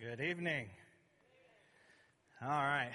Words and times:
Good 0.00 0.22
evening. 0.22 0.64
All 2.40 2.48
right. 2.48 2.92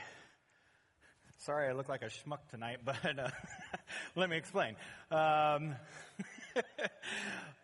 Sorry 1.42 1.70
I 1.70 1.74
look 1.74 1.88
like 1.88 2.02
a 2.02 2.06
schmuck 2.06 2.40
tonight, 2.50 2.80
but 2.84 2.98
uh, 3.06 3.30
let 4.16 4.28
me 4.28 4.38
explain. 4.38 4.76
Um, 5.12 5.76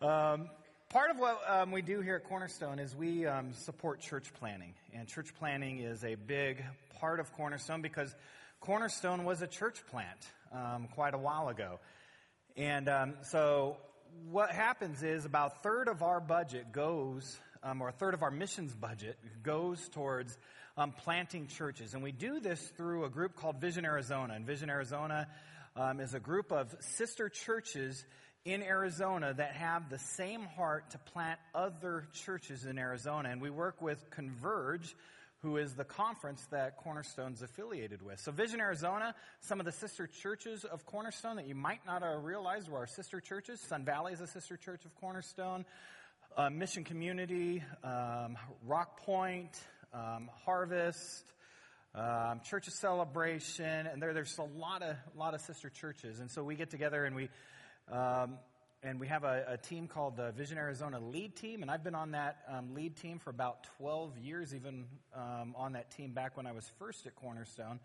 um, 0.00 0.48
part 0.90 1.10
of 1.10 1.18
what 1.18 1.40
um, 1.48 1.72
we 1.72 1.82
do 1.82 2.02
here 2.02 2.14
at 2.14 2.24
Cornerstone 2.28 2.78
is 2.78 2.94
we 2.94 3.26
um, 3.26 3.52
support 3.52 3.98
church 3.98 4.32
planting. 4.38 4.74
And 4.94 5.08
church 5.08 5.34
planting 5.36 5.80
is 5.80 6.04
a 6.04 6.14
big 6.14 6.62
part 7.00 7.18
of 7.18 7.32
Cornerstone 7.32 7.82
because 7.82 8.14
Cornerstone 8.60 9.24
was 9.24 9.42
a 9.42 9.48
church 9.48 9.84
plant 9.90 10.20
um, 10.52 10.86
quite 10.94 11.14
a 11.14 11.18
while 11.18 11.48
ago. 11.48 11.80
And 12.56 12.88
um, 12.88 13.14
so 13.22 13.78
what 14.30 14.52
happens 14.52 15.02
is 15.02 15.24
about 15.24 15.54
a 15.56 15.58
third 15.64 15.88
of 15.88 16.00
our 16.00 16.20
budget 16.20 16.70
goes 16.70 17.40
um, 17.62 17.80
or 17.80 17.88
a 17.88 17.92
third 17.92 18.14
of 18.14 18.22
our 18.22 18.30
missions 18.30 18.74
budget 18.74 19.18
goes 19.42 19.88
towards 19.90 20.36
um, 20.76 20.92
planting 20.92 21.46
churches. 21.46 21.94
And 21.94 22.02
we 22.02 22.12
do 22.12 22.40
this 22.40 22.60
through 22.76 23.04
a 23.04 23.10
group 23.10 23.36
called 23.36 23.60
Vision 23.60 23.84
Arizona. 23.84 24.34
And 24.34 24.46
Vision 24.46 24.70
Arizona 24.70 25.28
um, 25.76 26.00
is 26.00 26.14
a 26.14 26.20
group 26.20 26.52
of 26.52 26.74
sister 26.80 27.28
churches 27.28 28.04
in 28.44 28.62
Arizona 28.62 29.32
that 29.34 29.54
have 29.54 29.88
the 29.88 29.98
same 29.98 30.42
heart 30.42 30.90
to 30.90 30.98
plant 30.98 31.38
other 31.54 32.06
churches 32.12 32.64
in 32.64 32.78
Arizona. 32.78 33.28
And 33.28 33.40
we 33.40 33.50
work 33.50 33.80
with 33.80 34.10
Converge, 34.10 34.96
who 35.42 35.56
is 35.58 35.74
the 35.74 35.84
conference 35.84 36.44
that 36.50 36.76
Cornerstone's 36.78 37.42
affiliated 37.42 38.02
with. 38.02 38.18
So 38.20 38.32
Vision 38.32 38.60
Arizona, 38.60 39.14
some 39.40 39.60
of 39.60 39.66
the 39.66 39.72
sister 39.72 40.08
churches 40.08 40.64
of 40.64 40.84
Cornerstone 40.86 41.36
that 41.36 41.46
you 41.46 41.54
might 41.54 41.84
not 41.86 42.02
have 42.02 42.24
realized 42.24 42.68
were 42.68 42.78
our 42.78 42.86
sister 42.86 43.20
churches. 43.20 43.60
Sun 43.60 43.84
Valley 43.84 44.12
is 44.12 44.20
a 44.20 44.26
sister 44.26 44.56
church 44.56 44.84
of 44.84 44.94
Cornerstone 44.96 45.64
uh, 46.36 46.50
Mission 46.50 46.84
Community, 46.84 47.62
um, 47.84 48.36
Rock 48.66 49.00
Point, 49.00 49.60
um, 49.92 50.30
Harvest, 50.44 51.24
um, 51.94 52.40
Church 52.44 52.68
of 52.68 52.72
Celebration, 52.74 53.86
and 53.86 54.00
there, 54.00 54.14
there's 54.14 54.38
a 54.38 54.58
lot 54.58 54.82
of 54.82 54.96
lot 55.16 55.34
of 55.34 55.40
sister 55.40 55.68
churches, 55.68 56.20
and 56.20 56.30
so 56.30 56.42
we 56.42 56.54
get 56.54 56.70
together 56.70 57.04
and 57.04 57.14
we 57.14 57.28
um, 57.90 58.38
and 58.82 58.98
we 58.98 59.06
have 59.08 59.24
a, 59.24 59.44
a, 59.48 59.56
team 59.56 59.86
called 59.86 60.16
the 60.16 60.32
Vision 60.32 60.58
Arizona 60.58 60.98
Lead 60.98 61.36
Team, 61.36 61.62
and 61.62 61.70
I've 61.70 61.84
been 61.84 61.94
on 61.94 62.12
that 62.12 62.38
um, 62.48 62.74
lead 62.74 62.96
team 62.96 63.18
for 63.18 63.30
about 63.30 63.64
12 63.78 64.18
years, 64.18 64.54
even 64.54 64.86
um, 65.14 65.54
on 65.56 65.74
that 65.74 65.90
team 65.92 66.12
back 66.12 66.36
when 66.36 66.46
I 66.46 66.52
was 66.52 66.68
first 66.78 67.06
at 67.06 67.14
Cornerstone. 67.14 67.78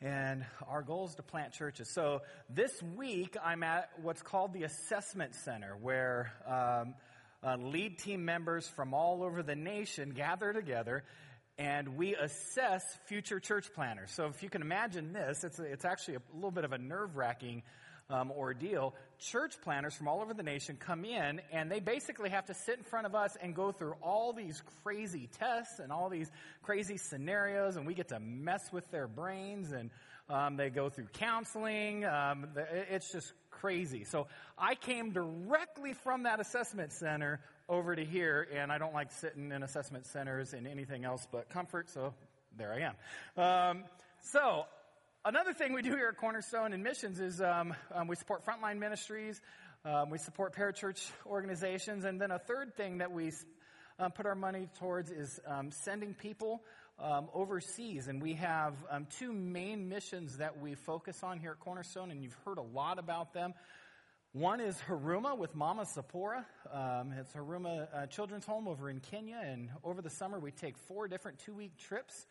And 0.00 0.44
our 0.68 0.82
goal 0.82 1.06
is 1.06 1.14
to 1.14 1.22
plant 1.22 1.52
churches. 1.52 1.88
So 1.92 2.22
this 2.50 2.82
week 2.96 3.36
I'm 3.42 3.62
at 3.62 3.90
what's 4.02 4.22
called 4.22 4.52
the 4.52 4.64
Assessment 4.64 5.34
Center, 5.34 5.76
where 5.80 6.32
um, 6.46 6.94
uh, 7.44 7.56
lead 7.56 7.98
team 7.98 8.24
members 8.24 8.66
from 8.68 8.94
all 8.94 9.22
over 9.22 9.42
the 9.42 9.54
nation 9.54 10.10
gather 10.10 10.52
together 10.52 11.04
and 11.58 11.96
we 11.96 12.16
assess 12.16 12.82
future 13.06 13.38
church 13.38 13.72
planters. 13.74 14.10
So 14.10 14.26
if 14.26 14.42
you 14.42 14.50
can 14.50 14.62
imagine 14.62 15.12
this, 15.12 15.44
it's, 15.44 15.58
a, 15.58 15.62
it's 15.64 15.84
actually 15.84 16.16
a 16.16 16.22
little 16.34 16.50
bit 16.50 16.64
of 16.64 16.72
a 16.72 16.78
nerve 16.78 17.16
wracking 17.16 17.62
um, 18.10 18.30
ordeal. 18.32 18.94
Church 19.18 19.54
planters 19.62 19.94
from 19.94 20.08
all 20.08 20.20
over 20.20 20.34
the 20.34 20.42
nation 20.42 20.76
come 20.78 21.04
in 21.04 21.40
and 21.52 21.70
they 21.70 21.80
basically 21.80 22.30
have 22.30 22.46
to 22.46 22.54
sit 22.54 22.78
in 22.78 22.84
front 22.84 23.06
of 23.06 23.14
us 23.14 23.36
and 23.40 23.54
go 23.54 23.72
through 23.72 23.94
all 24.02 24.32
these 24.32 24.62
crazy 24.82 25.28
tests 25.38 25.78
and 25.78 25.92
all 25.92 26.08
these 26.08 26.30
crazy 26.62 26.96
scenarios 26.96 27.76
and 27.76 27.86
we 27.86 27.94
get 27.94 28.08
to 28.08 28.18
mess 28.20 28.72
with 28.72 28.90
their 28.90 29.06
brains 29.06 29.70
and 29.70 29.90
um, 30.28 30.56
they 30.56 30.70
go 30.70 30.88
through 30.88 31.06
counseling. 31.14 32.04
Um, 32.04 32.48
it's 32.90 33.12
just 33.12 33.32
crazy. 33.64 34.04
So 34.04 34.26
I 34.58 34.74
came 34.74 35.12
directly 35.12 35.94
from 35.94 36.24
that 36.24 36.38
assessment 36.38 36.92
center 36.92 37.40
over 37.66 37.96
to 37.96 38.04
here, 38.04 38.46
and 38.54 38.70
I 38.70 38.76
don't 38.76 38.92
like 38.92 39.10
sitting 39.10 39.52
in 39.52 39.62
assessment 39.62 40.04
centers 40.04 40.52
in 40.52 40.66
anything 40.66 41.06
else 41.06 41.26
but 41.32 41.48
comfort, 41.48 41.88
so 41.88 42.12
there 42.58 42.74
I 42.74 42.90
am. 42.90 43.72
Um, 43.78 43.84
so 44.20 44.66
another 45.24 45.54
thing 45.54 45.72
we 45.72 45.80
do 45.80 45.92
here 45.92 46.08
at 46.08 46.18
Cornerstone 46.18 46.74
and 46.74 46.82
Missions 46.82 47.20
is 47.20 47.40
um, 47.40 47.72
um, 47.94 48.06
we 48.06 48.16
support 48.16 48.44
frontline 48.44 48.78
ministries, 48.78 49.40
um, 49.86 50.10
we 50.10 50.18
support 50.18 50.54
parachurch 50.54 51.10
organizations, 51.24 52.04
and 52.04 52.20
then 52.20 52.32
a 52.32 52.38
third 52.38 52.76
thing 52.76 52.98
that 52.98 53.12
we 53.12 53.32
um, 53.98 54.10
put 54.12 54.26
our 54.26 54.34
money 54.34 54.68
towards 54.78 55.10
is 55.10 55.40
um, 55.46 55.70
sending 55.70 56.12
people 56.12 56.60
um, 56.98 57.28
overseas. 57.32 58.08
And 58.08 58.22
we 58.22 58.34
have 58.34 58.74
um, 58.90 59.06
two 59.18 59.32
main 59.32 59.88
missions 59.88 60.38
that 60.38 60.60
we 60.60 60.74
focus 60.74 61.22
on 61.22 61.38
here 61.38 61.52
at 61.52 61.60
Cornerstone, 61.60 62.10
and 62.10 62.22
you've 62.22 62.36
heard 62.44 62.58
a 62.58 62.62
lot 62.62 62.98
about 62.98 63.32
them. 63.32 63.54
One 64.32 64.60
is 64.60 64.76
Haruma 64.88 65.38
with 65.38 65.54
Mama 65.54 65.84
Sapora. 65.84 66.44
Um, 66.72 67.12
it's 67.12 67.32
Haruma 67.32 67.86
uh, 67.94 68.06
Children's 68.06 68.44
Home 68.46 68.66
over 68.66 68.90
in 68.90 68.98
Kenya, 68.98 69.40
and 69.44 69.68
over 69.84 70.02
the 70.02 70.10
summer 70.10 70.40
we 70.40 70.50
take 70.50 70.76
four 70.76 71.06
different 71.06 71.38
two-week 71.38 71.76
trips 71.78 72.26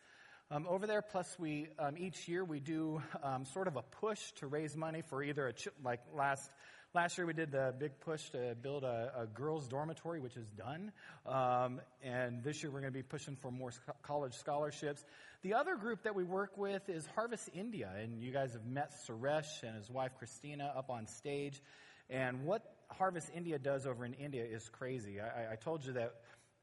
um, 0.50 0.66
over 0.68 0.86
there. 0.86 1.00
Plus, 1.00 1.34
we 1.38 1.68
um, 1.78 1.96
each 1.96 2.28
year 2.28 2.44
we 2.44 2.60
do 2.60 3.00
um, 3.22 3.46
sort 3.46 3.68
of 3.68 3.76
a 3.76 3.82
push 3.82 4.32
to 4.32 4.46
raise 4.46 4.76
money 4.76 5.02
for 5.02 5.22
either 5.22 5.46
a 5.48 5.54
ch- 5.54 5.68
like 5.82 6.00
last 6.14 6.50
Last 6.94 7.18
year 7.18 7.26
we 7.26 7.32
did 7.32 7.50
the 7.50 7.74
big 7.76 7.98
push 7.98 8.30
to 8.30 8.54
build 8.62 8.84
a, 8.84 9.10
a 9.22 9.26
girls' 9.26 9.66
dormitory, 9.66 10.20
which 10.20 10.36
is 10.36 10.46
done. 10.50 10.92
Um, 11.26 11.80
and 12.04 12.44
this 12.44 12.62
year 12.62 12.70
we're 12.70 12.82
going 12.82 12.92
to 12.92 12.96
be 12.96 13.02
pushing 13.02 13.34
for 13.34 13.50
more 13.50 13.72
college 14.04 14.32
scholarships. 14.34 15.04
The 15.42 15.54
other 15.54 15.74
group 15.74 16.04
that 16.04 16.14
we 16.14 16.22
work 16.22 16.56
with 16.56 16.88
is 16.88 17.04
Harvest 17.16 17.50
India, 17.52 17.90
and 18.00 18.22
you 18.22 18.30
guys 18.30 18.52
have 18.52 18.64
met 18.64 18.92
Suresh 19.08 19.64
and 19.64 19.74
his 19.74 19.90
wife 19.90 20.12
Christina 20.20 20.72
up 20.76 20.88
on 20.88 21.08
stage. 21.08 21.60
And 22.10 22.44
what 22.44 22.62
Harvest 22.90 23.28
India 23.34 23.58
does 23.58 23.86
over 23.88 24.04
in 24.04 24.14
India 24.14 24.44
is 24.44 24.68
crazy. 24.68 25.20
I, 25.20 25.54
I 25.54 25.56
told 25.56 25.84
you 25.84 25.94
that 25.94 26.14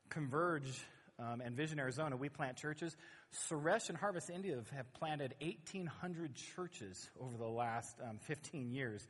Converge 0.08 0.80
um, 1.20 1.42
and 1.42 1.58
Vision 1.58 1.78
Arizona, 1.78 2.16
we 2.16 2.30
plant 2.30 2.56
churches. 2.56 2.96
Suresh 3.50 3.90
and 3.90 3.98
Harvest 3.98 4.30
India 4.30 4.58
have 4.78 4.94
planted 4.94 5.36
1,800 5.42 6.36
churches 6.56 7.10
over 7.20 7.36
the 7.36 7.50
last 7.50 7.98
um, 8.02 8.18
15 8.22 8.72
years 8.72 9.06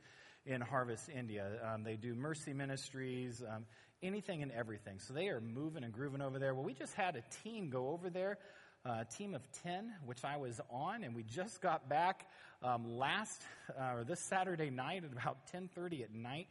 in 0.46 0.60
Harvest 0.60 1.08
India. 1.08 1.46
Um, 1.72 1.84
they 1.84 1.96
do 1.96 2.14
mercy 2.14 2.52
ministries, 2.52 3.42
um, 3.48 3.64
anything 4.02 4.42
and 4.42 4.50
everything. 4.52 4.98
So 4.98 5.14
they 5.14 5.28
are 5.28 5.40
moving 5.40 5.84
and 5.84 5.92
grooving 5.92 6.20
over 6.20 6.38
there. 6.38 6.54
Well, 6.54 6.64
we 6.64 6.74
just 6.74 6.94
had 6.94 7.16
a 7.16 7.22
team 7.42 7.70
go 7.70 7.90
over 7.90 8.10
there, 8.10 8.38
uh, 8.84 9.02
a 9.02 9.04
team 9.04 9.34
of 9.34 9.42
10, 9.62 9.92
which 10.04 10.24
I 10.24 10.36
was 10.36 10.60
on, 10.70 11.04
and 11.04 11.14
we 11.14 11.22
just 11.22 11.60
got 11.60 11.88
back 11.88 12.26
um, 12.62 12.98
last, 12.98 13.42
uh, 13.78 13.96
or 13.96 14.04
this 14.04 14.20
Saturday 14.20 14.70
night 14.70 15.04
at 15.04 15.12
about 15.12 15.38
10.30 15.52 16.02
at 16.02 16.14
night. 16.14 16.48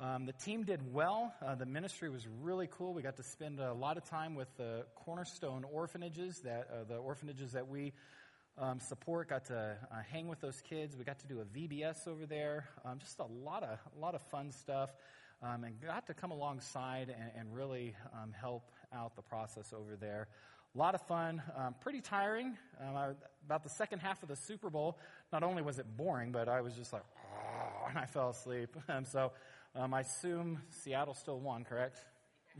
Um, 0.00 0.26
the 0.26 0.32
team 0.32 0.64
did 0.64 0.92
well. 0.92 1.32
Uh, 1.44 1.54
the 1.54 1.66
ministry 1.66 2.10
was 2.10 2.26
really 2.42 2.68
cool. 2.70 2.94
We 2.94 3.02
got 3.02 3.16
to 3.16 3.22
spend 3.22 3.60
a 3.60 3.72
lot 3.72 3.96
of 3.96 4.04
time 4.04 4.34
with 4.34 4.48
the 4.56 4.86
Cornerstone 4.96 5.64
orphanages, 5.72 6.40
that 6.40 6.68
uh, 6.72 6.84
the 6.88 6.96
orphanages 6.96 7.52
that 7.52 7.68
we 7.68 7.92
um, 8.58 8.80
support. 8.80 9.28
Got 9.28 9.46
to 9.46 9.76
uh, 9.90 9.96
hang 10.10 10.28
with 10.28 10.40
those 10.40 10.60
kids. 10.60 10.96
We 10.96 11.04
got 11.04 11.18
to 11.20 11.26
do 11.26 11.40
a 11.40 11.44
VBS 11.44 12.06
over 12.06 12.26
there. 12.26 12.68
Um, 12.84 12.98
just 12.98 13.18
a 13.18 13.24
lot 13.24 13.62
of 13.62 13.78
a 13.96 14.00
lot 14.00 14.14
of 14.14 14.22
fun 14.22 14.52
stuff, 14.52 14.90
um, 15.42 15.64
and 15.64 15.80
got 15.80 16.06
to 16.06 16.14
come 16.14 16.30
alongside 16.30 17.08
and, 17.08 17.30
and 17.38 17.54
really 17.54 17.94
um, 18.12 18.32
help 18.32 18.70
out 18.92 19.16
the 19.16 19.22
process 19.22 19.72
over 19.72 19.96
there. 19.96 20.28
A 20.74 20.78
lot 20.78 20.94
of 20.94 21.02
fun, 21.02 21.40
um, 21.56 21.74
pretty 21.80 22.00
tiring. 22.00 22.56
Um, 22.80 22.96
I, 22.96 23.10
about 23.46 23.62
the 23.62 23.70
second 23.70 24.00
half 24.00 24.22
of 24.22 24.28
the 24.28 24.36
Super 24.36 24.70
Bowl, 24.70 24.98
not 25.32 25.42
only 25.42 25.62
was 25.62 25.78
it 25.78 25.86
boring, 25.96 26.32
but 26.32 26.48
I 26.48 26.60
was 26.62 26.74
just 26.74 26.92
like, 26.92 27.04
oh, 27.32 27.86
and 27.88 27.98
I 27.98 28.06
fell 28.06 28.30
asleep. 28.30 28.76
so 29.10 29.32
I 29.76 30.00
assume 30.00 30.60
Seattle 30.70 31.14
still 31.14 31.38
won, 31.38 31.64
correct? 31.64 31.98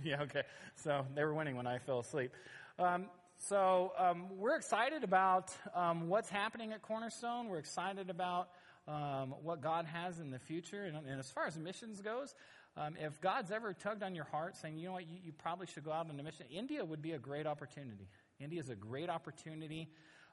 Yeah, 0.03 0.23
okay. 0.23 0.43
So 0.77 1.07
they 1.15 1.25
were 1.25 1.35
winning 1.35 1.57
when 1.57 1.67
I 1.67 1.79
fell 1.79 2.01
asleep. 2.01 2.33
Um, 2.79 3.07
so 3.39 3.93
um, 3.99 4.27
we're 4.39 4.57
excited 4.57 5.05
about 5.05 5.55
um, 5.75 6.09
what's 6.09 6.29
happening 6.29 6.73
at 6.73 6.83
Cornerstone. 6.83 7.49
We're 7.49 7.59
excited 7.59 8.09
about 8.09 8.49
um, 8.89 9.35
what 9.43 9.61
God 9.61 9.87
has 9.87 10.21
in 10.21 10.31
the 10.31 10.39
future. 10.39 10.85
And, 10.85 10.97
and 10.97 11.21
as 11.21 11.31
far 11.31 11.47
as 11.47 11.59
missions 11.59 12.01
goes, 12.01 12.35
um, 12.77 12.95
if 12.99 13.21
God's 13.21 13.51
ever 13.51 13.73
tugged 13.73 14.03
on 14.03 14.15
your 14.15 14.25
heart 14.25 14.57
saying, 14.57 14.79
you 14.79 14.87
know 14.87 14.95
what, 14.95 15.09
you, 15.09 15.19
you, 15.25 15.33
probably 15.33 15.67
should 15.67 15.85
go 15.85 15.93
out 15.93 16.09
on 16.11 16.19
a 16.19 16.23
mission, 16.23 16.47
India 16.51 16.85
would 16.85 17.03
be 17.03 17.13
a 17.13 17.19
great 17.19 17.47
opportunity. 17.47 18.09
India 18.41 18.61
is 18.61 18.69
a 18.69 18.75
great 18.75 19.09
opportunity 19.09 19.89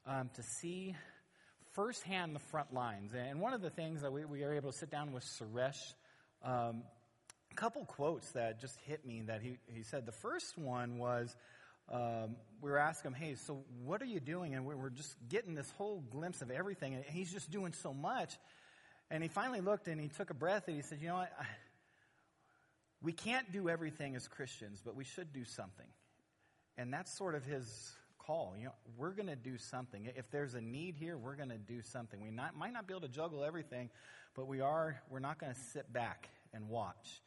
um, 0.08 0.30
to 0.36 0.42
see 0.42 0.96
firsthand 1.74 2.36
the 2.36 2.40
front 2.40 2.74
lines. 2.74 3.14
And 3.14 3.40
one 3.40 3.54
of 3.54 3.62
the 3.62 3.70
things 3.70 4.02
that 4.02 4.12
we, 4.12 4.26
we 4.26 4.42
were 4.42 4.54
able 4.54 4.72
to 4.72 4.78
sit 4.78 4.90
down 4.90 5.12
with 5.12 5.24
Suresh, 5.24 5.94
um, 6.44 6.84
a 7.52 7.56
couple 7.56 7.86
quotes 7.86 8.32
that 8.32 8.60
just 8.60 8.76
hit 8.88 9.06
me 9.06 9.22
that 9.28 9.42
he, 9.42 9.58
he 9.68 9.84
said. 9.84 10.06
The 10.06 10.12
first 10.12 10.58
one 10.58 10.98
was, 10.98 11.36
um, 11.92 12.36
we 12.62 12.72
were 12.72 12.78
asking 12.78 13.12
him, 13.12 13.16
hey, 13.16 13.36
so 13.36 13.64
what 13.84 14.02
are 14.02 14.06
you 14.06 14.20
doing? 14.20 14.56
And 14.56 14.66
we 14.66 14.76
were 14.76 14.90
just 14.90 15.16
getting 15.30 15.56
this 15.56 15.70
whole 15.78 16.04
glimpse 16.10 16.42
of 16.42 16.50
everything. 16.50 16.96
And 16.96 17.04
he's 17.06 17.32
just 17.32 17.52
doing 17.52 17.74
so 17.74 17.94
much. 17.94 18.38
And 19.10 19.22
he 19.22 19.30
finally 19.30 19.62
looked 19.62 19.88
and 19.88 20.00
he 20.00 20.08
took 20.08 20.30
a 20.30 20.34
breath 20.34 20.68
and 20.68 20.76
he 20.76 20.82
said, 20.82 21.00
you 21.02 21.10
know 21.10 21.16
what? 21.16 21.32
we 23.02 23.12
can't 23.12 23.52
do 23.52 23.68
everything 23.68 24.16
as 24.16 24.28
Christians, 24.28 24.82
but 24.86 24.96
we 24.96 25.04
should 25.04 25.34
do 25.34 25.44
something. 25.44 25.88
And 26.78 26.94
that's 26.94 27.16
sort 27.16 27.36
of 27.36 27.44
his 27.44 27.92
call. 28.20 28.56
You 28.58 28.66
know, 28.66 28.74
we're 28.98 29.12
going 29.12 29.28
to 29.28 29.36
do 29.36 29.58
something. 29.58 30.10
If 30.16 30.30
there's 30.32 30.54
a 30.54 30.62
need 30.62 30.96
here, 30.96 31.18
we're 31.18 31.36
going 31.36 31.50
to 31.50 31.58
do 31.58 31.82
something. 31.82 32.22
We 32.22 32.32
not, 32.32 32.56
might 32.56 32.74
not 32.74 32.88
be 32.88 32.94
able 32.94 33.02
to 33.02 33.14
juggle 33.14 33.44
everything, 33.44 33.90
but 34.36 34.48
we 34.48 34.62
are, 34.62 35.02
we're 35.10 35.20
not 35.20 35.40
going 35.40 35.54
to 35.54 35.60
sit 35.60 35.92
back 35.92 36.30
and 36.54 36.70
watch. 36.70 37.22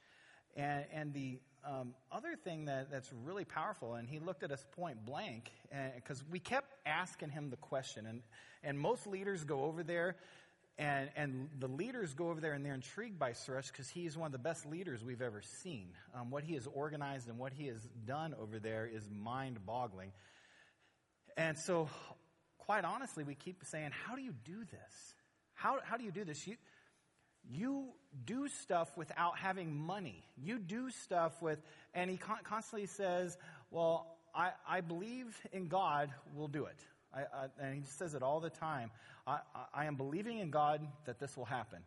And, 0.56 0.84
and 0.92 1.12
the 1.12 1.40
um, 1.66 1.94
other 2.12 2.36
thing 2.36 2.66
that, 2.66 2.90
that's 2.90 3.10
really 3.24 3.44
powerful, 3.44 3.94
and 3.94 4.08
he 4.08 4.18
looked 4.18 4.42
at 4.42 4.52
us 4.52 4.64
point 4.76 5.04
blank, 5.04 5.50
because 5.96 6.22
we 6.30 6.38
kept 6.38 6.74
asking 6.86 7.30
him 7.30 7.50
the 7.50 7.56
question, 7.56 8.06
and, 8.06 8.22
and 8.62 8.78
most 8.78 9.06
leaders 9.06 9.44
go 9.44 9.64
over 9.64 9.82
there, 9.82 10.16
and, 10.76 11.08
and 11.14 11.48
the 11.60 11.68
leaders 11.68 12.14
go 12.14 12.30
over 12.30 12.40
there 12.40 12.52
and 12.52 12.66
they're 12.66 12.74
intrigued 12.74 13.16
by 13.16 13.30
Suresh 13.30 13.70
because 13.70 13.88
he's 13.88 14.16
one 14.16 14.26
of 14.26 14.32
the 14.32 14.38
best 14.38 14.66
leaders 14.66 15.04
we've 15.04 15.22
ever 15.22 15.40
seen. 15.40 15.90
Um, 16.14 16.30
what 16.30 16.42
he 16.42 16.54
has 16.54 16.66
organized 16.66 17.28
and 17.28 17.38
what 17.38 17.52
he 17.52 17.68
has 17.68 17.80
done 18.04 18.34
over 18.40 18.58
there 18.58 18.90
is 18.92 19.08
mind 19.08 19.64
boggling. 19.64 20.10
And 21.36 21.56
so, 21.56 21.88
quite 22.58 22.84
honestly, 22.84 23.22
we 23.22 23.36
keep 23.36 23.64
saying, 23.64 23.90
How 24.06 24.16
do 24.16 24.22
you 24.22 24.34
do 24.44 24.64
this? 24.64 25.14
How, 25.54 25.78
how 25.84 25.96
do 25.96 26.04
you 26.04 26.10
do 26.10 26.24
this? 26.24 26.44
You, 26.46 26.56
you 27.50 27.92
do 28.24 28.48
stuff 28.48 28.96
without 28.96 29.38
having 29.38 29.74
money. 29.74 30.24
You 30.36 30.58
do 30.58 30.90
stuff 30.90 31.40
with, 31.42 31.60
and 31.92 32.10
he 32.10 32.16
con- 32.16 32.38
constantly 32.44 32.86
says, 32.86 33.36
Well, 33.70 34.06
I, 34.34 34.50
I 34.68 34.80
believe 34.80 35.36
in 35.52 35.68
God, 35.68 36.10
we'll 36.34 36.48
do 36.48 36.66
it. 36.66 36.78
I, 37.12 37.20
I, 37.20 37.46
and 37.60 37.74
he 37.74 37.82
says 37.84 38.14
it 38.14 38.22
all 38.22 38.40
the 38.40 38.50
time. 38.50 38.90
I, 39.26 39.38
I 39.72 39.86
am 39.86 39.96
believing 39.96 40.38
in 40.38 40.50
God 40.50 40.86
that 41.06 41.18
this 41.18 41.36
will 41.36 41.44
happen. 41.44 41.78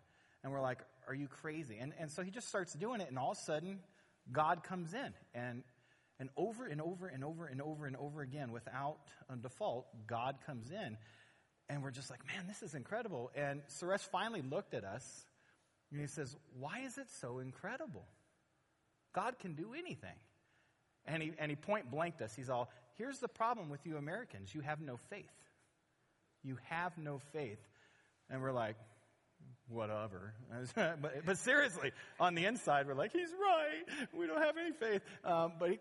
And 0.43 0.51
we're 0.51 0.61
like, 0.61 0.79
Are 1.07 1.15
you 1.15 1.27
crazy? 1.27 1.77
And, 1.79 1.93
and 1.99 2.11
so 2.11 2.21
he 2.21 2.31
just 2.31 2.47
starts 2.47 2.73
doing 2.73 3.01
it, 3.01 3.09
and 3.09 3.17
all 3.17 3.31
of 3.31 3.37
a 3.37 3.41
sudden, 3.41 3.79
God 4.31 4.63
comes 4.63 4.93
in. 4.93 5.13
And, 5.33 5.63
and 6.19 6.29
over 6.35 6.65
and 6.65 6.81
over 6.81 7.07
and 7.07 7.23
over 7.23 7.45
and 7.45 7.61
over 7.61 7.85
and 7.85 7.95
over 7.95 8.21
again, 8.21 8.51
without 8.51 8.97
a 9.29 9.35
default, 9.35 9.87
God 10.07 10.35
comes 10.45 10.71
in. 10.71 10.97
And 11.69 11.83
we're 11.83 11.91
just 11.91 12.09
like, 12.09 12.25
Man, 12.27 12.45
this 12.47 12.63
is 12.63 12.75
incredible. 12.75 13.31
And 13.35 13.61
Suresh 13.79 14.01
finally 14.01 14.41
looked 14.41 14.73
at 14.73 14.83
us 14.83 15.25
and 15.91 16.01
he 16.01 16.07
says, 16.07 16.35
Why 16.59 16.79
is 16.79 16.97
it 16.97 17.07
so 17.21 17.39
incredible? 17.39 18.05
God 19.13 19.39
can 19.39 19.53
do 19.53 19.73
anything. 19.73 20.09
And 21.05 21.23
he, 21.23 21.31
and 21.39 21.49
he 21.49 21.55
point 21.55 21.89
blanked 21.89 22.21
us. 22.21 22.35
He's 22.35 22.49
all, 22.49 22.69
Here's 22.97 23.19
the 23.19 23.27
problem 23.27 23.69
with 23.69 23.85
you 23.85 23.97
Americans 23.97 24.53
you 24.53 24.61
have 24.61 24.81
no 24.81 24.97
faith. 25.09 25.25
You 26.43 26.57
have 26.69 26.97
no 26.97 27.19
faith. 27.31 27.59
And 28.29 28.41
we're 28.41 28.51
like, 28.51 28.75
whatever. 29.69 30.33
but, 30.75 31.25
but, 31.25 31.37
seriously, 31.37 31.91
on 32.19 32.35
the 32.35 32.45
inside, 32.45 32.87
we're 32.87 32.93
like, 32.93 33.13
he's 33.13 33.29
right. 33.31 34.07
We 34.13 34.27
don't 34.27 34.41
have 34.41 34.55
any 34.57 34.71
faith. 34.71 35.01
Um, 35.23 35.53
but 35.59 35.71
he, 35.71 35.79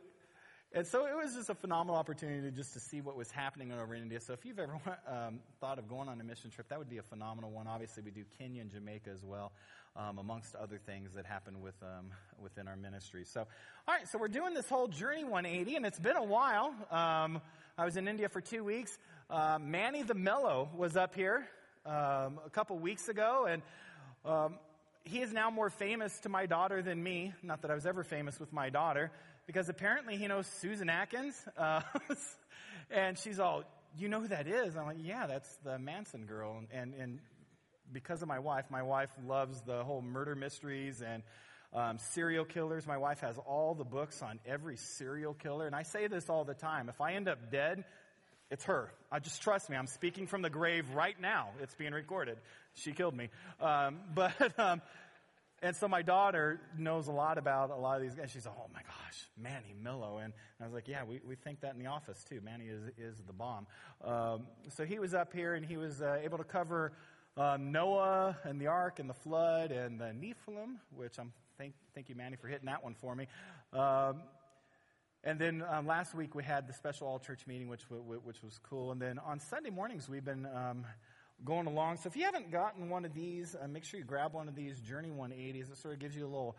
and 0.76 0.86
so 0.86 1.06
it 1.06 1.16
was 1.16 1.34
just 1.34 1.48
a 1.48 1.54
phenomenal 1.54 1.96
opportunity 1.96 2.50
just 2.50 2.74
to 2.74 2.80
see 2.80 3.00
what 3.00 3.16
was 3.16 3.30
happening 3.30 3.72
over 3.72 3.94
in 3.94 4.02
India. 4.02 4.20
So 4.20 4.34
if 4.34 4.44
you've 4.44 4.58
ever 4.58 4.74
um, 5.08 5.40
thought 5.58 5.78
of 5.78 5.88
going 5.88 6.06
on 6.06 6.20
a 6.20 6.24
mission 6.24 6.50
trip, 6.50 6.68
that 6.68 6.78
would 6.78 6.90
be 6.90 6.98
a 6.98 7.02
phenomenal 7.02 7.50
one. 7.50 7.66
Obviously, 7.66 8.02
we 8.02 8.10
do 8.10 8.24
Kenya 8.38 8.60
and 8.60 8.70
Jamaica 8.70 9.08
as 9.10 9.24
well 9.24 9.52
um, 9.96 10.18
amongst 10.18 10.54
other 10.54 10.76
things 10.76 11.12
that 11.14 11.24
happen 11.24 11.62
with, 11.62 11.74
um, 11.82 12.10
within 12.42 12.68
our 12.68 12.76
ministry. 12.76 13.24
So, 13.24 13.40
all 13.40 13.94
right, 13.94 14.06
so 14.06 14.18
we're 14.18 14.28
doing 14.28 14.52
this 14.52 14.68
whole 14.68 14.86
Journey 14.86 15.24
180, 15.24 15.76
and 15.76 15.86
it's 15.86 15.98
been 15.98 16.16
a 16.16 16.24
while. 16.24 16.74
Um, 16.90 17.40
I 17.78 17.86
was 17.86 17.96
in 17.96 18.06
India 18.06 18.28
for 18.28 18.42
two 18.42 18.62
weeks. 18.62 18.98
Uh, 19.30 19.58
Manny 19.58 20.02
the 20.02 20.14
Mellow 20.14 20.68
was 20.76 20.94
up 20.94 21.14
here 21.14 21.48
um, 21.86 22.38
a 22.44 22.50
couple 22.52 22.78
weeks 22.78 23.08
ago, 23.08 23.46
and 23.48 23.62
um, 24.26 24.58
he 25.04 25.20
is 25.20 25.32
now 25.32 25.50
more 25.50 25.70
famous 25.70 26.18
to 26.20 26.28
my 26.28 26.46
daughter 26.46 26.82
than 26.82 27.02
me. 27.02 27.32
Not 27.42 27.62
that 27.62 27.70
I 27.70 27.74
was 27.74 27.86
ever 27.86 28.04
famous 28.04 28.38
with 28.38 28.52
my 28.52 28.68
daughter, 28.70 29.10
because 29.46 29.68
apparently 29.68 30.16
he 30.16 30.26
knows 30.26 30.46
Susan 30.60 30.88
Atkins, 30.88 31.34
uh, 31.56 31.80
and 32.90 33.18
she's 33.18 33.38
all, 33.38 33.64
"You 33.98 34.08
know 34.08 34.20
who 34.20 34.28
that 34.28 34.46
is?" 34.46 34.76
I'm 34.76 34.86
like, 34.86 34.98
"Yeah, 35.00 35.26
that's 35.26 35.54
the 35.64 35.78
Manson 35.78 36.26
girl," 36.26 36.62
and 36.72 36.94
and 36.94 37.18
because 37.92 38.22
of 38.22 38.28
my 38.28 38.38
wife, 38.38 38.64
my 38.70 38.82
wife 38.82 39.10
loves 39.26 39.60
the 39.62 39.84
whole 39.84 40.02
murder 40.02 40.34
mysteries 40.34 41.02
and 41.02 41.22
um, 41.72 41.98
serial 41.98 42.44
killers. 42.44 42.86
My 42.86 42.98
wife 42.98 43.20
has 43.20 43.38
all 43.38 43.74
the 43.74 43.84
books 43.84 44.22
on 44.22 44.40
every 44.46 44.76
serial 44.76 45.34
killer. 45.34 45.66
And 45.66 45.74
I 45.74 45.82
say 45.82 46.06
this 46.06 46.28
all 46.28 46.44
the 46.44 46.54
time. 46.54 46.88
If 46.88 47.00
I 47.00 47.14
end 47.14 47.28
up 47.28 47.50
dead, 47.50 47.84
it's 48.50 48.64
her. 48.64 48.92
I 49.10 49.18
just 49.18 49.42
trust 49.42 49.68
me. 49.68 49.76
I'm 49.76 49.86
speaking 49.86 50.26
from 50.26 50.42
the 50.42 50.50
grave 50.50 50.86
right 50.94 51.20
now. 51.20 51.48
It's 51.60 51.74
being 51.74 51.92
recorded. 51.92 52.38
She 52.74 52.92
killed 52.92 53.16
me. 53.16 53.28
Um, 53.60 53.98
but, 54.14 54.58
um, 54.58 54.82
and 55.62 55.74
so 55.74 55.88
my 55.88 56.02
daughter 56.02 56.60
knows 56.76 57.08
a 57.08 57.12
lot 57.12 57.38
about 57.38 57.70
a 57.70 57.76
lot 57.76 57.96
of 57.96 58.02
these 58.02 58.14
guys. 58.14 58.30
She's 58.30 58.44
like, 58.46 58.54
oh 58.58 58.68
my 58.74 58.82
gosh, 58.82 59.26
Manny 59.36 59.74
Millo. 59.82 60.22
And 60.22 60.32
I 60.60 60.64
was 60.64 60.74
like, 60.74 60.86
yeah, 60.86 61.04
we, 61.04 61.20
we 61.26 61.34
think 61.34 61.60
that 61.60 61.74
in 61.74 61.78
the 61.78 61.86
office 61.86 62.22
too. 62.24 62.40
Manny 62.44 62.66
is, 62.66 62.82
is 62.98 63.22
the 63.26 63.32
bomb. 63.32 63.66
Um, 64.04 64.46
so 64.68 64.84
he 64.84 64.98
was 64.98 65.14
up 65.14 65.32
here 65.32 65.54
and 65.54 65.64
he 65.64 65.76
was 65.76 66.02
uh, 66.02 66.18
able 66.22 66.38
to 66.38 66.44
cover 66.44 66.92
um, 67.36 67.72
Noah 67.72 68.36
and 68.44 68.60
the 68.60 68.66
ark 68.66 68.98
and 68.98 69.08
the 69.08 69.14
flood 69.14 69.70
and 69.72 69.98
the 69.98 70.06
Nephilim, 70.06 70.76
which 70.94 71.18
I'm 71.18 71.32
thank, 71.58 71.74
thank 71.94 72.08
you, 72.08 72.14
Manny, 72.14 72.36
for 72.36 72.48
hitting 72.48 72.66
that 72.66 72.84
one 72.84 72.94
for 72.94 73.14
me. 73.14 73.26
Um, 73.72 74.22
and 75.24 75.38
then 75.38 75.64
um, 75.68 75.86
last 75.86 76.14
week 76.14 76.34
we 76.34 76.44
had 76.44 76.68
the 76.68 76.72
special 76.72 77.08
all 77.08 77.18
church 77.18 77.46
meeting, 77.46 77.68
which 77.68 77.82
which 77.90 78.42
was 78.42 78.60
cool. 78.62 78.92
And 78.92 79.00
then 79.00 79.18
on 79.18 79.40
Sunday 79.40 79.70
mornings 79.70 80.08
we've 80.08 80.24
been 80.24 80.46
um, 80.46 80.84
going 81.44 81.66
along. 81.66 81.98
So 81.98 82.08
if 82.08 82.16
you 82.16 82.24
haven't 82.24 82.50
gotten 82.50 82.88
one 82.88 83.04
of 83.04 83.14
these, 83.14 83.54
uh, 83.54 83.68
make 83.68 83.84
sure 83.84 84.00
you 84.00 84.06
grab 84.06 84.32
one 84.32 84.48
of 84.48 84.54
these 84.54 84.80
Journey 84.80 85.10
180s. 85.10 85.70
It 85.70 85.78
sort 85.78 85.94
of 85.94 86.00
gives 86.00 86.16
you 86.16 86.24
a 86.24 86.28
little 86.28 86.56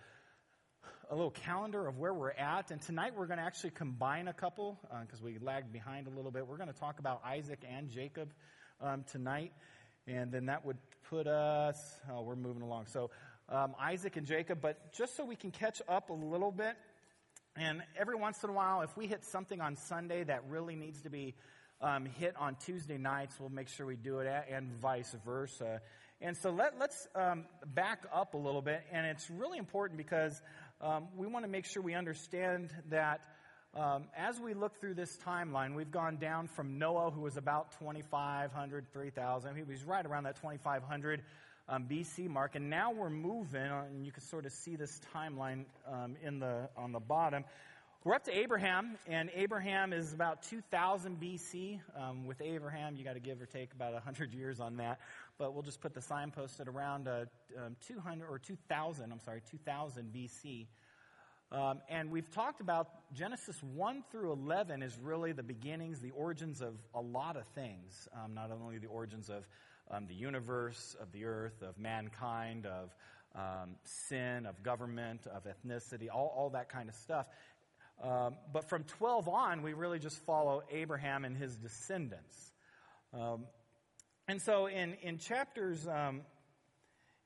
a 1.09 1.15
little 1.15 1.31
calendar 1.31 1.88
of 1.88 1.97
where 1.97 2.13
we're 2.13 2.31
at. 2.31 2.71
And 2.71 2.81
tonight 2.81 3.13
we're 3.15 3.27
going 3.27 3.39
to 3.39 3.45
actually 3.45 3.71
combine 3.71 4.27
a 4.27 4.33
couple 4.33 4.77
because 5.01 5.21
uh, 5.21 5.25
we 5.25 5.38
lagged 5.39 5.71
behind 5.71 6.07
a 6.07 6.09
little 6.09 6.31
bit. 6.31 6.47
We're 6.47 6.57
going 6.57 6.71
to 6.71 6.79
talk 6.79 7.00
about 7.00 7.21
Isaac 7.25 7.59
and 7.69 7.89
Jacob 7.89 8.33
um, 8.81 9.03
tonight. 9.12 9.51
And 10.06 10.31
then 10.31 10.45
that 10.45 10.65
would 10.65 10.77
put 11.09 11.27
us, 11.27 11.77
oh, 12.12 12.23
we're 12.23 12.35
moving 12.35 12.62
along. 12.62 12.88
So 12.88 13.09
um, 13.50 13.75
Isaac 13.80 14.18
and 14.18 14.27
Jacob, 14.27 14.59
but 14.62 14.94
just 14.94 15.15
so 15.15 15.25
we 15.25 15.35
can 15.35 15.51
catch 15.51 15.81
up 15.88 16.09
a 16.09 16.13
little 16.13 16.51
bit, 16.51 16.75
and 17.56 17.81
every 17.97 18.15
once 18.15 18.44
in 18.44 18.50
a 18.50 18.53
while, 18.53 18.81
if 18.81 18.95
we 18.95 19.07
hit 19.07 19.25
something 19.25 19.62
on 19.62 19.75
Sunday 19.75 20.23
that 20.23 20.44
really 20.50 20.75
needs 20.75 21.01
to 21.01 21.09
be 21.09 21.35
um, 21.81 22.06
hit 22.06 22.35
on 22.38 22.56
Tuesday 22.56 22.97
nights, 22.97 23.35
we'll 23.39 23.50
make 23.50 23.68
sure 23.68 23.85
we 23.85 23.95
do 23.95 24.19
it, 24.19 24.27
and 24.51 24.71
vice 24.81 25.15
versa. 25.25 25.81
And 26.19 26.35
so 26.35 26.50
let, 26.50 26.81
us 26.81 27.07
um, 27.15 27.45
back 27.75 28.06
up 28.13 28.33
a 28.33 28.38
little 28.38 28.62
bit, 28.62 28.81
and 28.91 29.06
it's 29.06 29.29
really 29.29 29.59
important 29.59 29.97
because 29.97 30.41
um, 30.81 31.07
we 31.15 31.27
want 31.27 31.45
to 31.45 31.51
make 31.51 31.65
sure 31.65 31.81
we 31.81 31.94
understand 31.94 32.71
that 32.89 33.21
um, 33.75 34.06
as 34.18 34.39
we 34.39 34.56
look 34.56 34.79
through 34.79 34.95
this 34.95 35.15
timeline, 35.25 35.75
we've 35.75 35.91
gone 35.91 36.18
down 36.18 36.47
from 36.47 36.79
Noah, 36.79 37.12
who 37.12 37.21
was 37.21 37.38
about 37.38 37.77
2,500, 37.80 38.85
3,000. 38.91 39.56
He 39.56 39.63
was 39.63 39.83
right 39.83 40.03
around 40.03 40.23
that 40.23 40.38
2,500 40.38 41.21
um, 41.69 41.85
BC 41.88 42.30
mark, 42.30 42.56
and 42.56 42.69
now 42.69 42.91
we're 42.91 43.09
moving, 43.09 43.62
and 43.62 44.06
you 44.06 44.12
can 44.12 44.23
sort 44.23 44.45
of 44.45 44.53
see 44.53 44.75
this 44.75 45.00
timeline 45.13 45.65
um, 45.91 46.15
in 46.23 46.39
the 46.39 46.69
on 46.77 46.91
the 46.91 47.00
bottom. 47.00 47.44
We're 48.03 48.13
up 48.13 48.23
to 48.25 48.38
Abraham, 48.38 48.97
and 49.07 49.31
Abraham 49.33 49.91
is 49.91 50.13
about 50.13 50.44
2000 50.44 51.19
BC. 51.19 51.79
Um, 51.99 52.25
with 52.27 52.39
Abraham, 52.42 52.95
you 52.95 53.04
got 53.04 53.16
to 53.16 53.19
give 53.19 53.42
or 53.42 53.47
take 53.47 53.73
about 53.73 53.94
100 53.94 54.33
years 54.33 54.59
on 54.59 54.77
that, 54.77 54.99
but 55.37 55.54
we'll 55.54 55.63
just 55.63 55.81
put 55.81 55.94
the 55.94 56.01
signpost 56.01 56.59
at 56.59 56.68
around 56.68 57.07
uh, 57.07 57.25
um, 57.57 57.75
200 57.87 58.30
or 58.30 58.37
2000. 58.37 59.11
I'm 59.11 59.19
sorry, 59.19 59.42
2000 59.49 60.13
BC. 60.13 60.68
Um, 61.51 61.81
and 61.89 62.11
we've 62.11 62.30
talked 62.30 62.61
about 62.61 62.87
Genesis 63.13 63.61
1 63.63 64.04
through 64.11 64.31
11 64.31 64.83
is 64.83 64.97
really 65.01 65.31
the 65.31 65.44
beginnings, 65.44 65.99
the 65.99 66.11
origins 66.11 66.61
of 66.61 66.75
a 66.94 67.01
lot 67.01 67.35
of 67.35 67.45
things. 67.56 68.07
Um, 68.13 68.35
not 68.35 68.51
only 68.51 68.77
the 68.77 68.87
origins 68.87 69.30
of 69.30 69.47
um, 69.89 70.06
the 70.07 70.16
universe, 70.16 70.95
of 71.01 71.11
the 71.11 71.25
earth, 71.25 71.61
of 71.61 71.77
mankind, 71.80 72.68
of 72.68 72.95
um, 73.35 73.75
sin, 73.83 74.45
of 74.45 74.61
government, 74.63 75.27
of 75.27 75.45
ethnicity, 75.45 76.07
all, 76.13 76.33
all 76.35 76.49
that 76.51 76.69
kind 76.69 76.89
of 76.89 76.95
stuff. 76.95 77.27
Um, 78.04 78.35
but 78.54 78.69
from 78.69 78.83
12 78.83 79.27
on, 79.27 79.63
we 79.63 79.73
really 79.73 79.99
just 79.99 80.23
follow 80.25 80.61
Abraham 80.71 81.25
and 81.25 81.35
his 81.35 81.56
descendants. 81.56 82.51
Um, 83.13 83.45
and 84.27 84.42
so 84.42 84.68
in, 84.68 84.95
in 85.01 85.18
chapters 85.18 85.87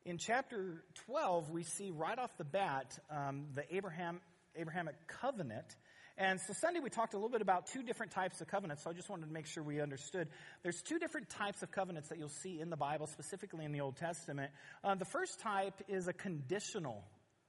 in 0.03 0.17
chapter 0.17 0.83
12, 1.05 1.51
we 1.51 1.63
see 1.63 1.91
right 1.91 2.17
off 2.17 2.35
the 2.37 2.43
bat 2.43 2.97
um, 3.11 3.45
the 3.53 3.63
Abraham, 3.75 4.19
Abrahamic 4.55 4.95
covenant. 5.07 5.75
And 6.17 6.39
so 6.41 6.53
Sunday 6.53 6.79
we 6.79 6.89
talked 6.89 7.13
a 7.13 7.17
little 7.17 7.29
bit 7.29 7.41
about 7.41 7.67
two 7.67 7.83
different 7.83 8.11
types 8.11 8.41
of 8.41 8.47
covenants, 8.47 8.83
so 8.83 8.89
I 8.89 8.93
just 8.93 9.09
wanted 9.09 9.27
to 9.27 9.31
make 9.31 9.45
sure 9.45 9.63
we 9.63 9.79
understood. 9.79 10.27
There's 10.63 10.81
two 10.81 10.99
different 10.99 11.29
types 11.29 11.61
of 11.61 11.71
covenants 11.71 12.09
that 12.09 12.17
you'll 12.17 12.29
see 12.29 12.59
in 12.59 12.69
the 12.69 12.77
Bible, 12.77 13.07
specifically 13.07 13.63
in 13.63 13.71
the 13.71 13.81
Old 13.81 13.95
Testament. 13.97 14.51
Uh, 14.83 14.95
the 14.95 15.05
first 15.05 15.39
type 15.39 15.75
is 15.87 16.07
a 16.07 16.13
conditional, 16.13 17.03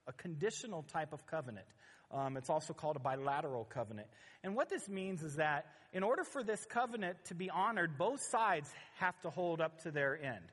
a 0.07 0.13
conditional 0.13 0.83
type 0.83 1.13
of 1.13 1.27
covenant. 1.27 1.67
Um, 2.13 2.37
it's 2.37 2.51
also 2.51 2.73
called 2.75 2.97
a 2.97 3.01
bilateral 3.01 3.65
covenant. 3.65 4.09
And 4.45 4.55
what 4.55 4.69
this 4.69 4.89
means 4.89 5.23
is 5.23 5.37
that 5.37 5.67
in 5.93 6.03
order 6.03 6.25
for 6.25 6.43
this 6.43 6.65
covenant 6.67 7.17
to 7.27 7.35
be 7.35 7.49
honored, 7.51 7.97
both 7.97 8.21
sides 8.21 8.71
have 8.99 9.19
to 9.23 9.31
hold 9.31 9.61
up 9.61 9.83
to 9.83 9.91
their 9.91 10.21
end. 10.23 10.45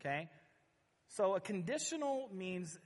Okay? 0.00 0.28
So 1.08 1.36
a 1.36 1.40
conditional 1.40 2.28
means 2.34 2.78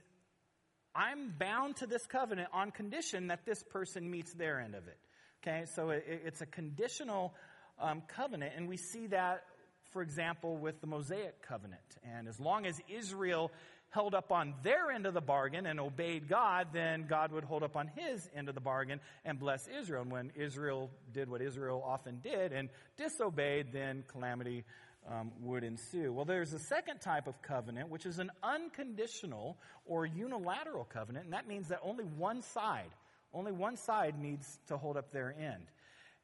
I'm 0.93 1.33
bound 1.39 1.77
to 1.77 1.87
this 1.87 2.05
covenant 2.05 2.49
on 2.53 2.71
condition 2.71 3.27
that 3.27 3.45
this 3.45 3.63
person 3.63 4.09
meets 4.09 4.33
their 4.33 4.59
end 4.59 4.75
of 4.75 4.87
it. 4.87 4.97
Okay, 5.41 5.65
so 5.75 5.89
it, 5.89 6.03
it's 6.07 6.41
a 6.41 6.45
conditional 6.45 7.33
um, 7.79 8.03
covenant, 8.07 8.53
and 8.55 8.67
we 8.67 8.77
see 8.77 9.07
that, 9.07 9.43
for 9.91 10.01
example, 10.01 10.57
with 10.57 10.81
the 10.81 10.87
Mosaic 10.87 11.41
covenant. 11.47 11.81
And 12.03 12.27
as 12.27 12.39
long 12.39 12.65
as 12.65 12.79
Israel 12.87 13.51
held 13.91 14.15
up 14.15 14.31
on 14.31 14.53
their 14.63 14.89
end 14.89 15.05
of 15.05 15.13
the 15.13 15.21
bargain 15.21 15.65
and 15.65 15.79
obeyed 15.79 16.27
God, 16.27 16.67
then 16.73 17.05
God 17.07 17.31
would 17.31 17.43
hold 17.43 17.61
up 17.61 17.75
on 17.75 17.87
his 17.95 18.27
end 18.35 18.49
of 18.49 18.55
the 18.55 18.61
bargain 18.61 18.99
and 19.25 19.37
bless 19.37 19.67
Israel. 19.67 20.01
And 20.01 20.11
when 20.11 20.31
Israel 20.35 20.89
did 21.13 21.29
what 21.29 21.41
Israel 21.41 21.83
often 21.85 22.19
did 22.23 22.53
and 22.53 22.69
disobeyed, 22.97 23.73
then 23.73 24.03
calamity 24.07 24.63
um, 25.09 25.31
would 25.41 25.63
ensue. 25.63 26.13
Well, 26.13 26.25
there's 26.25 26.53
a 26.53 26.59
second 26.59 27.01
type 27.01 27.27
of 27.27 27.41
covenant, 27.41 27.89
which 27.89 28.05
is 28.05 28.19
an 28.19 28.31
unconditional 28.41 29.57
or 29.85 30.05
unilateral 30.05 30.85
covenant, 30.85 31.25
and 31.25 31.33
that 31.33 31.47
means 31.47 31.67
that 31.67 31.79
only 31.83 32.05
one 32.05 32.41
side, 32.41 32.91
only 33.33 33.51
one 33.51 33.75
side 33.75 34.17
needs 34.17 34.59
to 34.67 34.77
hold 34.77 34.97
up 34.97 35.11
their 35.11 35.35
end. 35.37 35.65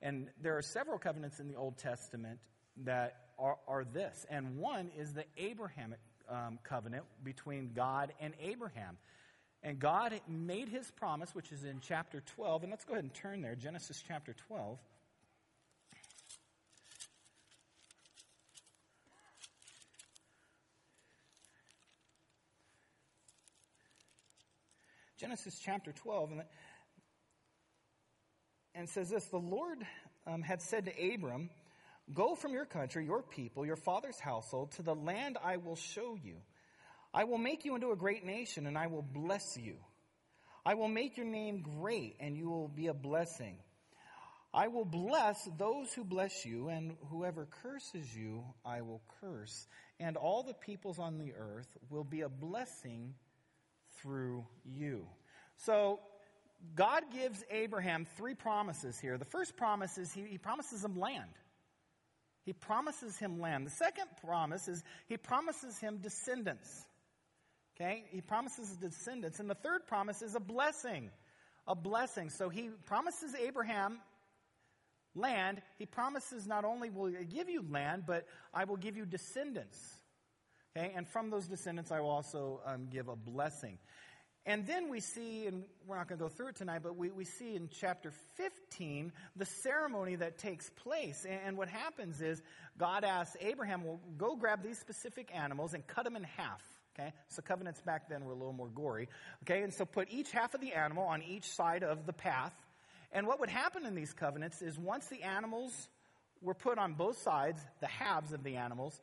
And 0.02 0.28
there 0.42 0.58
are 0.58 0.62
several 0.62 1.00
covenants 1.00 1.40
in 1.40 1.48
the 1.48 1.56
Old 1.56 1.78
Testament 1.78 2.40
that 2.86 3.16
are, 3.40 3.58
are 3.68 3.84
this. 3.84 4.26
And 4.30 4.58
one 4.58 4.92
is 4.98 5.14
the 5.14 5.26
Abrahamic 5.38 6.00
um, 6.30 6.60
covenant 6.64 7.04
between 7.24 7.72
God 7.76 8.14
and 8.20 8.34
Abraham. 8.42 8.98
And 9.64 9.80
God 9.80 10.20
made 10.28 10.70
his 10.70 10.90
promise, 10.92 11.34
which 11.34 11.52
is 11.52 11.64
in 11.64 11.80
chapter 11.82 12.22
12. 12.36 12.64
And 12.64 12.72
let's 12.72 12.86
go 12.86 12.94
ahead 12.94 13.04
and 13.04 13.14
turn 13.14 13.42
there, 13.42 13.56
Genesis 13.56 14.04
chapter 14.08 14.36
12. 14.48 14.78
Genesis 25.20 25.60
chapter 25.66 25.92
12, 25.92 26.32
and, 26.32 26.44
and 28.76 28.88
says 28.88 29.10
this 29.10 29.26
The 29.26 29.38
Lord 29.38 29.80
um, 30.28 30.44
had 30.44 30.62
said 30.62 30.86
to 30.86 31.14
Abram, 31.14 31.50
Go 32.14 32.36
from 32.36 32.54
your 32.54 32.66
country, 32.66 33.06
your 33.06 33.22
people, 33.22 33.66
your 33.66 33.76
father's 33.76 34.20
household, 34.20 34.72
to 34.74 34.82
the 34.82 34.96
land 34.96 35.38
I 35.44 35.58
will 35.58 35.76
show 35.76 36.18
you. 36.22 36.38
I 37.14 37.26
will 37.26 37.38
make 37.38 37.66
you 37.66 37.76
into 37.76 37.92
a 37.92 37.96
great 37.96 38.26
nation, 38.26 38.66
and 38.66 38.78
I 38.78 38.88
will 38.88 39.02
bless 39.02 39.58
you. 39.58 39.76
I 40.66 40.76
will 40.76 40.88
make 40.88 41.18
your 41.18 41.26
name 41.26 41.62
great, 41.62 42.16
and 42.20 42.38
you 42.38 42.50
will 42.50 42.68
be 42.68 42.88
a 42.88 42.94
blessing. 42.94 43.58
I 44.54 44.70
will 44.70 44.86
bless 44.86 45.48
those 45.58 45.94
who 45.94 46.04
bless 46.04 46.46
you, 46.46 46.70
and 46.70 46.96
whoever 47.10 47.48
curses 47.64 48.16
you, 48.16 48.44
I 48.66 48.82
will 48.82 49.02
curse. 49.22 49.68
And 50.00 50.16
all 50.16 50.44
the 50.44 50.54
peoples 50.54 51.00
on 51.00 51.18
the 51.18 51.34
earth 51.38 51.68
will 51.90 52.04
be 52.04 52.22
a 52.22 52.30
blessing 52.30 53.16
through 54.02 54.46
you. 54.66 55.08
So, 55.58 56.00
God 56.76 57.04
gives 57.14 57.44
Abraham 57.52 58.06
three 58.18 58.34
promises 58.34 59.00
here. 59.00 59.18
The 59.18 59.26
first 59.26 59.58
promise 59.58 59.98
is 59.98 60.12
he, 60.12 60.24
he 60.24 60.38
promises 60.38 60.84
him 60.84 61.00
land. 61.00 61.30
He 62.48 62.54
promises 62.54 63.18
him 63.18 63.42
land. 63.42 63.68
The 63.68 63.72
second 63.72 64.06
promise 64.26 64.70
is 64.70 64.82
he 65.10 65.18
promises 65.18 65.78
him 65.80 65.98
descendants. 65.98 66.86
Okay? 67.76 68.06
He 68.10 68.22
promises 68.22 68.70
descendants. 68.78 69.42
And 69.42 69.50
the 69.50 69.56
third 69.56 69.86
promise 69.86 70.22
is 70.22 70.34
a 70.34 70.40
blessing. 70.40 71.10
A 71.68 71.76
blessing. 71.76 72.30
So 72.30 72.48
he 72.48 72.70
promises 72.86 73.36
Abraham 73.36 74.00
land. 75.14 75.62
He 75.78 75.86
promises 75.86 76.48
not 76.48 76.64
only 76.64 76.90
will 76.90 77.08
I 77.08 77.24
give 77.24 77.50
you 77.50 77.66
land, 77.70 78.04
but 78.08 78.26
I 78.54 78.64
will 78.64 78.78
give 78.78 78.96
you 78.96 79.06
descendants. 79.06 79.78
Okay? 80.72 80.94
And 80.96 81.06
from 81.06 81.30
those 81.30 81.48
descendants, 81.48 81.92
I 81.92 82.00
will 82.00 82.12
also 82.12 82.62
um, 82.66 82.88
give 82.90 83.10
a 83.10 83.18
blessing. 83.18 83.78
And 84.48 84.66
then 84.66 84.90
we 84.90 85.02
see, 85.02 85.46
and 85.46 85.66
we're 85.86 85.98
not 85.98 86.08
going 86.08 86.20
to 86.20 86.24
go 86.24 86.30
through 86.30 86.48
it 86.48 86.56
tonight, 86.56 86.80
but 86.82 86.96
we, 86.96 87.12
we 87.12 87.26
see 87.26 87.54
in 87.54 87.68
chapter 87.70 88.14
15 88.38 89.12
the 89.36 89.44
ceremony 89.44 90.16
that 90.16 90.38
takes 90.38 90.70
place. 90.70 91.26
And, 91.30 91.40
and 91.46 91.58
what 91.58 91.68
happens 91.68 92.22
is 92.22 92.42
God 92.78 93.04
asks 93.04 93.36
Abraham, 93.42 93.84
well, 93.84 94.00
go 94.18 94.38
grab 94.38 94.64
these 94.64 94.80
specific 94.80 95.36
animals 95.36 95.74
and 95.74 95.86
cut 95.86 96.06
them 96.06 96.16
in 96.16 96.24
half. 96.24 96.62
Okay? 96.98 97.12
So 97.28 97.42
covenants 97.42 97.82
back 97.82 98.08
then 98.08 98.24
were 98.24 98.32
a 98.32 98.38
little 98.38 98.54
more 98.54 98.70
gory. 98.70 99.10
Okay? 99.44 99.64
And 99.64 99.74
so 99.74 99.84
put 99.84 100.08
each 100.10 100.32
half 100.32 100.54
of 100.54 100.62
the 100.62 100.72
animal 100.72 101.04
on 101.04 101.24
each 101.24 101.52
side 101.52 101.84
of 101.84 102.06
the 102.06 102.14
path. 102.14 102.54
And 103.12 103.28
what 103.28 103.42
would 103.42 103.50
happen 103.50 103.86
in 103.86 103.96
these 103.96 104.14
covenants 104.14 104.62
is 104.62 104.80
once 104.80 105.08
the 105.08 105.24
animals 105.24 105.74
were 106.42 106.54
put 106.54 106.78
on 106.78 106.94
both 106.94 107.22
sides, 107.22 107.60
the 107.82 107.88
halves 107.88 108.32
of 108.32 108.44
the 108.46 108.56
animals, 108.56 108.98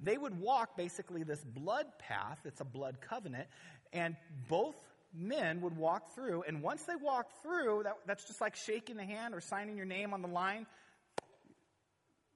they 0.00 0.18
would 0.18 0.38
walk 0.38 0.76
basically 0.76 1.22
this 1.22 1.42
blood 1.42 1.86
path. 1.98 2.38
It's 2.44 2.60
a 2.60 2.64
blood 2.64 2.98
covenant. 3.00 3.48
And 3.94 4.16
both 4.48 4.74
men 5.14 5.60
would 5.62 5.76
walk 5.76 6.14
through. 6.14 6.42
And 6.46 6.62
once 6.62 6.82
they 6.82 6.96
walked 6.96 7.42
through, 7.42 7.82
that, 7.84 7.94
that's 8.06 8.24
just 8.24 8.40
like 8.40 8.56
shaking 8.56 8.96
the 8.96 9.04
hand 9.04 9.34
or 9.34 9.40
signing 9.40 9.76
your 9.76 9.86
name 9.86 10.12
on 10.12 10.20
the 10.20 10.28
line. 10.28 10.66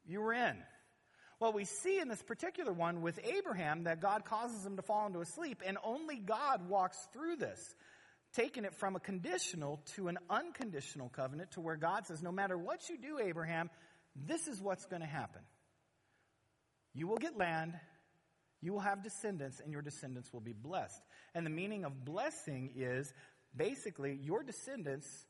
You 0.06 0.20
were 0.20 0.32
in. 0.32 0.56
Well, 1.40 1.52
we 1.52 1.64
see 1.64 2.00
in 2.00 2.08
this 2.08 2.22
particular 2.22 2.72
one 2.72 3.02
with 3.02 3.20
Abraham 3.22 3.84
that 3.84 4.00
God 4.00 4.24
causes 4.24 4.64
him 4.64 4.76
to 4.76 4.82
fall 4.82 5.06
into 5.06 5.20
a 5.20 5.26
sleep, 5.26 5.62
and 5.64 5.78
only 5.84 6.16
God 6.16 6.68
walks 6.68 6.98
through 7.12 7.36
this, 7.36 7.74
taking 8.32 8.64
it 8.64 8.74
from 8.74 8.96
a 8.96 9.00
conditional 9.00 9.80
to 9.94 10.08
an 10.08 10.18
unconditional 10.28 11.08
covenant 11.10 11.52
to 11.52 11.60
where 11.60 11.76
God 11.76 12.06
says, 12.06 12.22
No 12.22 12.32
matter 12.32 12.58
what 12.58 12.88
you 12.88 12.98
do, 12.98 13.20
Abraham, 13.20 13.70
this 14.16 14.48
is 14.48 14.60
what's 14.60 14.86
going 14.86 15.02
to 15.02 15.08
happen. 15.08 15.42
You 16.92 17.06
will 17.06 17.18
get 17.18 17.36
land, 17.36 17.74
you 18.60 18.72
will 18.72 18.80
have 18.80 19.02
descendants, 19.02 19.60
and 19.60 19.72
your 19.72 19.82
descendants 19.82 20.32
will 20.32 20.40
be 20.40 20.52
blessed. 20.52 21.00
And 21.34 21.46
the 21.46 21.50
meaning 21.50 21.84
of 21.84 22.04
blessing 22.04 22.72
is 22.76 23.12
basically 23.56 24.18
your 24.22 24.42
descendants, 24.42 25.26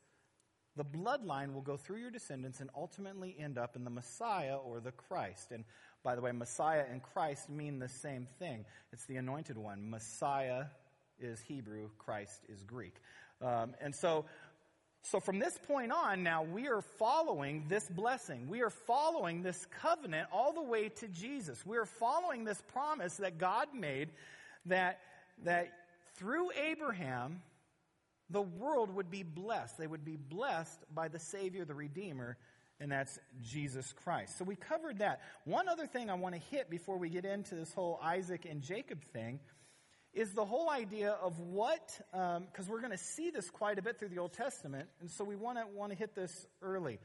the 0.75 0.85
bloodline 0.85 1.53
will 1.53 1.61
go 1.61 1.77
through 1.77 1.97
your 1.97 2.11
descendants 2.11 2.59
and 2.59 2.69
ultimately 2.75 3.35
end 3.37 3.57
up 3.57 3.75
in 3.75 3.83
the 3.83 3.89
Messiah 3.89 4.55
or 4.55 4.79
the 4.79 4.91
Christ. 4.91 5.51
And 5.51 5.63
by 6.03 6.15
the 6.15 6.21
way, 6.21 6.31
Messiah 6.31 6.85
and 6.89 7.03
Christ 7.03 7.49
mean 7.49 7.79
the 7.79 7.89
same 7.89 8.27
thing. 8.39 8.65
It's 8.93 9.05
the 9.05 9.17
anointed 9.17 9.57
one. 9.57 9.89
Messiah 9.89 10.65
is 11.19 11.41
Hebrew, 11.41 11.89
Christ 11.97 12.41
is 12.47 12.63
Greek. 12.63 12.95
Um, 13.41 13.73
and 13.81 13.93
so 13.93 14.25
so 15.03 15.19
from 15.19 15.39
this 15.39 15.57
point 15.67 15.91
on, 15.91 16.23
now 16.23 16.43
we 16.43 16.67
are 16.67 16.81
following 16.81 17.65
this 17.67 17.87
blessing. 17.87 18.47
We 18.47 18.61
are 18.61 18.69
following 18.69 19.41
this 19.41 19.65
covenant 19.81 20.27
all 20.31 20.53
the 20.53 20.61
way 20.61 20.89
to 20.89 21.07
Jesus. 21.07 21.65
We 21.65 21.77
are 21.77 21.85
following 21.85 22.43
this 22.43 22.61
promise 22.73 23.15
that 23.17 23.37
God 23.37 23.69
made 23.73 24.09
that, 24.65 24.99
that 25.45 25.71
through 26.15 26.51
Abraham, 26.51 27.41
the 28.29 28.41
world 28.41 28.93
would 28.93 29.09
be 29.09 29.23
blessed. 29.23 29.77
They 29.77 29.87
would 29.87 30.05
be 30.05 30.17
blessed 30.17 30.79
by 30.93 31.07
the 31.07 31.19
Savior, 31.19 31.65
the 31.65 31.73
Redeemer, 31.73 32.37
and 32.79 32.91
that's 32.91 33.19
Jesus 33.41 33.93
Christ. 34.03 34.37
So 34.37 34.45
we 34.45 34.55
covered 34.55 34.99
that. 34.99 35.21
One 35.45 35.67
other 35.67 35.87
thing 35.87 36.09
I 36.09 36.13
want 36.13 36.35
to 36.35 36.41
hit 36.51 36.69
before 36.69 36.97
we 36.97 37.09
get 37.09 37.25
into 37.25 37.55
this 37.55 37.73
whole 37.73 37.99
Isaac 38.03 38.45
and 38.49 38.61
Jacob 38.61 39.03
thing 39.05 39.39
is 40.13 40.33
the 40.33 40.45
whole 40.45 40.69
idea 40.69 41.11
of 41.11 41.39
what, 41.39 41.99
because 42.11 42.65
um, 42.65 42.67
we're 42.67 42.79
going 42.79 42.91
to 42.91 42.97
see 42.97 43.29
this 43.29 43.49
quite 43.49 43.77
a 43.77 43.81
bit 43.81 43.99
through 43.99 44.09
the 44.09 44.17
Old 44.17 44.33
Testament, 44.33 44.89
and 45.01 45.09
so 45.09 45.23
we 45.23 45.35
want 45.35 45.57
to 45.57 45.65
want 45.73 45.91
to 45.91 45.97
hit 45.97 46.15
this 46.15 46.47
early. 46.61 46.99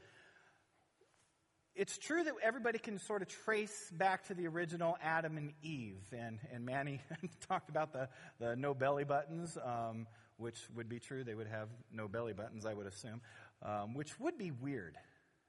It's 1.75 1.97
true 1.97 2.23
that 2.23 2.33
everybody 2.41 2.79
can 2.79 2.99
sort 2.99 3.21
of 3.21 3.27
trace 3.27 3.91
back 3.91 4.27
to 4.27 4.33
the 4.33 4.47
original 4.47 4.97
Adam 5.03 5.37
and 5.37 5.51
Eve, 5.61 6.01
and, 6.13 6.39
and 6.53 6.65
Manny 6.65 7.01
talked 7.47 7.69
about 7.69 7.91
the, 7.91 8.07
the 8.39 8.55
no 8.55 8.73
belly 8.73 9.03
buttons, 9.03 9.57
um, 9.63 10.07
which 10.37 10.57
would 10.73 10.87
be 10.87 10.99
true. 10.99 11.23
They 11.23 11.35
would 11.35 11.47
have 11.47 11.67
no 11.91 12.07
belly 12.07 12.33
buttons, 12.33 12.65
I 12.65 12.73
would 12.73 12.87
assume, 12.87 13.21
um, 13.61 13.93
which 13.93 14.17
would 14.19 14.37
be 14.37 14.51
weird. 14.51 14.95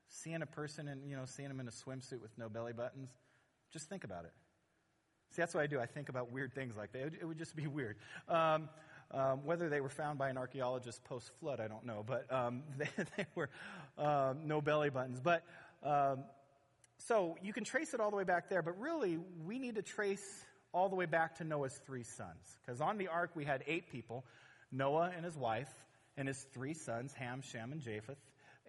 Seeing 0.09 0.43
a 0.43 0.47
person 0.47 0.89
and, 0.89 1.09
you 1.09 1.17
know, 1.17 1.27
seeing 1.27 1.49
them 1.49 1.61
in 1.61 1.69
a 1.69 1.73
swimsuit 1.73 2.21
with 2.21 2.37
no 2.37 2.49
belly 2.49 2.73
buttons, 2.73 3.09
just 3.73 3.89
think 3.89 4.05
about 4.05 4.25
it. 4.25 4.33
See, 5.37 5.43
that's 5.43 5.52
what 5.52 5.62
I 5.62 5.66
do. 5.66 5.78
I 5.78 5.85
think 5.85 6.09
about 6.09 6.33
weird 6.33 6.55
things 6.55 6.78
like 6.78 6.93
that. 6.93 7.12
It, 7.21 7.26
would 7.26 7.37
just 7.37 7.55
be 7.55 7.66
weird. 7.66 7.97
Um, 8.26 8.71
um, 9.11 9.45
whether 9.45 9.69
they 9.69 9.83
were 9.83 9.90
found 9.90 10.19
by 10.19 10.31
an 10.31 10.38
archaeologist 10.38 11.05
post 11.05 11.31
flood, 11.40 11.61
I 11.61 11.69
don't 11.69 11.85
know, 11.85 12.02
but 12.07 12.33
um, 12.33 12.62
they, 12.78 12.88
they, 13.19 13.26
were 13.35 13.50
um, 13.99 14.38
no 14.47 14.62
belly 14.62 14.88
buttons. 14.88 15.21
But 15.21 15.45
um, 15.83 16.21
so 16.97 17.37
you 17.43 17.52
can 17.52 17.64
trace 17.64 17.93
it 17.93 18.00
all 18.00 18.11
the 18.11 18.16
way 18.16 18.25
back 18.25 18.49
there, 18.49 18.62
but 18.62 18.81
really 18.81 19.19
we 19.45 19.59
need 19.59 19.75
to 19.75 19.83
trace 19.83 20.25
all 20.73 20.88
the 20.88 20.97
way 20.97 21.05
back 21.05 21.37
to 21.37 21.45
Noah's 21.45 21.78
three 21.85 22.02
sons. 22.02 22.57
Because 22.64 22.81
on 22.81 22.97
the 22.97 23.09
ark 23.09 23.33
we 23.35 23.45
had 23.45 23.62
eight 23.66 23.90
people 23.93 24.25
Noah 24.73 25.12
and 25.14 25.23
his 25.23 25.37
wife, 25.37 25.73
and 26.16 26.26
his 26.28 26.47
three 26.55 26.73
sons, 26.73 27.12
Ham, 27.12 27.43
Shem, 27.43 27.73
and 27.73 27.81
Japheth, 27.83 28.19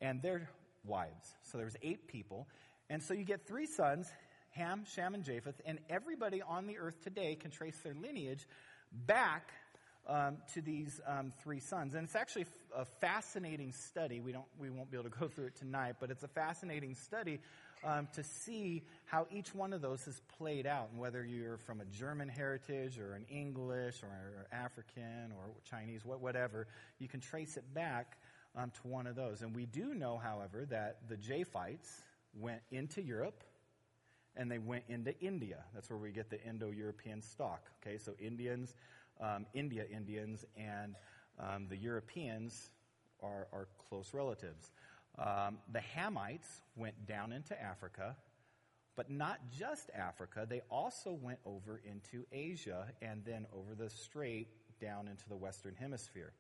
and 0.02 0.22
their 0.22 0.50
wives. 0.86 1.34
So 1.44 1.58
there 1.58 1.66
was 1.66 1.78
eight 1.82 2.08
people. 2.08 2.46
And 2.90 3.02
so 3.02 3.14
you 3.14 3.24
get 3.24 3.48
three 3.48 3.66
sons, 3.66 4.12
Ham, 4.58 4.86
Shem, 4.92 5.14
and 5.14 5.24
Japheth, 5.24 5.62
and 5.66 5.78
everybody 5.88 6.42
on 6.42 6.66
the 6.66 6.80
earth 6.80 7.04
today 7.04 7.36
can 7.36 7.52
trace 7.52 7.78
their 7.84 7.94
lineage 7.94 8.48
back 8.92 9.52
um, 10.08 10.38
to 10.54 10.62
these 10.62 11.00
um, 11.06 11.32
three 11.44 11.60
sons. 11.60 11.94
And 11.94 12.04
it's 12.04 12.16
actually 12.16 12.48
a 12.76 12.86
fascinating 12.86 13.72
study. 13.72 14.20
We, 14.20 14.32
don't, 14.32 14.46
we 14.60 14.72
won't 14.72 14.90
be 14.90 14.98
able 14.98 15.12
to 15.12 15.18
go 15.18 15.28
through 15.36 15.48
it 15.48 15.56
tonight, 15.56 15.98
but 16.00 16.10
it's 16.10 16.24
a 16.24 16.28
fascinating 16.28 16.96
study 16.96 17.40
um, 17.84 18.08
to 18.16 18.24
see 18.24 18.82
how 19.06 19.28
each 19.32 19.54
one 19.54 19.74
of 19.74 19.82
those 19.82 20.04
has 20.06 20.20
played 20.40 20.66
out. 20.66 20.90
And 20.92 21.00
whether 21.00 21.24
you're 21.24 21.58
from 21.58 21.80
a 21.80 21.86
German 21.86 22.28
heritage 22.28 22.98
or 22.98 23.14
an 23.14 23.26
English 23.30 24.02
or, 24.02 24.48
African 24.52 25.34
or 25.38 25.52
Chinese, 25.70 26.02
whatever, 26.04 26.68
you 26.98 27.08
can 27.08 27.20
trace 27.20 27.58
it 27.58 27.74
back 27.76 28.18
um, 28.56 28.72
to 28.82 28.88
one 28.88 29.06
of 29.06 29.16
those. 29.16 29.44
And 29.44 29.56
we 29.56 29.68
do 29.68 29.94
know, 29.94 30.18
however, 30.18 30.66
that 30.72 31.08
the 31.08 31.16
Japhites 31.16 32.02
went 32.34 32.62
into 32.72 33.04
Europe 33.04 33.44
and 34.38 34.50
they 34.50 34.60
went 34.60 34.84
into 34.88 35.20
India. 35.20 35.64
That's 35.74 35.90
where 35.90 36.00
we 36.00 36.12
get 36.12 36.30
the 36.30 36.42
Indo 36.44 36.72
European 36.72 37.22
stock. 37.22 37.70
Okay, 37.82 37.98
so 37.98 38.14
Indians 38.20 38.76
um, 39.20 39.46
India 39.54 39.86
Indians, 39.92 40.46
and 40.56 40.96
um, 41.40 41.68
the 41.70 41.78
Europeans 41.78 42.70
are, 43.22 43.48
are 43.52 43.68
close 43.90 44.14
relatives. 44.14 44.72
Um, 45.18 45.58
the 45.72 45.82
Hamites 45.96 46.62
went 46.76 47.06
down 47.08 47.32
into 47.32 47.60
Africa, 47.62 48.16
but 48.96 49.10
not 49.10 49.40
just 49.58 49.90
Africa. 49.96 50.46
They 50.48 50.62
also 50.70 51.12
went 51.12 51.40
over 51.46 51.82
into 51.84 52.26
Asia 52.32 52.88
and 53.02 53.24
then 53.26 53.46
over 53.54 53.76
the 53.76 53.90
strait 53.90 54.48
down 54.80 55.08
into 55.08 55.28
the 55.28 55.36
Western 55.36 55.76
Hemisphere. 55.76 56.34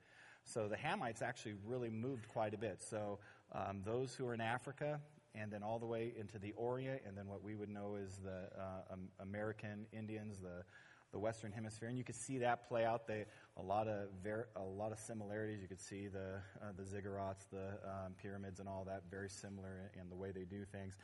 So 0.44 0.68
the 0.68 0.76
Hamites 0.76 1.22
actually 1.22 1.56
really 1.66 1.90
moved 1.90 2.28
quite 2.28 2.54
a 2.54 2.58
bit. 2.58 2.82
So 2.82 3.20
um, 3.52 3.82
those 3.84 4.14
who 4.14 4.26
are 4.28 4.34
in 4.34 4.42
Africa, 4.42 5.00
and 5.36 5.52
then 5.52 5.64
all 5.64 5.80
the 5.80 5.86
way 5.86 6.14
into 6.18 6.40
the 6.40 6.54
Orient, 6.54 7.02
and 7.08 7.18
then 7.18 7.28
what 7.28 7.44
we 7.44 7.56
would 7.56 7.70
know 7.70 7.96
is 7.96 8.18
the 8.24 8.50
uh, 8.60 8.94
um, 8.94 9.10
American 9.20 9.86
Indians, 9.92 10.40
the 10.40 10.64
the 11.12 11.20
Western 11.20 11.52
Hemisphere, 11.52 11.88
and 11.88 11.98
you 11.98 12.04
could 12.04 12.16
see 12.16 12.38
that 12.40 12.68
play 12.68 12.84
out. 12.84 13.08
They 13.08 13.26
a 13.56 13.62
lot 13.62 13.88
of 13.88 14.10
ver- 14.24 14.50
a 14.56 14.64
lot 14.64 14.92
of 14.92 15.00
similarities. 15.00 15.62
You 15.62 15.68
could 15.68 15.80
see 15.80 16.08
the 16.08 16.42
uh, 16.62 16.72
the 16.76 16.84
ziggurats, 16.84 17.50
the 17.52 17.80
um, 17.86 18.14
pyramids, 18.22 18.60
and 18.60 18.68
all 18.68 18.84
that 18.86 19.04
very 19.10 19.30
similar 19.30 19.90
in, 19.94 20.02
in, 20.02 20.10
the 20.10 20.16
way 20.16 20.32
they 20.32 20.44
do 20.44 20.66
things. 20.66 20.96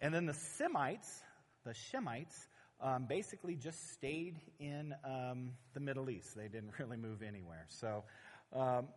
And 0.00 0.12
then 0.12 0.26
the 0.26 0.34
Semites, 0.34 1.22
the 1.64 1.72
Shemites, 1.72 2.48
um, 2.80 3.06
basically 3.06 3.56
just 3.56 3.92
stayed 3.92 4.40
in 4.58 4.94
um, 5.04 5.52
the 5.74 5.80
Middle 5.80 6.10
East. 6.10 6.36
They 6.36 6.48
didn't 6.48 6.72
really 6.78 6.96
move 6.96 7.22
anywhere. 7.22 7.66
So, 7.68 8.04
um, 8.52 8.88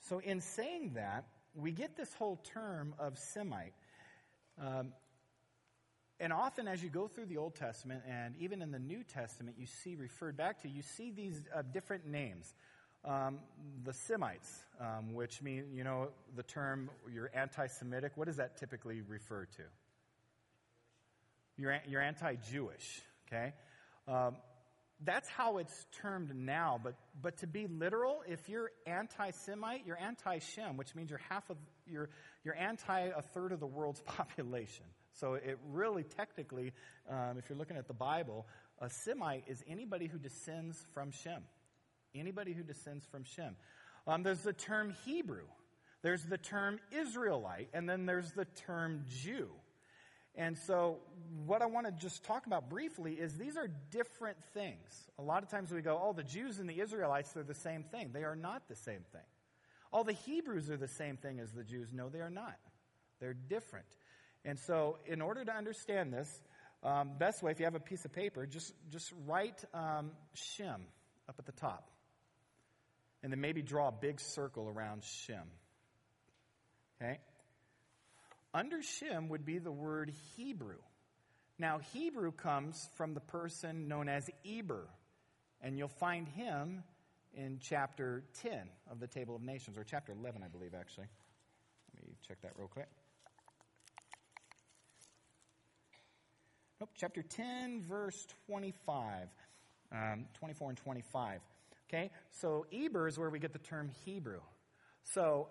so 0.00 0.18
in 0.18 0.40
saying 0.40 0.92
that, 0.94 1.24
we 1.54 1.72
get 1.72 1.96
this 1.96 2.12
whole 2.14 2.36
term 2.36 2.94
of 2.98 3.18
Semite. 3.18 3.74
Um, 4.60 4.92
and 6.20 6.34
often, 6.34 6.68
as 6.68 6.82
you 6.82 6.90
go 6.90 7.08
through 7.08 7.26
the 7.26 7.38
Old 7.38 7.54
Testament 7.54 8.02
and 8.06 8.34
even 8.38 8.60
in 8.60 8.70
the 8.70 8.78
New 8.78 9.02
Testament, 9.02 9.56
you 9.58 9.66
see 9.66 9.94
referred 9.94 10.36
back 10.36 10.62
to, 10.62 10.68
you 10.68 10.82
see 10.82 11.10
these 11.10 11.40
uh, 11.54 11.62
different 11.72 12.06
names. 12.06 12.54
Um, 13.02 13.38
the 13.82 13.94
Semites, 13.94 14.62
um, 14.78 15.14
which 15.14 15.40
mean, 15.40 15.64
you 15.72 15.82
know, 15.82 16.08
the 16.36 16.42
term 16.42 16.90
you're 17.10 17.30
anti 17.32 17.66
Semitic, 17.66 18.12
what 18.16 18.26
does 18.26 18.36
that 18.36 18.58
typically 18.58 19.00
refer 19.00 19.46
to? 19.46 19.62
You're, 21.56 21.78
you're 21.88 22.02
anti 22.02 22.36
Jewish, 22.50 23.00
okay? 23.26 23.54
Um, 24.06 24.36
that's 25.02 25.28
how 25.30 25.56
it's 25.56 25.86
termed 26.02 26.34
now, 26.36 26.78
but, 26.82 26.94
but 27.22 27.38
to 27.38 27.46
be 27.46 27.66
literal, 27.66 28.22
if 28.28 28.50
you're 28.50 28.70
anti 28.86 29.30
Semite, 29.30 29.82
you're 29.86 29.98
anti 29.98 30.38
Shem, 30.38 30.76
which 30.76 30.94
means 30.94 31.08
you're 31.08 31.20
half 31.30 31.48
of, 31.48 31.56
you're, 31.90 32.10
you're 32.44 32.56
anti 32.56 32.98
a 33.00 33.22
third 33.22 33.52
of 33.52 33.60
the 33.60 33.66
world's 33.66 34.00
population. 34.06 34.86
So 35.12 35.34
it 35.34 35.58
really, 35.70 36.04
technically, 36.04 36.72
um, 37.08 37.36
if 37.38 37.48
you're 37.48 37.58
looking 37.58 37.76
at 37.76 37.88
the 37.88 37.94
Bible, 37.94 38.46
a 38.78 38.88
Semite 38.88 39.44
is 39.46 39.62
anybody 39.68 40.06
who 40.06 40.18
descends 40.18 40.84
from 40.94 41.10
Shem. 41.10 41.42
Anybody 42.14 42.52
who 42.52 42.62
descends 42.62 43.04
from 43.04 43.24
Shem. 43.24 43.56
Um, 44.06 44.22
there's 44.22 44.42
the 44.42 44.52
term 44.52 44.94
Hebrew. 45.04 45.46
There's 46.02 46.24
the 46.24 46.38
term 46.38 46.78
Israelite, 46.90 47.68
and 47.74 47.88
then 47.88 48.06
there's 48.06 48.32
the 48.32 48.46
term 48.66 49.04
Jew. 49.22 49.48
And 50.34 50.56
so, 50.56 50.98
what 51.44 51.60
I 51.60 51.66
want 51.66 51.86
to 51.86 51.92
just 51.92 52.24
talk 52.24 52.46
about 52.46 52.70
briefly 52.70 53.14
is 53.14 53.36
these 53.36 53.56
are 53.56 53.68
different 53.90 54.38
things. 54.54 55.10
A 55.18 55.22
lot 55.22 55.42
of 55.42 55.50
times 55.50 55.70
we 55.70 55.82
go, 55.82 56.00
oh, 56.02 56.12
the 56.12 56.22
Jews 56.22 56.58
and 56.58 56.68
the 56.68 56.80
Israelites 56.80 57.36
are 57.36 57.42
the 57.42 57.54
same 57.54 57.82
thing. 57.82 58.10
They 58.12 58.24
are 58.24 58.36
not 58.36 58.62
the 58.68 58.76
same 58.76 59.04
thing. 59.12 59.22
All 59.92 60.04
the 60.04 60.12
Hebrews 60.12 60.70
are 60.70 60.76
the 60.76 60.88
same 60.88 61.16
thing 61.16 61.40
as 61.40 61.50
the 61.52 61.64
Jews. 61.64 61.88
No, 61.92 62.08
they 62.08 62.20
are 62.20 62.30
not. 62.30 62.56
They're 63.20 63.34
different. 63.34 63.86
And 64.44 64.58
so, 64.58 64.98
in 65.06 65.20
order 65.20 65.44
to 65.44 65.52
understand 65.52 66.12
this, 66.12 66.42
um, 66.82 67.10
best 67.18 67.42
way, 67.42 67.50
if 67.50 67.58
you 67.58 67.66
have 67.66 67.74
a 67.74 67.80
piece 67.80 68.04
of 68.04 68.12
paper, 68.12 68.46
just, 68.46 68.72
just 68.90 69.12
write 69.26 69.62
um, 69.74 70.12
Shem 70.32 70.86
up 71.28 71.36
at 71.38 71.44
the 71.44 71.52
top. 71.52 71.90
And 73.22 73.30
then 73.30 73.40
maybe 73.40 73.60
draw 73.60 73.88
a 73.88 73.92
big 73.92 74.18
circle 74.20 74.66
around 74.66 75.04
Shem. 75.04 75.42
Okay? 77.00 77.18
Under 78.54 78.82
Shem 78.82 79.28
would 79.28 79.44
be 79.44 79.58
the 79.58 79.70
word 79.70 80.12
Hebrew. 80.36 80.78
Now, 81.58 81.80
Hebrew 81.92 82.32
comes 82.32 82.88
from 82.96 83.12
the 83.12 83.20
person 83.20 83.86
known 83.86 84.08
as 84.08 84.30
Eber, 84.46 84.88
and 85.60 85.76
you'll 85.76 85.88
find 85.88 86.26
him 86.26 86.82
in 87.34 87.58
chapter 87.60 88.24
10 88.42 88.68
of 88.90 89.00
the 89.00 89.06
Table 89.06 89.36
of 89.36 89.42
Nations, 89.42 89.78
or 89.78 89.84
chapter 89.84 90.12
11, 90.12 90.42
I 90.42 90.48
believe, 90.48 90.74
actually. 90.74 91.06
Let 91.94 92.06
me 92.06 92.14
check 92.26 92.40
that 92.42 92.52
real 92.56 92.68
quick. 92.68 92.88
Nope, 96.80 96.90
chapter 96.96 97.22
10, 97.22 97.82
verse 97.86 98.26
25, 98.46 99.28
um, 99.92 100.24
24 100.34 100.70
and 100.70 100.78
25. 100.78 101.40
Okay, 101.88 102.10
so 102.30 102.64
Eber 102.72 103.06
is 103.06 103.18
where 103.18 103.28
we 103.28 103.38
get 103.38 103.52
the 103.52 103.58
term 103.58 103.90
Hebrew. 104.04 104.40
So, 105.02 105.48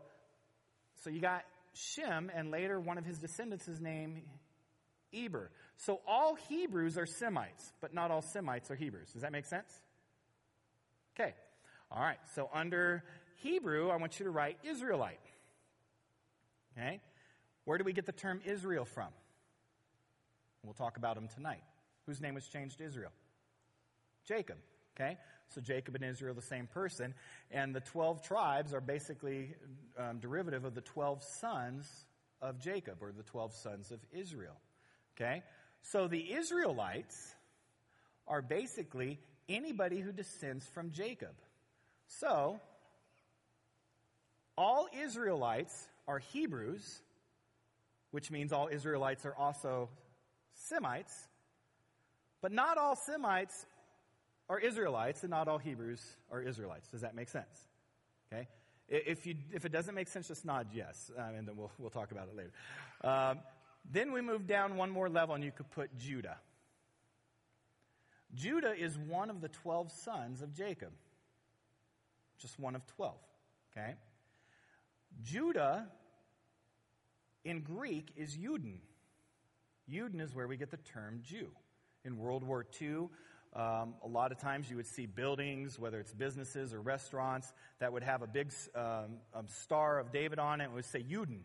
so 1.04 1.10
you 1.10 1.20
got 1.20 1.44
Shem, 1.74 2.32
and 2.34 2.50
later 2.50 2.80
one 2.80 2.98
of 2.98 3.06
his 3.06 3.20
descendants 3.20 3.68
is 3.68 3.80
named 3.80 4.22
Eber. 5.14 5.52
So 5.78 6.02
all 6.08 6.36
Hebrews 6.36 6.98
are 6.98 7.06
Semites, 7.06 7.74
but 7.82 7.94
not 7.94 8.12
all 8.12 8.22
Semites 8.22 8.72
are 8.72 8.76
Hebrews. 8.76 9.12
Does 9.12 9.22
that 9.22 9.32
make 9.32 9.46
sense? 9.46 9.72
Okay. 11.20 11.34
All 11.92 12.02
right. 12.02 12.20
So 12.36 12.50
under 12.54 13.04
Hebrew, 13.38 13.90
I 13.90 13.96
want 13.96 14.20
you 14.20 14.26
to 14.26 14.32
write 14.32 14.58
Israelite. 14.64 15.20
Okay. 16.78 17.02
Where 17.66 17.78
do 17.78 17.84
we 17.84 17.94
get 17.94 18.06
the 18.06 18.12
term 18.12 18.42
Israel 18.46 18.86
from? 18.86 19.10
We'll 20.64 20.74
talk 20.74 20.98
about 20.98 21.18
him 21.18 21.28
tonight. 21.28 21.64
Whose 22.06 22.22
name 22.22 22.36
was 22.36 22.48
changed 22.48 22.80
to 22.80 22.86
Israel? 22.86 23.12
Jacob. 24.26 24.58
Okay? 24.96 25.18
So 25.50 25.62
Jacob 25.62 25.96
and 25.96 26.04
Israel 26.04 26.34
the 26.34 26.42
same 26.42 26.68
person. 26.68 27.14
And 27.52 27.74
the 27.74 27.80
12 27.80 28.22
tribes 28.22 28.74
are 28.74 28.82
basically 28.82 29.56
um, 29.98 30.20
derivative 30.20 30.66
of 30.66 30.76
the 30.76 30.82
12 30.82 31.24
sons 31.24 32.06
of 32.42 32.60
Jacob, 32.60 32.98
or 33.02 33.12
the 33.12 33.24
12 33.24 33.54
sons 33.54 33.92
of 33.92 34.00
Israel. 34.12 34.56
Okay? 35.16 35.44
So 35.82 36.08
the 36.08 36.34
Israelites 36.34 37.36
are 38.28 38.42
basically 38.42 39.20
anybody 39.48 40.00
who 40.00 40.12
descends 40.12 40.66
from 40.68 40.92
Jacob. 40.92 41.34
So, 42.10 42.60
all 44.58 44.88
Israelites 45.04 45.88
are 46.08 46.20
Hebrews, 46.20 47.02
which 48.12 48.32
means 48.32 48.52
all 48.52 48.68
Israelites 48.68 49.26
are 49.26 49.36
also 49.36 49.90
Semites, 50.54 51.14
but 52.42 52.52
not 52.52 52.78
all 52.78 52.96
Semites 52.96 53.66
are 54.50 54.60
Israelites, 54.60 55.22
and 55.22 55.30
not 55.30 55.48
all 55.48 55.60
Hebrews 55.60 56.02
are 56.32 56.42
Israelites. 56.42 56.88
Does 56.90 57.02
that 57.02 57.16
make 57.16 57.30
sense? 57.30 57.68
Okay? 58.34 58.48
If, 58.88 59.28
you, 59.28 59.36
if 59.54 59.66
it 59.66 59.72
doesn't 59.72 59.94
make 59.94 60.08
sense, 60.08 60.28
just 60.28 60.46
nod 60.46 60.68
yes, 60.74 61.12
um, 61.16 61.36
and 61.36 61.48
then 61.48 61.56
we'll, 61.56 61.72
we'll 61.78 61.92
talk 61.92 62.12
about 62.12 62.28
it 62.28 62.36
later. 62.36 62.52
Um, 63.04 63.40
then 63.92 64.12
we 64.12 64.22
move 64.22 64.48
down 64.48 64.78
one 64.78 64.90
more 64.90 65.10
level, 65.10 65.36
and 65.36 65.44
you 65.44 65.52
could 65.52 65.70
put 65.70 65.96
Judah. 65.96 66.38
Judah 68.34 68.74
is 68.76 68.98
one 68.98 69.30
of 69.30 69.42
the 69.42 69.48
12 69.50 69.92
sons 69.92 70.42
of 70.42 70.56
Jacob. 70.56 70.90
Just 72.40 72.60
one 72.60 72.76
of 72.76 72.86
12. 72.88 73.16
Okay? 73.72 73.96
Judah 75.22 75.88
in 77.44 77.62
Greek 77.62 78.12
is 78.16 78.38
Yudin. 78.38 78.80
Yudin 79.92 80.22
is 80.22 80.34
where 80.34 80.48
we 80.48 80.58
get 80.58 80.72
the 80.72 80.78
term 80.78 81.22
Jew. 81.24 81.50
In 82.06 82.18
World 82.18 82.44
War 82.44 82.66
II, 82.82 83.10
um, 83.54 83.96
a 84.04 84.08
lot 84.08 84.32
of 84.32 84.40
times 84.40 84.70
you 84.70 84.76
would 84.78 84.88
see 84.88 85.06
buildings, 85.06 85.80
whether 85.80 86.00
it's 86.00 86.14
businesses 86.14 86.74
or 86.74 86.82
restaurants, 86.82 87.52
that 87.80 87.92
would 87.92 88.04
have 88.04 88.22
a 88.22 88.28
big 88.28 88.54
um, 88.76 89.18
um, 89.34 89.48
star 89.48 90.00
of 90.00 90.12
David 90.12 90.40
on 90.40 90.62
it. 90.62 90.66
It 90.66 90.72
would 90.72 90.86
say 90.86 91.04
Yudin. 91.04 91.42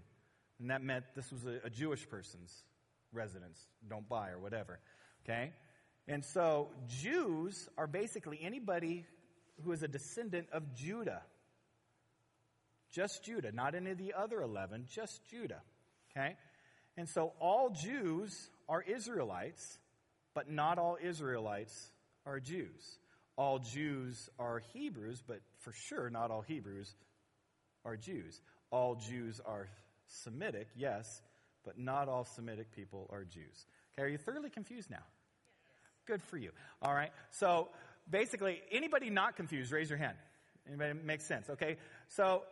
And 0.61 0.71
that 0.71 0.83
meant 0.83 1.05
this 1.17 1.33
was 1.33 1.45
a, 1.45 1.67
a 1.67 1.71
Jewish 1.71 2.09
person's 2.09 2.65
residence. 3.13 3.59
Don't 3.89 4.09
buy 4.09 4.31
or 4.31 4.39
whatever. 4.39 4.81
Okay? 5.25 5.53
And 6.07 6.25
so 6.25 6.69
Jews 6.87 7.69
are 7.79 7.87
basically 7.87 8.39
anybody 8.43 9.07
who 9.63 9.73
is 9.73 9.83
a 9.83 9.89
descendant 9.89 10.49
of 10.53 10.75
Judah. 10.75 11.23
Just 12.91 13.25
Judah, 13.25 13.53
not 13.53 13.75
any 13.75 13.91
of 13.91 13.99
the 13.99 14.15
other 14.15 14.41
11, 14.41 14.87
just 14.89 15.21
Judah. 15.29 15.63
Okay? 16.11 16.37
And 16.97 17.09
so 17.09 17.33
all 17.41 17.71
Jews 17.71 18.51
are 18.69 18.83
Israelites, 18.83 19.79
but 20.33 20.51
not 20.51 20.79
all 20.79 20.97
Israelites 21.03 21.91
are 22.25 22.41
Jews. 22.41 22.99
All 23.37 23.59
Jews 23.59 24.31
are 24.39 24.63
Hebrews, 24.73 25.23
but 25.27 25.41
for 25.59 25.73
sure 25.73 26.09
not 26.09 26.31
all 26.31 26.43
Hebrews 26.43 26.95
are 27.85 27.97
Jews. 27.97 28.41
All 28.71 28.95
Jews 28.95 29.41
are 29.45 29.69
Semitic, 30.07 30.69
yes, 30.77 31.23
but 31.65 31.79
not 31.79 32.09
all 32.09 32.25
Semitic 32.25 32.71
people 32.73 33.09
are 33.13 33.25
Jews. 33.25 33.67
Okay, 33.95 34.07
are 34.07 34.09
you 34.09 34.19
thoroughly 34.19 34.51
confused 34.51 34.91
now? 34.91 35.03
Good 36.07 36.23
for 36.23 36.37
you. 36.37 36.51
All 36.83 36.95
right. 36.95 37.11
So 37.31 37.69
basically, 38.09 38.61
anybody 38.71 39.11
not 39.11 39.37
confused, 39.37 39.73
raise 39.73 39.89
your 39.89 39.99
hand. 39.99 40.17
Anybody 40.67 40.95
makes 41.05 41.27
sense? 41.27 41.51
Okay. 41.51 41.77
So 42.09 42.43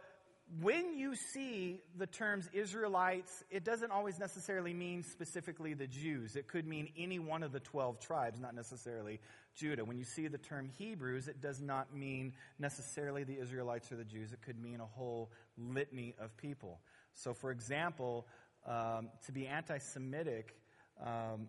when 0.61 0.99
you 0.99 1.15
see 1.15 1.81
the 1.97 2.07
terms 2.07 2.49
Israelites, 2.53 3.43
it 3.51 3.65
doesn't 3.65 3.91
always 3.91 4.19
necessarily 4.19 4.75
mean 4.75 5.03
specifically 5.03 5.73
the 5.73 5.87
Jews. 5.87 6.37
It 6.37 6.47
could 6.47 6.67
mean 6.67 6.88
any 6.99 7.19
one 7.19 7.43
of 7.43 7.53
the 7.53 7.61
12 7.61 8.01
tribes, 8.01 8.38
not 8.38 8.55
necessarily 8.55 9.21
Judah. 9.55 9.85
When 9.85 9.97
you 9.97 10.05
see 10.05 10.29
the 10.29 10.38
term 10.38 10.69
Hebrews, 10.77 11.29
it 11.29 11.41
does 11.41 11.61
not 11.61 11.95
mean 11.95 12.35
necessarily 12.59 13.25
the 13.25 13.38
Israelites 13.38 13.91
or 13.91 13.97
the 13.97 14.05
Jews. 14.05 14.33
It 14.33 14.43
could 14.43 14.61
mean 14.61 14.81
a 14.81 14.87
whole 14.87 15.31
litany 15.57 16.15
of 16.19 16.37
people. 16.37 16.81
So, 17.15 17.33
for 17.33 17.51
example, 17.51 18.27
um, 18.67 19.09
to 19.27 19.33
be 19.33 19.47
anti 19.47 19.79
Semitic 19.79 20.55
um, 21.01 21.49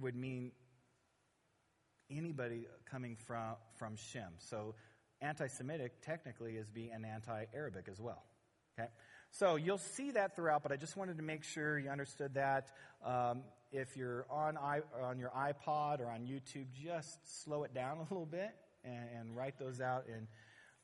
would 0.00 0.16
mean 0.16 0.52
anybody 2.10 2.66
coming 2.90 3.16
from, 3.16 3.54
from 3.74 3.96
Shem. 3.96 4.32
So, 4.38 4.74
anti 5.20 5.46
Semitic 5.46 6.02
technically 6.02 6.56
is 6.56 6.70
being 6.70 6.92
an 6.92 7.04
anti 7.04 7.44
Arabic 7.54 7.88
as 7.90 8.00
well. 8.00 8.24
Okay? 8.78 8.88
So 9.30 9.56
you'll 9.56 9.78
see 9.78 10.12
that 10.12 10.34
throughout, 10.34 10.62
but 10.62 10.72
I 10.72 10.76
just 10.76 10.96
wanted 10.96 11.16
to 11.18 11.22
make 11.22 11.44
sure 11.44 11.78
you 11.78 11.90
understood 11.90 12.34
that. 12.34 12.70
Um, 13.04 13.42
if 13.72 13.96
you're 13.96 14.26
on, 14.30 14.56
I, 14.56 14.80
on 15.02 15.18
your 15.18 15.30
iPod 15.30 16.00
or 16.00 16.06
on 16.06 16.20
YouTube, 16.20 16.66
just 16.72 17.44
slow 17.44 17.64
it 17.64 17.74
down 17.74 17.98
a 17.98 18.02
little 18.02 18.26
bit 18.26 18.50
and, 18.84 19.08
and 19.18 19.36
write 19.36 19.58
those 19.58 19.80
out, 19.80 20.04
and 20.06 20.26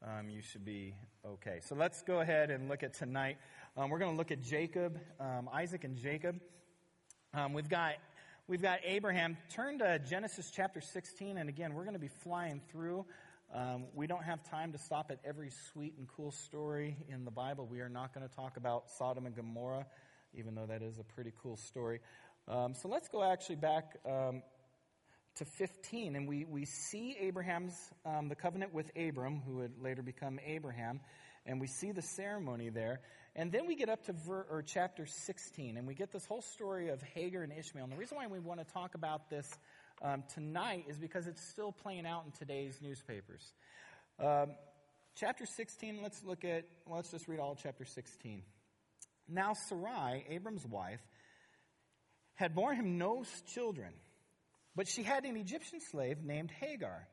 um, 0.04 0.28
you 0.28 0.42
should 0.42 0.64
be 0.64 0.94
okay. 1.24 1.60
So 1.62 1.74
let's 1.74 2.02
go 2.02 2.20
ahead 2.20 2.50
and 2.50 2.68
look 2.68 2.82
at 2.82 2.92
tonight. 2.92 3.38
Um, 3.76 3.88
we're 3.88 3.98
going 3.98 4.10
to 4.10 4.18
look 4.18 4.32
at 4.32 4.42
Jacob, 4.42 4.98
um, 5.20 5.48
Isaac 5.52 5.84
and 5.84 5.96
Jacob. 5.96 6.40
Um, 7.32 7.54
we've 7.54 7.68
got 7.68 7.94
we've 8.48 8.62
got 8.62 8.80
Abraham. 8.84 9.36
Turn 9.50 9.78
to 9.78 9.98
Genesis 9.98 10.50
chapter 10.54 10.80
16, 10.80 11.36
and 11.38 11.48
again, 11.48 11.74
we're 11.74 11.84
going 11.84 11.94
to 11.94 12.00
be 12.00 12.10
flying 12.22 12.60
through. 12.70 13.04
Um, 13.54 13.84
we 13.94 14.06
don't 14.06 14.24
have 14.24 14.42
time 14.44 14.72
to 14.72 14.78
stop 14.78 15.10
at 15.10 15.18
every 15.24 15.50
sweet 15.72 15.94
and 15.98 16.08
cool 16.08 16.32
story 16.32 16.96
in 17.08 17.24
the 17.24 17.30
Bible. 17.30 17.66
We 17.70 17.80
are 17.80 17.88
not 17.88 18.14
going 18.14 18.28
to 18.28 18.34
talk 18.34 18.56
about 18.56 18.90
Sodom 18.98 19.26
and 19.26 19.36
Gomorrah, 19.36 19.86
even 20.34 20.54
though 20.54 20.66
that 20.66 20.82
is 20.82 20.98
a 20.98 21.04
pretty 21.04 21.32
cool 21.42 21.56
story. 21.56 22.00
Um, 22.48 22.74
so 22.74 22.88
let's 22.88 23.08
go 23.08 23.22
actually 23.22 23.56
back 23.56 23.96
um, 24.06 24.42
to 25.36 25.44
15, 25.44 26.16
and 26.16 26.26
we, 26.26 26.44
we 26.44 26.64
see 26.64 27.16
Abraham's, 27.20 27.74
um, 28.04 28.28
the 28.28 28.34
covenant 28.34 28.74
with 28.74 28.90
Abram, 28.96 29.42
who 29.46 29.56
would 29.56 29.80
later 29.80 30.02
become 30.02 30.40
Abraham, 30.44 31.00
and 31.46 31.60
we 31.60 31.66
see 31.66 31.92
the 31.92 32.02
ceremony 32.02 32.70
there. 32.70 33.00
And 33.34 33.50
then 33.50 33.66
we 33.66 33.76
get 33.76 33.88
up 33.88 34.04
to 34.04 34.12
ver, 34.12 34.46
or 34.50 34.62
chapter 34.62 35.06
16, 35.06 35.78
and 35.78 35.86
we 35.86 35.94
get 35.94 36.12
this 36.12 36.26
whole 36.26 36.42
story 36.42 36.90
of 36.90 37.02
Hagar 37.02 37.42
and 37.42 37.52
Ishmael. 37.52 37.84
And 37.84 37.92
the 37.92 37.96
reason 37.96 38.18
why 38.18 38.26
we 38.26 38.38
want 38.38 38.60
to 38.60 38.72
talk 38.74 38.94
about 38.94 39.30
this 39.30 39.48
um, 40.02 40.22
tonight 40.34 40.84
is 40.88 40.98
because 40.98 41.26
it's 41.26 41.42
still 41.48 41.72
playing 41.72 42.06
out 42.06 42.24
in 42.26 42.32
today's 42.32 42.78
newspapers. 42.82 43.52
Um, 44.20 44.50
chapter 45.16 45.46
16, 45.46 46.00
let's 46.02 46.22
look 46.24 46.44
at, 46.44 46.64
well, 46.86 46.96
let's 46.96 47.10
just 47.10 47.26
read 47.26 47.40
all 47.40 47.56
chapter 47.60 47.86
16. 47.86 48.42
Now 49.28 49.54
Sarai, 49.54 50.26
Abram's 50.28 50.66
wife, 50.66 51.00
had 52.34 52.54
borne 52.54 52.76
him 52.76 52.98
no 52.98 53.24
children, 53.54 53.92
but 54.76 54.88
she 54.88 55.02
had 55.02 55.24
an 55.24 55.36
Egyptian 55.36 55.80
slave 55.80 56.22
named 56.22 56.50
Hagar. 56.50 57.08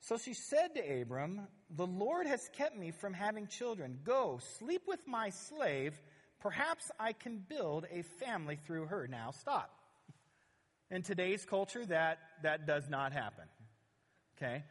So 0.00 0.18
she 0.18 0.34
said 0.34 0.74
to 0.74 1.02
Abram, 1.02 1.48
The 1.70 1.86
Lord 1.86 2.26
has 2.26 2.48
kept 2.56 2.76
me 2.76 2.90
from 2.90 3.12
having 3.12 3.46
children. 3.46 3.98
Go, 4.04 4.40
sleep 4.58 4.82
with 4.86 5.00
my 5.06 5.30
slave. 5.30 6.00
Perhaps 6.40 6.90
I 7.00 7.12
can 7.12 7.42
build 7.48 7.86
a 7.90 8.02
family 8.24 8.58
through 8.66 8.86
her. 8.86 9.08
Now 9.08 9.32
stop. 9.32 9.70
In 10.90 11.02
today's 11.02 11.44
culture, 11.44 11.84
that, 11.86 12.18
that 12.42 12.66
does 12.66 12.88
not 12.88 13.12
happen. 13.12 13.44
Okay? 14.36 14.62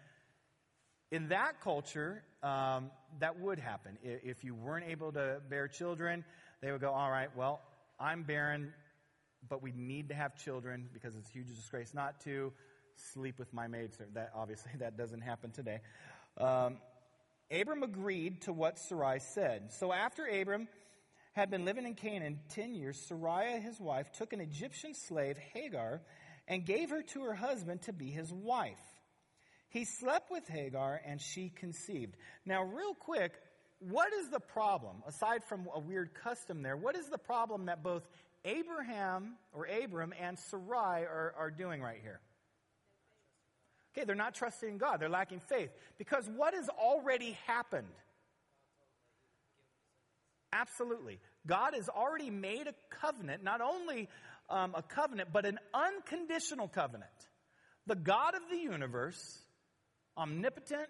In 1.12 1.30
that 1.30 1.60
culture, 1.62 2.24
um, 2.42 2.92
that 3.20 3.40
would 3.40 3.60
happen. 3.60 3.98
If 4.04 4.44
you 4.44 4.56
weren't 4.56 4.86
able 4.88 5.12
to 5.14 5.42
bear 5.50 5.68
children, 5.68 6.24
they 6.62 6.72
would 6.72 6.82
go, 6.82 6.92
all 6.92 7.12
right, 7.12 7.30
well, 7.36 7.60
I'm 8.00 8.24
barren, 8.24 8.74
but 9.50 9.62
we 9.62 9.72
need 9.72 10.10
to 10.10 10.16
have 10.16 10.36
children 10.36 10.90
because 10.94 11.16
it's 11.16 11.30
a 11.30 11.32
huge 11.34 11.48
disgrace 11.48 11.94
not 11.94 12.22
to 12.22 12.54
sleep 13.14 13.40
with 13.40 13.54
my 13.54 13.68
maid. 13.68 13.92
That 14.14 14.32
obviously 14.36 14.72
that 14.80 14.98
doesn't 14.98 15.22
happen 15.22 15.52
today. 15.52 15.82
Um, 16.38 16.78
Abram 17.52 17.84
agreed 17.84 18.42
to 18.44 18.54
what 18.54 18.80
Sarai 18.80 19.20
said. 19.20 19.72
So 19.74 19.94
after 19.94 20.26
Abram 20.26 20.68
had 21.34 21.52
been 21.52 21.66
living 21.66 21.86
in 21.86 21.94
Canaan 21.94 22.40
10 22.50 22.74
years, 22.74 22.98
Sarai, 23.08 23.60
his 23.60 23.80
wife, 23.80 24.12
took 24.14 24.34
an 24.34 24.42
Egyptian 24.42 24.94
slave, 24.94 25.38
Hagar, 25.54 26.02
and 26.48 26.66
gave 26.66 26.90
her 26.90 27.02
to 27.02 27.24
her 27.24 27.34
husband 27.34 27.84
to 27.84 27.94
be 27.94 28.10
his 28.10 28.32
wife. 28.32 28.80
He 29.70 29.86
slept 29.86 30.32
with 30.32 30.48
Hagar 30.48 31.02
and 31.06 31.22
she 31.22 31.50
conceived. 31.50 32.16
Now, 32.46 32.64
real 32.64 32.94
quick, 32.94 33.34
what 33.80 34.14
is 34.14 34.30
the 34.30 34.40
problem, 34.40 35.04
aside 35.06 35.44
from 35.44 35.68
a 35.74 35.80
weird 35.80 36.14
custom 36.14 36.62
there, 36.62 36.78
what 36.78 36.96
is 36.96 37.08
the 37.08 37.18
problem 37.18 37.66
that 37.66 37.84
both 37.84 38.08
Abraham 38.46 39.36
or 39.52 39.66
Abram 39.66 40.14
and 40.20 40.40
Sarai 40.40 41.04
are, 41.04 41.34
are 41.38 41.52
doing 41.52 41.82
right 41.82 42.00
here? 42.02 42.22
Okay, 43.96 44.06
they're 44.06 44.16
not 44.16 44.36
trusting 44.36 44.68
in 44.68 44.78
God. 44.78 45.00
They're 45.00 45.10
lacking 45.10 45.40
faith. 45.40 45.70
Because 45.98 46.30
what 46.36 46.54
has 46.54 46.68
already 46.68 47.38
happened? 47.48 47.88
Absolutely. 50.52 51.20
God 51.48 51.74
has 51.76 51.88
already 51.88 52.30
made 52.30 52.68
a 52.68 52.74
covenant, 52.90 53.44
not 53.44 53.62
only 53.62 54.10
um, 54.50 54.74
a 54.76 54.82
covenant, 54.82 55.30
but 55.32 55.46
an 55.46 55.60
unconditional 55.74 56.68
covenant. 56.68 57.10
The 57.88 57.96
God 57.96 58.36
of 58.36 58.42
the 58.50 58.58
universe, 58.58 59.40
omnipotent, 60.18 60.90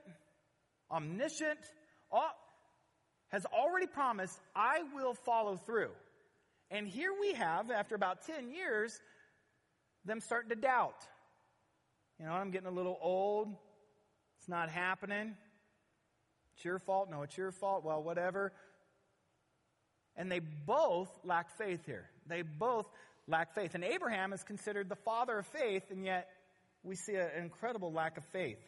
omniscient, 0.89 1.59
all, 2.11 2.31
has 3.29 3.45
already 3.45 3.87
promised, 3.87 4.39
I 4.55 4.83
will 4.93 5.13
follow 5.13 5.57
through. 5.57 5.91
And 6.71 6.87
here 6.87 7.11
we 7.19 7.33
have, 7.33 7.69
after 7.69 7.95
about 7.95 8.25
10 8.25 8.49
years, 8.49 8.99
them 10.05 10.21
starting 10.21 10.49
to 10.49 10.55
doubt. 10.55 10.95
You 12.19 12.25
know, 12.25 12.31
I'm 12.31 12.51
getting 12.51 12.67
a 12.67 12.71
little 12.71 12.97
old. 13.01 13.49
It's 14.39 14.47
not 14.47 14.69
happening. 14.69 15.35
It's 16.55 16.65
your 16.65 16.79
fault. 16.79 17.09
No, 17.11 17.23
it's 17.23 17.37
your 17.37 17.51
fault. 17.51 17.83
Well, 17.83 18.01
whatever. 18.01 18.53
And 20.15 20.31
they 20.31 20.39
both 20.39 21.09
lack 21.23 21.57
faith 21.57 21.85
here. 21.85 22.09
They 22.27 22.41
both 22.41 22.85
lack 23.27 23.53
faith. 23.53 23.75
And 23.75 23.83
Abraham 23.83 24.33
is 24.33 24.43
considered 24.43 24.87
the 24.87 24.95
father 24.95 25.37
of 25.39 25.47
faith, 25.47 25.91
and 25.91 26.05
yet 26.05 26.29
we 26.83 26.95
see 26.95 27.15
an 27.15 27.29
incredible 27.37 27.91
lack 27.91 28.17
of 28.17 28.23
faith. 28.25 28.59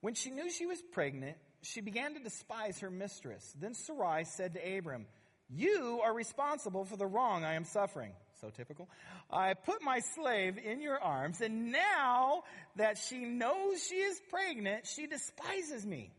When 0.00 0.14
she 0.14 0.30
knew 0.30 0.48
she 0.50 0.64
was 0.64 0.80
pregnant, 0.92 1.36
she 1.62 1.80
began 1.80 2.14
to 2.14 2.20
despise 2.20 2.78
her 2.80 2.90
mistress. 2.90 3.54
Then 3.60 3.74
Sarai 3.74 4.24
said 4.24 4.54
to 4.54 4.78
Abram, 4.78 5.06
You 5.50 6.00
are 6.04 6.14
responsible 6.14 6.84
for 6.84 6.96
the 6.96 7.06
wrong 7.06 7.44
I 7.44 7.54
am 7.54 7.64
suffering. 7.64 8.12
So 8.40 8.50
typical. 8.50 8.88
I 9.30 9.54
put 9.54 9.82
my 9.82 10.00
slave 10.14 10.58
in 10.58 10.80
your 10.80 10.98
arms, 11.00 11.40
and 11.40 11.72
now 11.72 12.44
that 12.76 12.96
she 12.98 13.24
knows 13.24 13.84
she 13.84 13.96
is 13.96 14.20
pregnant, 14.30 14.86
she 14.86 15.06
despises 15.06 15.84
me. 15.84 16.12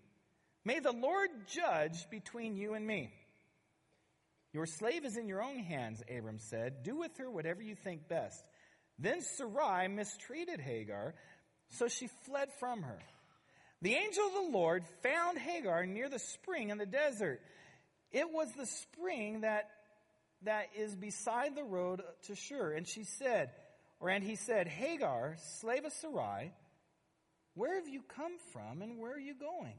May 0.65 0.79
the 0.79 0.91
Lord 0.91 1.29
judge 1.47 2.09
between 2.09 2.57
you 2.57 2.73
and 2.73 2.85
me. 2.85 3.09
Your 4.53 4.65
slave 4.65 5.05
is 5.05 5.15
in 5.15 5.27
your 5.27 5.41
own 5.41 5.59
hands, 5.59 6.01
Abram 6.09 6.39
said. 6.39 6.83
Do 6.83 6.97
with 6.97 7.17
her 7.17 7.29
whatever 7.29 7.61
you 7.61 7.75
think 7.75 8.07
best. 8.07 8.43
Then 8.97 9.21
Sarai 9.21 9.87
mistreated 9.87 10.59
Hagar, 10.59 11.13
so 11.69 11.87
she 11.87 12.09
fled 12.25 12.49
from 12.59 12.81
her. 12.81 12.99
The 13.81 13.93
angel 13.93 14.25
of 14.25 14.33
the 14.33 14.57
Lord 14.57 14.83
found 15.03 15.37
Hagar 15.37 15.85
near 15.85 16.09
the 16.09 16.19
spring 16.19 16.69
in 16.69 16.77
the 16.77 16.85
desert. 16.85 17.39
It 18.11 18.29
was 18.29 18.51
the 18.57 18.65
spring 18.65 19.41
that, 19.41 19.69
that 20.43 20.67
is 20.75 20.95
beside 20.95 21.55
the 21.55 21.63
road 21.63 22.01
to 22.23 22.35
Shur. 22.35 22.73
And 22.73 22.87
she 22.87 23.03
said, 23.03 23.51
or 23.99 24.09
and 24.09 24.23
he 24.23 24.35
said, 24.35 24.67
Hagar, 24.67 25.35
slave 25.59 25.85
of 25.85 25.93
Sarai, 25.93 26.53
where 27.55 27.75
have 27.75 27.89
you 27.89 28.01
come 28.15 28.37
from 28.53 28.81
and 28.81 28.99
where 28.99 29.13
are 29.13 29.19
you 29.19 29.33
going? 29.33 29.75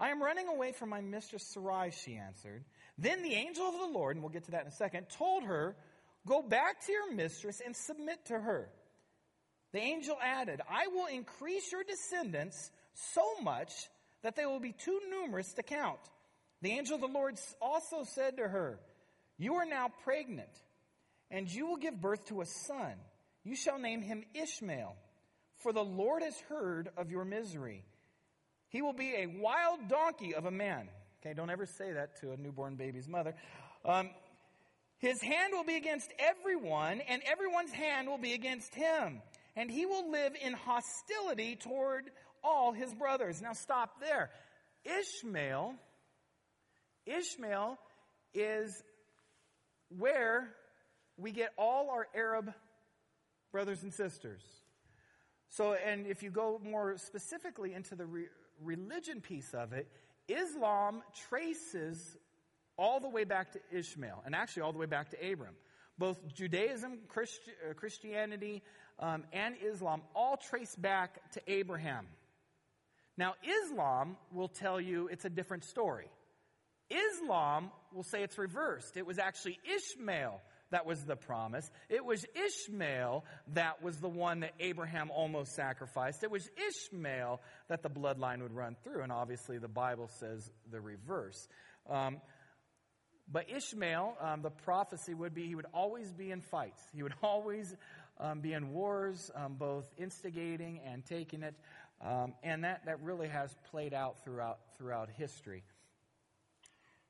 I 0.00 0.08
am 0.08 0.22
running 0.22 0.48
away 0.48 0.72
from 0.72 0.88
my 0.88 1.00
mistress 1.00 1.44
Sarai, 1.52 1.90
she 1.90 2.16
answered. 2.16 2.64
Then 2.98 3.22
the 3.22 3.34
angel 3.34 3.66
of 3.66 3.78
the 3.78 3.98
Lord, 3.98 4.16
and 4.16 4.22
we'll 4.22 4.32
get 4.32 4.44
to 4.44 4.52
that 4.52 4.62
in 4.62 4.68
a 4.68 4.72
second, 4.72 5.06
told 5.16 5.44
her, 5.44 5.76
Go 6.26 6.42
back 6.42 6.84
to 6.84 6.92
your 6.92 7.14
mistress 7.14 7.62
and 7.64 7.74
submit 7.74 8.26
to 8.26 8.38
her. 8.38 8.68
The 9.72 9.78
angel 9.78 10.16
added, 10.22 10.60
I 10.68 10.88
will 10.88 11.06
increase 11.06 11.70
your 11.72 11.84
descendants 11.84 12.70
so 13.14 13.22
much 13.42 13.72
that 14.22 14.36
they 14.36 14.44
will 14.44 14.60
be 14.60 14.72
too 14.72 15.00
numerous 15.10 15.52
to 15.54 15.62
count. 15.62 16.00
The 16.60 16.72
angel 16.72 16.96
of 16.96 17.00
the 17.00 17.06
Lord 17.06 17.36
also 17.62 18.04
said 18.04 18.36
to 18.36 18.48
her, 18.48 18.80
You 19.40 19.54
are 19.54 19.64
now 19.64 19.90
pregnant, 20.04 20.50
and 21.30 21.50
you 21.50 21.66
will 21.66 21.78
give 21.78 21.98
birth 21.98 22.26
to 22.26 22.42
a 22.42 22.44
son. 22.44 22.92
You 23.42 23.56
shall 23.56 23.78
name 23.78 24.02
him 24.02 24.22
Ishmael, 24.34 24.94
for 25.62 25.72
the 25.72 25.82
Lord 25.82 26.22
has 26.22 26.38
heard 26.50 26.90
of 26.98 27.10
your 27.10 27.24
misery. 27.24 27.82
He 28.68 28.82
will 28.82 28.92
be 28.92 29.14
a 29.16 29.26
wild 29.26 29.88
donkey 29.88 30.34
of 30.34 30.44
a 30.44 30.50
man. 30.50 30.90
Okay, 31.20 31.32
don't 31.32 31.48
ever 31.48 31.64
say 31.64 31.92
that 31.92 32.20
to 32.20 32.32
a 32.32 32.36
newborn 32.36 32.76
baby's 32.76 33.08
mother. 33.08 33.34
Um, 33.82 34.10
his 34.98 35.22
hand 35.22 35.54
will 35.54 35.64
be 35.64 35.76
against 35.76 36.12
everyone, 36.18 37.00
and 37.08 37.22
everyone's 37.24 37.72
hand 37.72 38.08
will 38.08 38.18
be 38.18 38.34
against 38.34 38.74
him. 38.74 39.22
And 39.56 39.70
he 39.70 39.86
will 39.86 40.10
live 40.10 40.34
in 40.44 40.52
hostility 40.52 41.56
toward 41.56 42.10
all 42.44 42.72
his 42.72 42.92
brothers. 42.92 43.40
Now 43.40 43.54
stop 43.54 44.00
there. 44.00 44.28
Ishmael, 44.84 45.76
Ishmael 47.06 47.78
is 48.34 48.82
where 49.98 50.48
we 51.16 51.32
get 51.32 51.52
all 51.58 51.90
our 51.90 52.06
Arab 52.14 52.52
brothers 53.52 53.82
and 53.82 53.92
sisters. 53.92 54.42
So, 55.48 55.74
and 55.74 56.06
if 56.06 56.22
you 56.22 56.30
go 56.30 56.60
more 56.62 56.96
specifically 56.96 57.74
into 57.74 57.96
the 57.96 58.06
re- 58.06 58.28
religion 58.62 59.20
piece 59.20 59.52
of 59.52 59.72
it, 59.72 59.88
Islam 60.28 61.02
traces 61.28 62.16
all 62.78 63.00
the 63.00 63.08
way 63.08 63.24
back 63.24 63.52
to 63.52 63.60
Ishmael, 63.72 64.22
and 64.24 64.34
actually 64.34 64.62
all 64.62 64.72
the 64.72 64.78
way 64.78 64.86
back 64.86 65.10
to 65.10 65.32
Abram. 65.32 65.54
Both 65.98 66.32
Judaism, 66.32 67.00
uh, 67.14 67.74
Christianity, 67.74 68.62
um, 68.98 69.24
and 69.32 69.56
Islam 69.62 70.02
all 70.14 70.36
trace 70.36 70.74
back 70.76 71.30
to 71.32 71.42
Abraham. 71.46 72.06
Now, 73.18 73.34
Islam 73.42 74.16
will 74.32 74.48
tell 74.48 74.80
you 74.80 75.08
it's 75.08 75.26
a 75.26 75.30
different 75.30 75.64
story. 75.64 76.08
Islam 76.88 77.70
will 77.94 78.02
say 78.02 78.22
it's 78.22 78.38
reversed. 78.38 78.96
It 78.96 79.06
was 79.06 79.18
actually 79.18 79.58
Ishmael 79.64 80.40
that 80.70 80.86
was 80.86 81.02
the 81.04 81.16
promise. 81.16 81.68
It 81.88 82.04
was 82.04 82.24
Ishmael 82.34 83.24
that 83.54 83.82
was 83.82 83.96
the 83.96 84.08
one 84.08 84.40
that 84.40 84.52
Abraham 84.60 85.10
almost 85.10 85.54
sacrificed. 85.54 86.22
It 86.22 86.30
was 86.30 86.48
Ishmael 86.68 87.40
that 87.68 87.82
the 87.82 87.90
bloodline 87.90 88.42
would 88.42 88.54
run 88.54 88.76
through. 88.84 89.02
And 89.02 89.10
obviously, 89.10 89.58
the 89.58 89.68
Bible 89.68 90.08
says 90.20 90.48
the 90.70 90.80
reverse. 90.80 91.48
Um, 91.88 92.20
but 93.32 93.46
Ishmael, 93.50 94.16
um, 94.20 94.42
the 94.42 94.50
prophecy 94.50 95.14
would 95.14 95.34
be 95.34 95.46
he 95.46 95.54
would 95.54 95.66
always 95.72 96.12
be 96.12 96.30
in 96.30 96.40
fights. 96.40 96.82
He 96.94 97.02
would 97.02 97.14
always 97.22 97.74
um, 98.18 98.40
be 98.40 98.52
in 98.52 98.72
wars, 98.72 99.30
um, 99.34 99.54
both 99.54 99.84
instigating 99.98 100.80
and 100.86 101.04
taking 101.04 101.42
it. 101.42 101.54
Um, 102.00 102.34
and 102.42 102.64
that, 102.64 102.86
that 102.86 103.02
really 103.02 103.28
has 103.28 103.54
played 103.70 103.92
out 103.92 104.24
throughout, 104.24 104.58
throughout 104.78 105.10
history. 105.18 105.62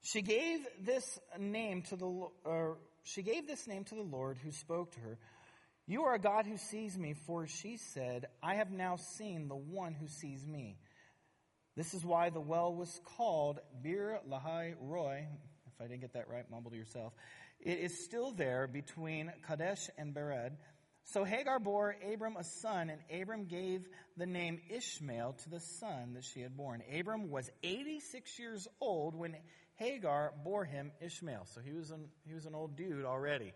She 0.02 0.22
gave 0.22 0.60
this 0.80 1.18
name 1.38 1.82
to 1.82 1.96
the, 1.96 2.76
she 3.02 3.22
gave 3.22 3.46
this 3.46 3.66
name 3.66 3.84
to 3.84 3.94
the 3.94 4.02
Lord 4.02 4.38
who 4.38 4.50
spoke 4.50 4.92
to 4.92 5.00
her. 5.00 5.18
You 5.86 6.04
are 6.04 6.14
a 6.14 6.20
God 6.20 6.46
who 6.46 6.56
sees 6.56 6.96
me, 6.96 7.14
for 7.26 7.46
she 7.46 7.76
said, 7.76 8.26
I 8.42 8.54
have 8.54 8.70
now 8.70 8.96
seen 8.96 9.48
the 9.48 9.56
one 9.56 9.92
who 9.92 10.06
sees 10.06 10.46
me. 10.46 10.78
This 11.76 11.94
is 11.94 12.04
why 12.04 12.30
the 12.30 12.40
well 12.40 12.74
was 12.74 13.00
called 13.16 13.58
Beer 13.82 14.20
Lahai 14.28 14.74
Roi. 14.80 15.26
If 15.66 15.80
I 15.80 15.88
didn't 15.88 16.00
get 16.00 16.12
that 16.14 16.28
right, 16.28 16.44
mumble 16.50 16.70
to 16.70 16.76
yourself. 16.76 17.12
It 17.58 17.78
is 17.78 18.04
still 18.04 18.32
there 18.32 18.66
between 18.66 19.32
Kadesh 19.46 19.90
and 19.98 20.14
Bered. 20.14 20.52
So 21.04 21.24
Hagar 21.24 21.58
bore 21.58 21.96
Abram 22.12 22.36
a 22.36 22.44
son, 22.44 22.90
and 22.90 23.00
Abram 23.20 23.46
gave 23.46 23.86
the 24.16 24.26
name 24.26 24.60
Ishmael 24.70 25.34
to 25.42 25.50
the 25.50 25.60
son 25.60 26.14
that 26.14 26.24
she 26.24 26.40
had 26.40 26.56
born. 26.56 26.82
Abram 26.96 27.30
was 27.30 27.50
86 27.62 28.38
years 28.38 28.68
old 28.80 29.14
when 29.14 29.36
Hagar 29.80 30.32
bore 30.44 30.64
him 30.64 30.92
Ishmael. 31.00 31.46
So 31.46 31.60
he 31.60 31.72
was 31.72 31.90
an, 31.90 32.04
he 32.24 32.34
was 32.34 32.46
an 32.46 32.54
old 32.54 32.76
dude 32.76 33.04
already. 33.04 33.52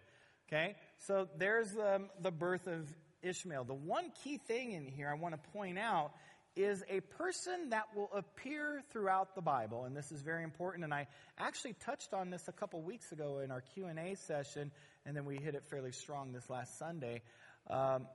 Okay? 0.49 0.75
So 1.07 1.29
there's 1.39 1.71
the, 1.71 2.09
the 2.21 2.33
birth 2.33 2.67
of 2.67 2.89
Ishmael. 3.23 3.65
The 3.65 3.75
one 3.75 4.11
key 4.25 4.39
thing 4.39 4.73
in 4.73 4.87
here 4.87 5.09
I 5.09 5.15
want 5.15 5.35
to 5.35 5.51
point 5.51 5.79
out 5.79 6.13
is 6.57 6.83
a 6.89 7.01
person 7.01 7.71
that 7.71 7.85
will 7.97 8.11
appear 8.15 8.83
throughout 8.93 9.35
the 9.35 9.43
Bible, 9.43 9.85
and 9.85 9.97
this 9.97 10.13
is 10.13 10.23
very 10.23 10.45
important. 10.45 10.85
And 10.85 10.95
I 10.95 11.09
actually 11.37 11.75
touched 11.85 12.15
on 12.15 12.31
this 12.31 12.47
a 12.49 12.53
couple 12.53 12.81
weeks 12.81 13.11
ago 13.13 13.41
in 13.41 13.51
our 13.51 13.61
Q 13.61 13.87
and 13.87 13.99
A 13.99 14.15
session, 14.15 14.71
and 15.05 15.17
then 15.17 15.25
we 15.25 15.37
hit 15.37 15.55
it 15.55 15.65
fairly 15.69 15.93
strong 15.93 16.33
this 16.33 16.49
last 16.49 16.79
Sunday. 16.79 17.23
Um, 17.69 18.07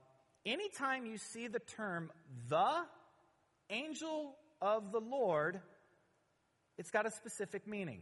anytime 0.46 1.04
you 1.06 1.18
see 1.18 1.48
the 1.48 1.58
term 1.58 2.10
"the 2.48 2.84
angel 3.68 4.36
of 4.62 4.90
the 4.90 5.00
Lord," 5.00 5.60
it's 6.80 6.90
got 6.90 7.04
a 7.04 7.10
specific 7.10 7.66
meaning. 7.66 8.00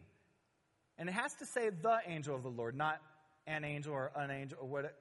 And 0.98 1.08
it 1.08 1.12
has 1.12 1.34
to 1.40 1.46
say 1.46 1.68
the 1.68 1.98
angel 2.06 2.36
of 2.36 2.44
the 2.44 2.48
Lord, 2.48 2.76
not 2.76 3.00
an 3.44 3.64
angel 3.64 3.92
or 3.92 4.12
an 4.14 4.30
angel 4.30 4.58
or 4.60 4.68
what. 4.68 4.94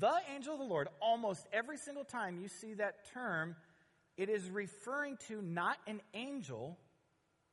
The 0.00 0.14
angel 0.34 0.54
of 0.54 0.58
the 0.58 0.64
Lord, 0.64 0.88
almost 0.98 1.46
every 1.52 1.76
single 1.76 2.04
time 2.04 2.38
you 2.40 2.48
see 2.48 2.72
that 2.74 3.12
term, 3.12 3.54
it 4.16 4.30
is 4.30 4.48
referring 4.48 5.18
to 5.28 5.42
not 5.42 5.76
an 5.86 6.00
angel, 6.14 6.78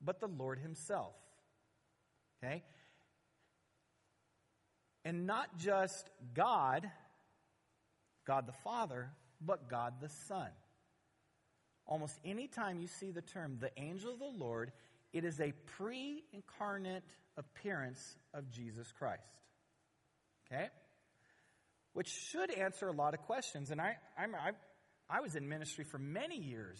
but 0.02 0.22
the 0.22 0.28
Lord 0.28 0.60
Himself. 0.60 1.13
Okay? 2.41 2.63
And 5.04 5.28
not 5.28 5.58
just 5.58 6.10
God, 6.34 6.89
God 8.26 8.48
the 8.48 8.56
Father, 8.63 9.10
but 9.41 9.69
God 9.69 9.95
the 10.00 10.10
Son. 10.30 10.48
Almost 11.86 12.17
any 12.24 12.48
time 12.48 12.80
you 12.80 12.88
see 12.88 13.12
the 13.12 13.22
term 13.22 13.58
the 13.60 13.72
angel 13.78 14.13
of 14.13 14.19
the 14.19 14.26
Lord, 14.26 14.72
it 15.13 15.26
is 15.26 15.39
a 15.39 15.54
pre 15.78 16.24
incarnate 16.34 17.04
appearance 17.38 18.15
of 18.34 18.50
Jesus 18.52 18.91
Christ. 18.98 19.24
Okay? 20.52 20.67
Which 21.93 22.10
should 22.10 22.52
answer 22.52 22.88
a 22.88 22.93
lot 22.93 23.13
of 23.13 23.22
questions. 23.22 23.72
And 23.72 23.82
I, 23.82 23.98
I'm, 24.17 24.36
I, 24.36 24.52
I 25.10 25.22
was 25.22 25.36
in 25.36 25.50
ministry 25.50 25.84
for 25.84 25.98
many 25.98 26.38
years. 26.38 26.80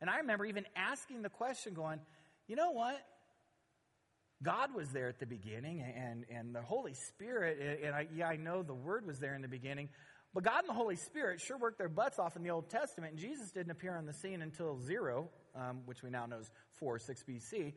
And 0.00 0.10
I 0.10 0.18
remember 0.18 0.44
even 0.44 0.64
asking 0.76 1.22
the 1.22 1.28
question, 1.28 1.74
going, 1.74 2.00
you 2.46 2.56
know 2.56 2.70
what? 2.70 2.98
God 4.42 4.74
was 4.74 4.88
there 4.90 5.08
at 5.08 5.18
the 5.18 5.26
beginning, 5.26 5.82
and, 5.82 6.24
and 6.34 6.54
the 6.54 6.62
Holy 6.62 6.94
Spirit, 6.94 7.82
and 7.84 7.94
I, 7.94 8.08
yeah, 8.14 8.26
I 8.26 8.36
know 8.36 8.62
the 8.62 8.74
Word 8.74 9.06
was 9.06 9.18
there 9.18 9.34
in 9.34 9.42
the 9.42 9.48
beginning, 9.48 9.90
but 10.32 10.44
God 10.44 10.60
and 10.60 10.68
the 10.68 10.74
Holy 10.74 10.96
Spirit 10.96 11.42
sure 11.42 11.58
worked 11.58 11.76
their 11.76 11.90
butts 11.90 12.18
off 12.18 12.36
in 12.36 12.42
the 12.42 12.50
Old 12.50 12.70
Testament, 12.70 13.12
and 13.12 13.20
Jesus 13.20 13.50
didn't 13.50 13.70
appear 13.70 13.94
on 13.96 14.06
the 14.06 14.14
scene 14.14 14.40
until 14.40 14.80
zero, 14.80 15.28
um, 15.54 15.80
which 15.86 16.02
we 16.02 16.10
now 16.10 16.26
know 16.26 16.38
is 16.38 16.50
4 16.78 16.98
6 16.98 17.24
BC. 17.28 17.72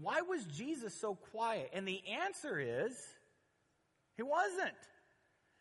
Why 0.00 0.22
was 0.22 0.44
Jesus 0.44 0.98
so 1.00 1.14
quiet? 1.14 1.70
And 1.72 1.86
the 1.86 2.00
answer 2.08 2.58
is, 2.58 2.92
he 4.16 4.22
wasn't. 4.22 4.74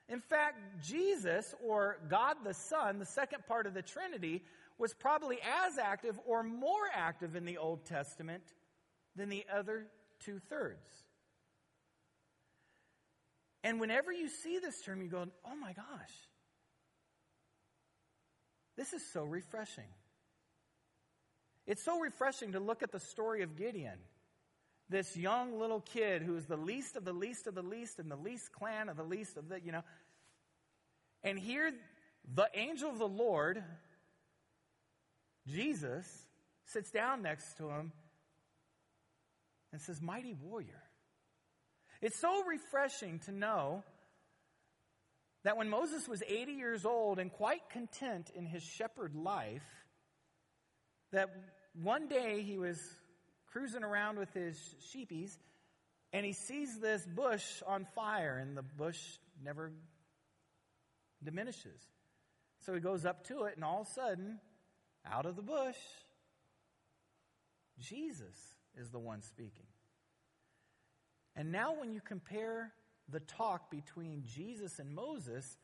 In 0.10 0.20
fact, 0.20 0.60
Jesus, 0.84 1.54
or 1.66 1.98
God 2.10 2.38
the 2.44 2.54
Son, 2.54 3.00
the 3.00 3.06
second 3.06 3.46
part 3.48 3.68
of 3.68 3.74
the 3.74 3.82
Trinity, 3.82 4.44
was 4.78 4.94
probably 4.94 5.38
as 5.66 5.78
active 5.78 6.20
or 6.26 6.44
more 6.44 6.90
active 6.94 7.36
in 7.36 7.46
the 7.46 7.58
Old 7.58 7.86
Testament 7.86 8.44
than 9.16 9.30
the 9.30 9.46
other 9.54 9.88
two 10.20 10.40
thirds. 10.50 10.88
And 13.64 13.80
whenever 13.80 14.12
you 14.12 14.28
see 14.28 14.60
this 14.60 14.82
term, 14.82 15.02
you 15.02 15.08
go, 15.08 15.26
oh 15.46 15.56
my 15.56 15.72
gosh, 15.74 16.14
this 18.76 18.92
is 18.92 19.02
so 19.14 19.24
refreshing. 19.24 19.88
It's 21.66 21.84
so 21.84 22.00
refreshing 22.00 22.54
to 22.54 22.60
look 22.60 22.84
at 22.84 22.92
the 22.92 23.00
story 23.00 23.42
of 23.42 23.56
Gideon. 23.56 23.98
This 24.90 25.16
young 25.16 25.60
little 25.60 25.80
kid 25.80 26.22
who 26.22 26.36
is 26.36 26.46
the 26.46 26.58
least 26.58 26.96
of 26.96 27.06
the 27.06 27.14
least 27.14 27.48
of 27.48 27.56
the 27.56 27.62
least 27.62 28.00
in 28.00 28.10
the 28.10 28.18
least 28.18 28.52
clan 28.52 28.90
of 28.90 28.98
the 28.98 29.04
least 29.04 29.38
of 29.38 29.48
the, 29.48 29.62
you 29.62 29.72
know. 29.72 29.84
And 31.24 31.40
here, 31.40 31.72
the 32.34 32.50
angel 32.54 32.90
of 32.90 33.00
the 33.00 33.08
Lord, 33.08 33.64
Jesus, 35.48 36.06
sits 36.66 36.92
down 36.92 37.22
next 37.22 37.58
to 37.58 37.70
him 37.70 37.94
and 39.72 39.82
says, 39.82 40.02
Mighty 40.02 40.34
warrior. 40.34 40.84
It's 42.02 42.20
so 42.20 42.44
refreshing 42.44 43.20
to 43.20 43.32
know 43.32 43.84
that 45.46 45.56
when 45.56 45.70
Moses 45.70 46.08
was 46.08 46.22
80 46.28 46.52
years 46.52 46.86
old 46.86 47.20
and 47.20 47.32
quite 47.32 47.70
content 47.70 48.30
in 48.36 48.46
his 48.46 48.64
shepherd 48.64 49.16
life, 49.16 49.83
that 51.14 51.30
one 51.82 52.08
day 52.08 52.42
he 52.42 52.58
was 52.58 52.80
cruising 53.48 53.84
around 53.84 54.18
with 54.20 54.34
his 54.34 54.58
sheepies 54.92 55.32
and 56.12 56.26
he 56.26 56.34
sees 56.34 56.80
this 56.80 57.06
bush 57.06 57.44
on 57.66 57.86
fire 57.96 58.38
and 58.42 58.58
the 58.58 58.64
bush 58.64 59.00
never 59.44 59.72
diminishes. 61.24 61.80
So 62.66 62.74
he 62.74 62.80
goes 62.80 63.06
up 63.06 63.28
to 63.28 63.44
it 63.44 63.56
and 63.56 63.64
all 63.64 63.82
of 63.82 63.88
a 63.88 63.92
sudden, 63.92 64.40
out 65.10 65.26
of 65.26 65.36
the 65.36 65.42
bush, 65.42 65.78
Jesus 67.80 68.36
is 68.80 68.90
the 68.90 69.00
one 69.00 69.22
speaking. 69.22 69.66
And 71.36 71.52
now, 71.52 71.74
when 71.80 71.92
you 71.92 72.00
compare 72.00 72.72
the 73.10 73.20
talk 73.20 73.72
between 73.72 74.24
Jesus 74.24 74.80
and 74.80 74.94
Moses, 74.94 75.58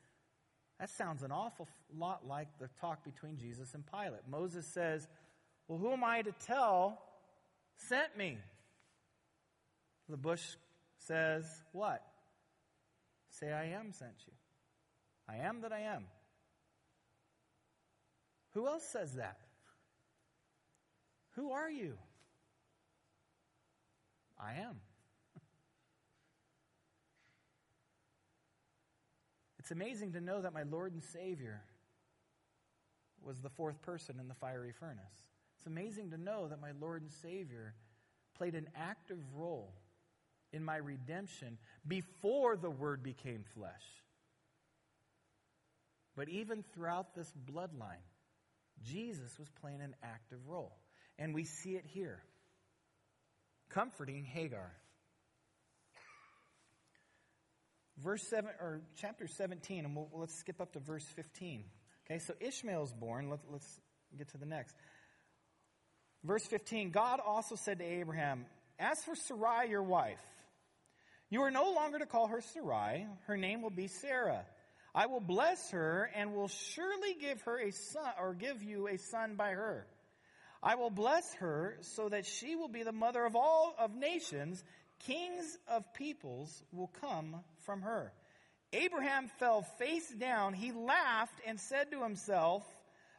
that 0.80 0.90
sounds 0.90 1.24
an 1.24 1.32
awful 1.32 1.68
lot 1.96 2.28
like 2.28 2.48
the 2.60 2.70
talk 2.82 3.04
between 3.04 3.38
Jesus 3.38 3.74
and 3.74 3.84
Pilate. 3.86 4.28
Moses 4.28 4.66
says, 4.66 5.08
Well, 5.69 5.77
who 5.77 5.93
am 5.93 6.03
I 6.03 6.23
to 6.23 6.32
tell 6.47 6.99
sent 7.77 8.17
me? 8.17 8.39
The 10.10 10.17
bush 10.17 10.43
says, 10.97 11.45
What? 11.71 12.03
Say, 13.29 13.53
I 13.53 13.65
am 13.79 13.93
sent 13.93 14.15
you. 14.25 14.34
I 15.29 15.47
am 15.47 15.62
that 15.62 15.71
I 15.71 15.82
am. 15.82 16.05
Who 18.55 18.65
else 18.67 18.84
says 18.84 19.13
that? 19.13 19.38
Who 21.36 21.51
are 21.51 21.69
you? 21.69 21.93
I 24.39 24.53
am. 24.62 24.75
It's 29.60 29.69
amazing 29.71 30.13
to 30.13 30.21
know 30.21 30.41
that 30.41 30.51
my 30.51 30.63
Lord 30.63 30.93
and 30.93 31.03
Savior 31.03 31.62
was 33.23 33.39
the 33.39 33.51
fourth 33.51 33.84
person 33.84 34.15
in 34.19 34.27
the 34.27 34.34
fiery 34.34 34.71
furnace. 34.71 35.29
It's 35.60 35.67
amazing 35.67 36.12
to 36.12 36.17
know 36.17 36.48
that 36.48 36.62
my 36.62 36.72
Lord 36.80 37.02
and 37.02 37.12
Savior 37.22 37.74
played 38.38 38.56
an 38.56 38.67
active 38.78 39.19
role 39.36 39.74
in 40.54 40.63
my 40.63 40.78
redemption 40.78 41.58
before 41.86 42.56
the 42.56 42.69
Word 42.69 43.04
became 43.04 43.43
flesh. 43.54 43.84
But 46.15 46.30
even 46.30 46.63
throughout 46.74 47.13
this 47.13 47.32
bloodline, 47.52 48.06
Jesus 48.84 49.38
was 49.38 49.50
playing 49.62 49.82
an 49.82 49.95
active 50.02 50.39
role. 50.48 50.78
And 51.17 51.34
we 51.34 51.43
see 51.43 51.72
it 51.72 51.86
here 51.86 52.24
comforting 53.69 54.24
Hagar. 54.24 54.72
Verse 57.98 58.24
7 58.30 58.50
or 58.62 58.82
chapter 58.95 59.28
17 59.28 59.84
and 59.84 59.95
we'll, 59.95 60.10
let's 60.13 60.39
skip 60.39 60.62
up 60.62 60.72
to 60.74 60.80
verse 60.80 61.06
15. 61.15 61.65
Okay, 62.06 62.19
so 62.19 62.34
Ishmael's 62.39 62.93
born. 62.93 63.30
Let's, 63.30 63.45
let's 63.52 63.80
get 64.17 64.30
to 64.30 64.38
the 64.38 64.45
next. 64.45 64.74
Verse 66.23 66.45
15 66.45 66.91
God 66.91 67.19
also 67.25 67.55
said 67.55 67.79
to 67.79 67.86
Abraham, 67.86 68.45
As 68.77 69.01
for 69.03 69.15
Sarai, 69.15 69.69
your 69.69 69.84
wife, 69.84 70.19
you 71.29 71.41
are 71.41 71.51
no 71.51 71.71
longer 71.71 71.99
to 71.99 72.05
call 72.05 72.27
her 72.27 72.41
Sarai, 72.41 73.05
her 73.27 73.38
name 73.38 73.62
will 73.62 73.69
be 73.69 73.88
Sarah. 73.88 74.45
I 74.93 75.05
will 75.05 75.21
bless 75.21 75.69
her 75.71 76.10
and 76.15 76.34
will 76.34 76.47
surely 76.47 77.13
give 77.19 77.41
her 77.43 77.60
a 77.60 77.71
son 77.71 78.12
or 78.19 78.34
give 78.34 78.63
you 78.63 78.88
a 78.88 78.97
son 78.97 79.36
by 79.36 79.51
her. 79.51 79.86
I 80.62 80.75
will 80.75 80.89
bless 80.89 81.34
her 81.36 81.77
so 81.82 82.10
that 82.10 82.25
she 82.25 82.55
will 82.55 82.67
be 82.67 82.84
the 82.84 82.91
mother 82.91 83.23
of 83.23 83.36
all 83.36 83.75
of 83.77 83.95
nations. 83.95 84.62
Kings 85.05 85.58
of 85.67 85.93
peoples 85.93 86.63
will 86.73 86.91
come 86.99 87.38
from 87.65 87.82
her. 87.82 88.12
Abraham 88.73 89.29
fell 89.39 89.62
face 89.77 90.10
down. 90.10 90.53
He 90.53 90.71
laughed 90.71 91.39
and 91.45 91.60
said 91.60 91.91
to 91.91 92.03
himself, 92.03 92.63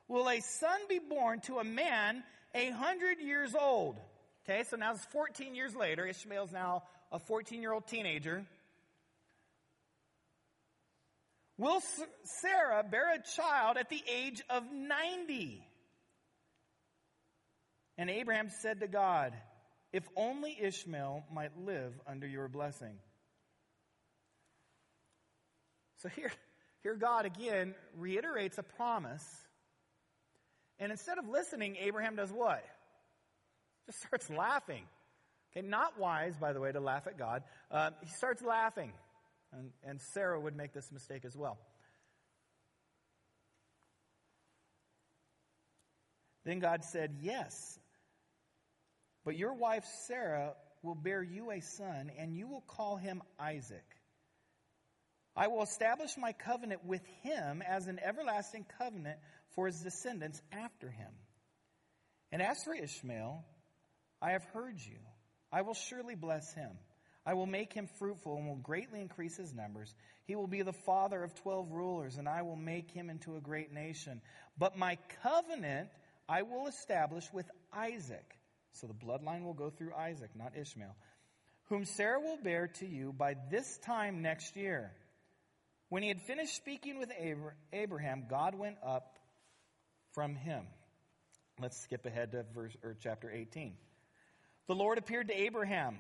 Will 0.07 0.29
a 0.29 0.41
son 0.41 0.81
be 0.89 0.99
born 0.99 1.41
to 1.43 1.59
a 1.59 1.65
man 1.65 2.23
a 2.55 2.71
hundred 2.71 3.21
years 3.21 3.55
old? 3.55 3.97
Okay, 4.49 4.65
so 4.69 4.77
now 4.77 4.93
it's 4.93 5.05
14 5.07 5.55
years 5.55 5.75
later. 5.75 6.07
Ishmael's 6.07 6.53
now 6.53 6.83
a 7.13 7.19
14 7.19 7.61
year 7.61 7.73
old 7.73 7.87
teenager. 7.87 8.45
Will 11.59 11.83
Sarah 12.41 12.83
bear 12.83 13.15
a 13.15 13.23
child 13.37 13.77
at 13.77 13.91
the 13.91 14.03
age 14.11 14.41
of 14.49 14.63
90? 14.73 15.63
And 17.99 18.09
Abraham 18.09 18.49
said 18.49 18.81
to 18.81 18.89
God, 18.89 19.35
If 19.93 20.09
only 20.17 20.57
Ishmael 20.59 21.25
might 21.31 21.59
live 21.59 21.93
under 22.07 22.27
your 22.27 22.49
blessing. 22.49 22.95
So 25.99 26.09
here, 26.09 26.33
here 26.83 26.97
God 26.97 27.27
again 27.27 27.75
reiterates 27.95 28.57
a 28.57 28.63
promise. 28.63 29.25
And 30.81 30.91
instead 30.91 31.19
of 31.19 31.29
listening, 31.29 31.77
Abraham 31.79 32.17
does 32.17 32.33
what? 32.33 32.65
Just 33.87 34.01
starts 34.01 34.31
laughing. 34.31 34.85
Okay, 35.53 35.67
not 35.67 35.99
wise, 35.99 36.35
by 36.41 36.53
the 36.53 36.61
way, 36.61 36.73
to 36.73 36.81
laugh 36.81 37.07
at 37.07 37.19
God. 37.19 37.43
Uh, 37.71 37.91
he 38.03 38.11
starts 38.11 38.43
laughing. 38.43 38.93
And, 39.53 39.71
and 39.85 40.01
Sarah 40.15 40.41
would 40.41 40.57
make 40.57 40.73
this 40.73 40.91
mistake 40.91 41.25
as 41.25 41.37
well. 41.37 41.59
Then 46.45 46.61
God 46.61 46.85
said, 46.85 47.17
Yes, 47.21 47.79
but 49.25 49.37
your 49.37 49.53
wife 49.53 49.85
Sarah 50.07 50.55
will 50.83 50.95
bear 50.95 51.23
you 51.23 51.51
a 51.51 51.61
son, 51.61 52.11
and 52.19 52.35
you 52.35 52.49
will 52.49 52.65
call 52.67 52.97
him 52.97 53.23
Isaac. 53.39 53.85
I 55.37 55.49
will 55.49 55.63
establish 55.63 56.17
my 56.17 56.33
covenant 56.33 56.85
with 56.85 57.03
him 57.23 57.63
as 57.63 57.87
an 57.87 58.01
everlasting 58.03 58.67
covenant 58.79 59.19
for 59.55 59.67
his 59.67 59.81
descendants 59.81 60.41
after 60.53 60.91
him. 60.91 61.11
And 62.33 62.41
as 62.43 62.63
for 62.65 62.75
Ishmael, 62.75 63.45
I 64.23 64.33
have 64.33 64.45
heard 64.53 64.79
you. 64.79 64.99
I 65.53 65.63
will 65.63 65.75
surely 65.75 66.15
bless 66.15 66.55
him. 66.55 66.71
I 67.27 67.35
will 67.35 67.47
make 67.47 67.73
him 67.73 67.89
fruitful 67.99 68.37
and 68.37 68.47
will 68.47 68.57
greatly 68.57 69.01
increase 69.01 69.37
his 69.37 69.53
numbers. 69.53 69.95
He 70.25 70.37
will 70.37 70.47
be 70.47 70.63
the 70.63 70.73
father 70.73 71.23
of 71.23 71.35
twelve 71.35 71.71
rulers, 71.71 72.17
and 72.17 72.29
I 72.29 72.43
will 72.43 72.57
make 72.57 72.91
him 72.91 73.11
into 73.11 73.37
a 73.37 73.41
great 73.41 73.73
nation. 73.73 74.21
But 74.59 74.79
my 74.79 74.97
covenant 75.23 75.91
I 76.29 76.43
will 76.43 76.69
establish 76.69 77.25
with 77.33 77.51
Isaac. 77.73 78.39
So 78.73 78.87
the 78.87 78.95
bloodline 78.95 79.45
will 79.45 79.55
go 79.55 79.69
through 79.69 79.95
Isaac, 79.95 80.31
not 80.37 80.57
Ishmael, 80.57 80.95
whom 81.65 81.85
Sarah 81.85 82.21
will 82.21 82.39
bear 82.41 82.69
to 82.79 82.87
you 82.87 83.13
by 83.13 83.35
this 83.51 83.79
time 83.79 84.23
next 84.23 84.57
year. 84.57 84.93
When 85.89 86.05
he 86.05 86.09
had 86.09 86.23
finished 86.23 86.55
speaking 86.55 87.01
with 87.01 87.11
Abraham, 87.73 88.27
God 88.31 88.55
went 88.55 88.77
up 88.87 89.19
from 90.13 90.35
him. 90.35 90.65
Let's 91.61 91.79
skip 91.79 92.07
ahead 92.07 92.33
to 92.33 92.45
verse 92.55 92.77
or 92.83 92.97
chapter 93.01 93.31
18. 93.31 93.75
The 94.67 94.75
Lord 94.75 94.99
appeared 94.99 95.29
to 95.29 95.39
Abraham 95.39 95.99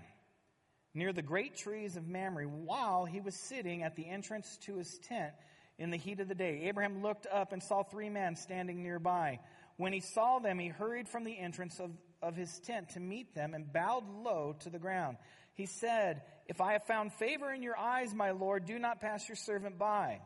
near 0.94 1.12
the 1.12 1.22
great 1.22 1.56
trees 1.56 1.96
of 1.96 2.08
Mamre 2.08 2.44
while 2.44 3.04
he 3.04 3.20
was 3.20 3.34
sitting 3.34 3.82
at 3.82 3.96
the 3.96 4.08
entrance 4.08 4.58
to 4.62 4.76
his 4.76 4.98
tent 4.98 5.32
in 5.78 5.90
the 5.90 5.96
heat 5.96 6.20
of 6.20 6.28
the 6.28 6.34
day. 6.34 6.62
Abraham 6.68 7.02
looked 7.02 7.26
up 7.26 7.52
and 7.52 7.62
saw 7.62 7.82
three 7.82 8.08
men 8.08 8.36
standing 8.36 8.82
nearby. 8.82 9.38
When 9.76 9.92
he 9.92 10.00
saw 10.00 10.38
them, 10.38 10.58
he 10.58 10.68
hurried 10.68 11.08
from 11.08 11.24
the 11.24 11.38
entrance 11.38 11.80
of, 11.80 11.90
of 12.22 12.36
his 12.36 12.58
tent 12.60 12.90
to 12.90 13.00
meet 13.00 13.34
them 13.34 13.54
and 13.54 13.72
bowed 13.72 14.04
low 14.22 14.56
to 14.60 14.70
the 14.70 14.78
ground. 14.78 15.16
He 15.54 15.66
said, 15.66 16.22
If 16.46 16.60
I 16.60 16.72
have 16.72 16.84
found 16.84 17.12
favor 17.14 17.52
in 17.52 17.62
your 17.62 17.78
eyes, 17.78 18.14
my 18.14 18.32
Lord, 18.32 18.66
do 18.66 18.78
not 18.78 19.00
pass 19.00 19.28
your 19.28 19.36
servant 19.36 19.78
by. 19.78 20.20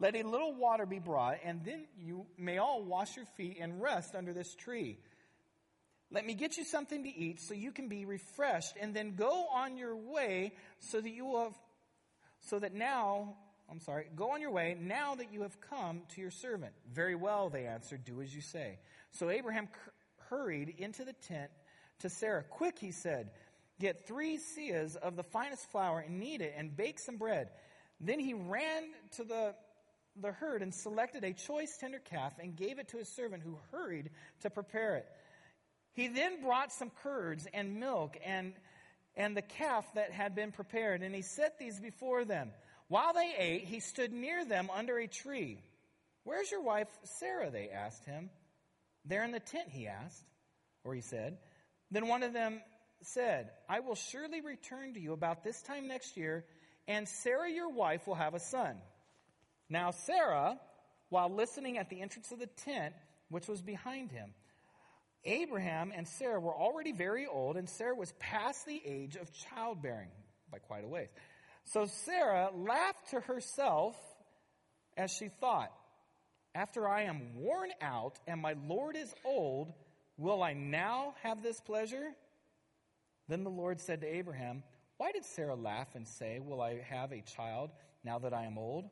Let 0.00 0.14
a 0.14 0.22
little 0.22 0.54
water 0.54 0.86
be 0.86 1.00
brought, 1.00 1.38
and 1.44 1.64
then 1.64 1.86
you 1.98 2.26
may 2.38 2.58
all 2.58 2.82
wash 2.82 3.16
your 3.16 3.26
feet 3.36 3.58
and 3.60 3.82
rest 3.82 4.14
under 4.14 4.32
this 4.32 4.54
tree. 4.54 4.98
Let 6.10 6.24
me 6.24 6.34
get 6.34 6.56
you 6.56 6.64
something 6.64 7.02
to 7.02 7.08
eat 7.08 7.40
so 7.40 7.52
you 7.52 7.72
can 7.72 7.88
be 7.88 8.04
refreshed, 8.04 8.76
and 8.80 8.94
then 8.94 9.16
go 9.16 9.46
on 9.52 9.76
your 9.76 9.96
way 9.96 10.52
so 10.78 11.00
that 11.00 11.10
you 11.10 11.24
will 11.24 11.44
have, 11.44 11.58
so 12.42 12.58
that 12.60 12.74
now, 12.74 13.34
I'm 13.70 13.80
sorry, 13.80 14.06
go 14.14 14.30
on 14.30 14.40
your 14.40 14.52
way 14.52 14.76
now 14.80 15.16
that 15.16 15.32
you 15.32 15.42
have 15.42 15.60
come 15.60 16.02
to 16.14 16.20
your 16.20 16.30
servant. 16.30 16.72
Very 16.92 17.16
well, 17.16 17.50
they 17.50 17.66
answered, 17.66 18.04
do 18.04 18.22
as 18.22 18.34
you 18.34 18.40
say. 18.40 18.78
So 19.10 19.30
Abraham 19.30 19.68
hurried 20.30 20.74
into 20.78 21.04
the 21.04 21.12
tent 21.12 21.50
to 22.00 22.08
Sarah. 22.08 22.44
Quick, 22.44 22.78
he 22.78 22.92
said, 22.92 23.30
get 23.80 24.06
three 24.06 24.38
seahs 24.38 24.96
of 24.96 25.16
the 25.16 25.24
finest 25.24 25.70
flour 25.72 25.98
and 25.98 26.20
knead 26.20 26.40
it 26.40 26.54
and 26.56 26.76
bake 26.76 27.00
some 27.00 27.16
bread. 27.16 27.48
Then 28.00 28.20
he 28.20 28.32
ran 28.32 28.84
to 29.16 29.24
the 29.24 29.54
the 30.20 30.32
herd 30.32 30.62
and 30.62 30.74
selected 30.74 31.24
a 31.24 31.32
choice 31.32 31.76
tender 31.78 31.98
calf 31.98 32.34
and 32.40 32.56
gave 32.56 32.78
it 32.78 32.88
to 32.88 32.98
his 32.98 33.08
servant 33.08 33.42
who 33.42 33.58
hurried 33.72 34.10
to 34.40 34.50
prepare 34.50 34.96
it. 34.96 35.06
He 35.92 36.08
then 36.08 36.42
brought 36.42 36.72
some 36.72 36.90
curds 37.02 37.46
and 37.52 37.80
milk 37.80 38.16
and, 38.24 38.52
and 39.16 39.36
the 39.36 39.42
calf 39.42 39.84
that 39.94 40.12
had 40.12 40.34
been 40.34 40.52
prepared, 40.52 41.02
and 41.02 41.14
he 41.14 41.22
set 41.22 41.58
these 41.58 41.80
before 41.80 42.24
them. 42.24 42.50
While 42.88 43.12
they 43.12 43.34
ate, 43.36 43.64
he 43.64 43.80
stood 43.80 44.12
near 44.12 44.44
them 44.44 44.70
under 44.72 44.98
a 44.98 45.06
tree. 45.06 45.62
Where's 46.24 46.50
your 46.50 46.62
wife, 46.62 46.88
Sarah? 47.04 47.50
They 47.50 47.70
asked 47.70 48.04
him. 48.04 48.30
There 49.04 49.24
in 49.24 49.32
the 49.32 49.40
tent, 49.40 49.70
he 49.70 49.88
asked, 49.88 50.24
or 50.84 50.94
he 50.94 51.00
said. 51.00 51.38
Then 51.90 52.08
one 52.08 52.22
of 52.22 52.32
them 52.32 52.60
said, 53.02 53.50
I 53.68 53.80
will 53.80 53.94
surely 53.94 54.40
return 54.40 54.94
to 54.94 55.00
you 55.00 55.12
about 55.12 55.42
this 55.42 55.60
time 55.62 55.88
next 55.88 56.16
year, 56.16 56.44
and 56.86 57.08
Sarah, 57.08 57.50
your 57.50 57.70
wife, 57.70 58.06
will 58.06 58.14
have 58.14 58.34
a 58.34 58.40
son. 58.40 58.76
Now, 59.70 59.90
Sarah, 59.90 60.58
while 61.10 61.30
listening 61.30 61.78
at 61.78 61.90
the 61.90 62.00
entrance 62.00 62.32
of 62.32 62.38
the 62.38 62.46
tent, 62.46 62.94
which 63.28 63.48
was 63.48 63.60
behind 63.60 64.10
him, 64.10 64.34
Abraham 65.24 65.92
and 65.94 66.06
Sarah 66.06 66.40
were 66.40 66.54
already 66.54 66.92
very 66.92 67.26
old, 67.26 67.56
and 67.56 67.68
Sarah 67.68 67.94
was 67.94 68.12
past 68.18 68.66
the 68.66 68.80
age 68.84 69.16
of 69.16 69.30
childbearing 69.32 70.10
by 70.50 70.58
quite 70.58 70.84
a 70.84 70.88
ways. 70.88 71.08
So 71.64 71.86
Sarah 71.86 72.50
laughed 72.54 73.10
to 73.10 73.20
herself 73.20 73.96
as 74.96 75.10
she 75.10 75.28
thought, 75.28 75.70
After 76.54 76.88
I 76.88 77.02
am 77.02 77.34
worn 77.34 77.70
out 77.82 78.18
and 78.26 78.40
my 78.40 78.54
Lord 78.66 78.96
is 78.96 79.14
old, 79.24 79.72
will 80.16 80.42
I 80.42 80.54
now 80.54 81.14
have 81.22 81.42
this 81.42 81.60
pleasure? 81.60 82.14
Then 83.28 83.44
the 83.44 83.50
Lord 83.50 83.80
said 83.80 84.00
to 84.00 84.06
Abraham, 84.06 84.62
Why 84.96 85.12
did 85.12 85.26
Sarah 85.26 85.56
laugh 85.56 85.88
and 85.94 86.08
say, 86.08 86.40
Will 86.40 86.62
I 86.62 86.80
have 86.88 87.12
a 87.12 87.20
child 87.20 87.70
now 88.02 88.18
that 88.20 88.32
I 88.32 88.44
am 88.44 88.56
old? 88.56 88.88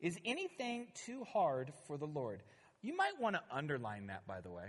Is 0.00 0.18
anything 0.24 0.88
too 0.94 1.24
hard 1.24 1.72
for 1.86 1.96
the 1.96 2.06
Lord? 2.06 2.42
You 2.82 2.96
might 2.96 3.20
want 3.20 3.36
to 3.36 3.42
underline 3.50 4.08
that, 4.08 4.26
by 4.26 4.40
the 4.40 4.50
way. 4.50 4.66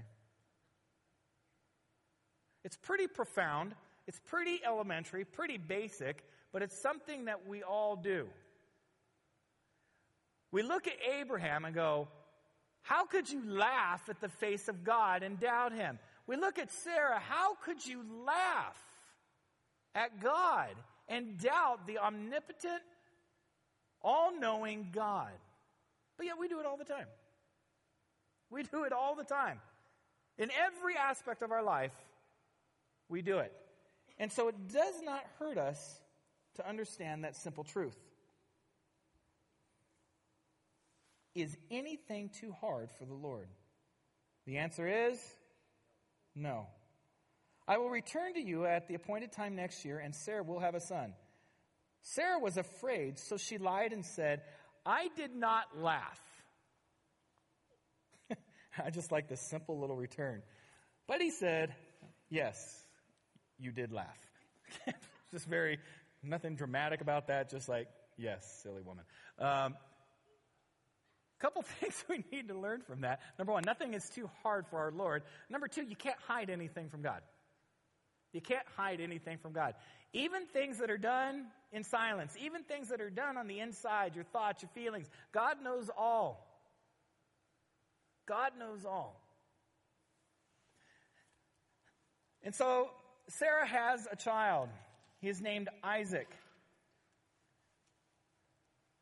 It's 2.63 2.78
pretty 2.78 3.07
profound, 3.07 3.75
it's 4.07 4.19
pretty 4.19 4.61
elementary, 4.65 5.23
pretty 5.25 5.57
basic, 5.57 6.23
but 6.51 6.61
it's 6.61 6.78
something 6.78 7.25
that 7.25 7.47
we 7.47 7.63
all 7.63 7.95
do. 7.95 8.28
We 10.51 10.63
look 10.63 10.88
at 10.88 10.95
Abraham 11.19 11.65
and 11.65 11.75
go, 11.75 12.07
How 12.82 13.05
could 13.05 13.30
you 13.30 13.41
laugh 13.45 14.09
at 14.09 14.21
the 14.21 14.30
face 14.30 14.67
of 14.67 14.84
God 14.84 15.23
and 15.23 15.39
doubt 15.39 15.73
him? 15.73 15.99
We 16.25 16.36
look 16.36 16.57
at 16.57 16.71
Sarah, 16.71 17.19
how 17.19 17.55
could 17.55 17.86
you 17.86 18.03
laugh 18.25 18.82
at 19.95 20.21
God 20.21 20.75
and 21.07 21.38
doubt 21.38 21.88
the 21.88 21.99
omnipotent, 21.99 22.82
all 24.01 24.37
knowing 24.37 24.89
God? 24.93 25.31
But 26.17 26.25
yet 26.25 26.35
we 26.39 26.47
do 26.47 26.59
it 26.59 26.65
all 26.65 26.77
the 26.77 26.85
time. 26.85 27.07
We 28.49 28.63
do 28.63 28.83
it 28.83 28.93
all 28.93 29.15
the 29.15 29.23
time. 29.23 29.59
In 30.37 30.49
every 30.51 30.95
aspect 30.95 31.41
of 31.41 31.51
our 31.51 31.63
life, 31.63 31.93
we 33.09 33.21
do 33.21 33.39
it. 33.39 33.51
And 34.19 34.31
so 34.31 34.47
it 34.47 34.55
does 34.71 34.95
not 35.03 35.23
hurt 35.39 35.57
us 35.57 35.99
to 36.55 36.67
understand 36.67 37.23
that 37.23 37.35
simple 37.35 37.63
truth. 37.63 37.97
Is 41.35 41.55
anything 41.69 42.29
too 42.29 42.51
hard 42.51 42.89
for 42.97 43.05
the 43.05 43.13
Lord? 43.13 43.47
The 44.45 44.57
answer 44.57 44.87
is 44.87 45.19
no. 46.35 46.67
I 47.67 47.77
will 47.77 47.89
return 47.89 48.33
to 48.35 48.41
you 48.41 48.65
at 48.65 48.87
the 48.87 48.95
appointed 48.95 49.31
time 49.31 49.55
next 49.55 49.85
year, 49.85 49.99
and 49.99 50.15
Sarah 50.15 50.41
will 50.41 50.59
have 50.59 50.73
a 50.73 50.79
son. 50.79 51.13
Sarah 52.12 52.39
was 52.39 52.55
afraid, 52.58 53.20
so 53.20 53.36
she 53.36 53.58
lied 53.58 53.91
and 53.91 54.05
said, 54.05 54.41
I 54.86 55.10
did 55.18 55.36
not 55.36 55.66
laugh. 55.78 56.22
I 58.84 58.91
just 58.91 59.12
like 59.12 59.28
this 59.28 59.41
simple 59.41 59.80
little 59.80 59.97
return. 59.97 60.41
But 61.08 61.22
he 61.22 61.32
said, 61.32 61.76
Yes, 62.30 62.58
you 63.60 63.72
did 63.72 63.91
laugh. 63.91 64.18
just 65.32 65.45
very, 65.47 65.80
nothing 66.24 66.55
dramatic 66.55 67.01
about 67.01 67.28
that, 67.28 67.49
just 67.49 67.68
like, 67.68 67.88
Yes, 68.18 68.62
silly 68.64 68.82
woman. 68.82 69.03
Um, 69.39 69.76
couple 71.39 71.62
things 71.80 72.05
we 72.10 72.24
need 72.32 72.47
to 72.47 72.58
learn 72.58 72.82
from 72.82 73.01
that. 73.01 73.20
Number 73.38 73.53
one, 73.53 73.64
nothing 73.66 73.93
is 73.93 74.10
too 74.10 74.30
hard 74.43 74.66
for 74.68 74.80
our 74.80 74.91
Lord. 74.91 75.24
Number 75.49 75.68
two, 75.68 75.84
you 75.84 75.95
can't 75.95 76.18
hide 76.28 76.49
anything 76.49 76.89
from 76.89 77.01
God. 77.01 77.22
You 78.34 78.41
can't 78.41 78.65
hide 78.75 78.99
anything 79.01 79.38
from 79.38 79.53
God. 79.53 79.73
Even 80.13 80.45
things 80.47 80.80
that 80.80 80.89
are 80.89 80.97
done 80.97 81.47
in 81.71 81.84
silence, 81.84 82.36
even 82.39 82.63
things 82.63 82.89
that 82.89 83.01
are 83.01 83.09
done 83.09 83.38
on 83.38 83.47
the 83.47 83.59
inside, 83.59 84.15
your 84.15 84.23
thoughts, 84.25 84.61
your 84.63 84.69
feelings, 84.69 85.09
God 85.32 85.57
knows 85.63 85.89
all. 85.97 86.45
God 88.28 88.51
knows 88.59 88.86
all. 88.86 89.21
And 92.43 92.53
so 92.53 92.89
Sarah 93.28 93.67
has 93.67 94.07
a 94.11 94.15
child. 94.15 94.69
He 95.19 95.30
is 95.30 95.41
named 95.41 95.69
Isaac. 95.84 96.28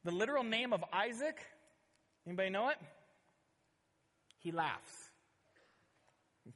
The 0.03 0.11
literal 0.11 0.43
name 0.43 0.71
of 0.73 0.84
Isaac 0.93 1.39
Anybody 2.28 2.49
know 2.49 2.69
it? 2.69 2.78
He 4.39 4.51
laughs. 4.51 5.09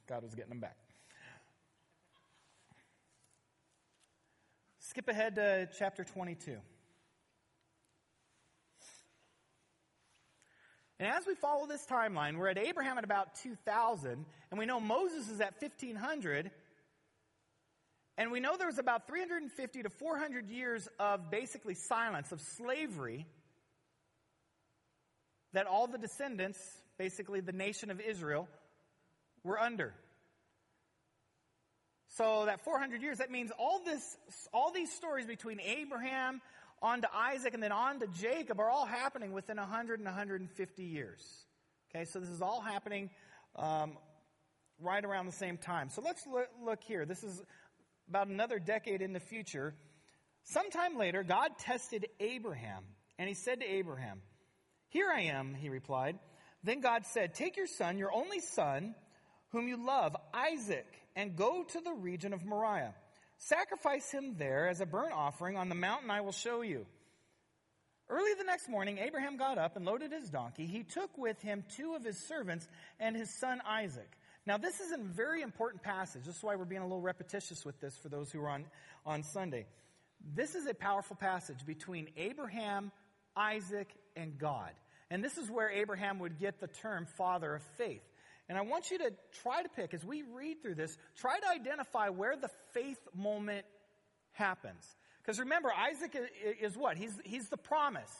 God 0.08 0.22
was 0.22 0.34
getting 0.34 0.52
him 0.52 0.60
back. 0.60 0.76
Skip 4.90 5.06
ahead 5.06 5.36
to 5.36 5.68
chapter 5.78 6.02
22. 6.02 6.56
And 10.98 11.08
as 11.08 11.24
we 11.28 11.36
follow 11.36 11.68
this 11.68 11.86
timeline, 11.86 12.38
we're 12.38 12.48
at 12.48 12.58
Abraham 12.58 12.98
at 12.98 13.04
about 13.04 13.36
2000, 13.44 14.26
and 14.50 14.58
we 14.58 14.66
know 14.66 14.80
Moses 14.80 15.28
is 15.28 15.40
at 15.40 15.54
1500, 15.62 16.50
and 18.18 18.32
we 18.32 18.40
know 18.40 18.56
there 18.56 18.66
was 18.66 18.80
about 18.80 19.06
350 19.06 19.84
to 19.84 19.90
400 19.90 20.48
years 20.48 20.88
of 20.98 21.30
basically 21.30 21.74
silence, 21.74 22.32
of 22.32 22.40
slavery 22.40 23.26
that 25.52 25.68
all 25.68 25.86
the 25.86 25.98
descendants, 25.98 26.58
basically 26.98 27.38
the 27.38 27.52
nation 27.52 27.92
of 27.92 28.00
Israel, 28.00 28.48
were 29.44 29.60
under. 29.60 29.94
So 32.16 32.46
that 32.46 32.64
400 32.64 33.02
years, 33.02 33.18
that 33.18 33.30
means 33.30 33.52
all 33.58 33.82
this, 33.84 34.16
all 34.52 34.72
these 34.72 34.92
stories 34.92 35.26
between 35.26 35.60
Abraham 35.60 36.40
on 36.82 37.02
to 37.02 37.08
Isaac 37.14 37.54
and 37.54 37.62
then 37.62 37.72
on 37.72 38.00
to 38.00 38.06
Jacob 38.08 38.58
are 38.58 38.68
all 38.68 38.86
happening 38.86 39.32
within 39.32 39.58
100 39.58 40.00
and 40.00 40.06
150 40.06 40.82
years. 40.82 41.24
Okay, 41.94 42.04
so 42.04 42.18
this 42.18 42.28
is 42.28 42.42
all 42.42 42.60
happening 42.60 43.10
um, 43.56 43.96
right 44.80 45.04
around 45.04 45.26
the 45.26 45.32
same 45.32 45.56
time. 45.56 45.88
So 45.90 46.02
let's 46.02 46.26
look, 46.26 46.48
look 46.64 46.82
here. 46.82 47.04
This 47.04 47.22
is 47.22 47.42
about 48.08 48.26
another 48.26 48.58
decade 48.58 49.02
in 49.02 49.12
the 49.12 49.20
future. 49.20 49.74
Sometime 50.44 50.96
later, 50.96 51.22
God 51.22 51.50
tested 51.58 52.06
Abraham, 52.18 52.84
and 53.18 53.28
he 53.28 53.34
said 53.34 53.60
to 53.60 53.66
Abraham, 53.66 54.22
here 54.88 55.08
I 55.14 55.22
am, 55.22 55.54
he 55.54 55.68
replied. 55.68 56.18
Then 56.64 56.80
God 56.80 57.06
said, 57.06 57.34
Take 57.34 57.56
your 57.56 57.68
son, 57.68 57.98
your 57.98 58.12
only 58.12 58.40
son, 58.40 58.94
whom 59.50 59.68
you 59.68 59.84
love, 59.84 60.16
Isaac, 60.32 60.86
and 61.16 61.36
go 61.36 61.64
to 61.64 61.80
the 61.80 61.92
region 61.92 62.32
of 62.32 62.44
Moriah. 62.44 62.94
Sacrifice 63.38 64.10
him 64.10 64.36
there 64.38 64.68
as 64.68 64.80
a 64.80 64.86
burnt 64.86 65.12
offering 65.12 65.56
on 65.56 65.68
the 65.68 65.74
mountain 65.74 66.10
I 66.10 66.20
will 66.20 66.32
show 66.32 66.62
you. 66.62 66.86
Early 68.08 68.34
the 68.36 68.44
next 68.44 68.68
morning, 68.68 68.98
Abraham 68.98 69.36
got 69.36 69.56
up 69.56 69.76
and 69.76 69.84
loaded 69.84 70.12
his 70.12 70.30
donkey. 70.30 70.66
He 70.66 70.82
took 70.82 71.16
with 71.16 71.40
him 71.40 71.64
two 71.76 71.94
of 71.94 72.04
his 72.04 72.18
servants 72.18 72.68
and 72.98 73.16
his 73.16 73.30
son 73.38 73.60
Isaac. 73.64 74.10
Now, 74.46 74.58
this 74.58 74.80
is 74.80 74.90
a 74.92 74.98
very 74.98 75.42
important 75.42 75.82
passage. 75.82 76.24
This 76.24 76.36
is 76.36 76.42
why 76.42 76.56
we're 76.56 76.64
being 76.64 76.82
a 76.82 76.86
little 76.86 77.00
repetitious 77.00 77.64
with 77.64 77.80
this 77.80 77.96
for 77.96 78.08
those 78.08 78.32
who 78.32 78.40
are 78.40 78.48
on, 78.48 78.64
on 79.06 79.22
Sunday. 79.22 79.66
This 80.34 80.54
is 80.54 80.66
a 80.66 80.74
powerful 80.74 81.16
passage 81.16 81.64
between 81.64 82.08
Abraham, 82.16 82.90
Isaac, 83.36 83.88
and 84.16 84.36
God. 84.38 84.70
And 85.10 85.22
this 85.22 85.38
is 85.38 85.50
where 85.50 85.70
Abraham 85.70 86.18
would 86.18 86.38
get 86.38 86.60
the 86.60 86.68
term 86.68 87.06
father 87.06 87.54
of 87.54 87.62
faith. 87.78 88.02
And 88.50 88.58
I 88.58 88.62
want 88.62 88.90
you 88.90 88.98
to 88.98 89.12
try 89.44 89.62
to 89.62 89.68
pick, 89.68 89.94
as 89.94 90.04
we 90.04 90.24
read 90.34 90.60
through 90.60 90.74
this, 90.74 90.98
try 91.16 91.38
to 91.38 91.48
identify 91.48 92.08
where 92.08 92.34
the 92.34 92.50
faith 92.74 92.98
moment 93.14 93.64
happens. 94.32 94.84
Because 95.22 95.38
remember, 95.38 95.70
Isaac 95.72 96.16
is 96.60 96.76
what? 96.76 96.96
He's, 96.96 97.12
he's 97.24 97.48
the 97.48 97.56
promise. 97.56 98.10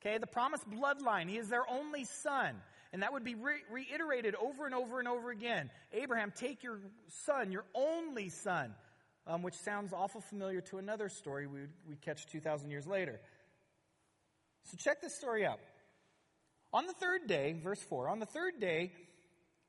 Okay, 0.00 0.16
the 0.16 0.26
promised 0.26 0.64
bloodline. 0.70 1.28
He 1.28 1.36
is 1.36 1.50
their 1.50 1.68
only 1.68 2.04
son. 2.04 2.54
And 2.94 3.02
that 3.02 3.12
would 3.12 3.24
be 3.24 3.34
re- 3.34 3.60
reiterated 3.70 4.34
over 4.36 4.64
and 4.64 4.74
over 4.74 5.00
and 5.00 5.06
over 5.06 5.30
again. 5.30 5.68
Abraham, 5.92 6.32
take 6.34 6.62
your 6.62 6.80
son, 7.26 7.52
your 7.52 7.66
only 7.74 8.30
son, 8.30 8.74
um, 9.26 9.42
which 9.42 9.56
sounds 9.56 9.92
awful 9.92 10.22
familiar 10.22 10.62
to 10.62 10.78
another 10.78 11.10
story 11.10 11.46
we, 11.46 11.60
we 11.86 11.96
catch 11.96 12.26
2,000 12.28 12.70
years 12.70 12.86
later. 12.86 13.20
So 14.70 14.78
check 14.78 15.02
this 15.02 15.14
story 15.14 15.44
out. 15.44 15.60
On 16.72 16.86
the 16.86 16.94
third 16.94 17.26
day, 17.26 17.54
verse 17.62 17.82
4, 17.82 18.08
on 18.08 18.18
the 18.18 18.26
third 18.26 18.60
day, 18.60 18.92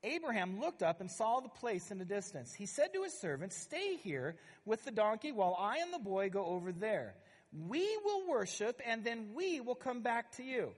Abraham 0.03 0.59
looked 0.59 0.81
up 0.81 1.01
and 1.01 1.11
saw 1.11 1.39
the 1.39 1.49
place 1.49 1.91
in 1.91 1.97
the 1.97 2.05
distance. 2.05 2.53
He 2.53 2.65
said 2.65 2.93
to 2.93 3.03
his 3.03 3.19
servants, 3.19 3.57
Stay 3.57 3.97
here 3.97 4.35
with 4.65 4.85
the 4.85 4.91
donkey 4.91 5.31
while 5.31 5.55
I 5.59 5.77
and 5.77 5.93
the 5.93 5.99
boy 5.99 6.29
go 6.29 6.45
over 6.45 6.71
there. 6.71 7.15
We 7.67 7.85
will 8.05 8.29
worship 8.29 8.81
and 8.85 9.03
then 9.03 9.29
we 9.33 9.59
will 9.59 9.75
come 9.75 10.01
back 10.01 10.31
to 10.37 10.43
you. 10.43 10.71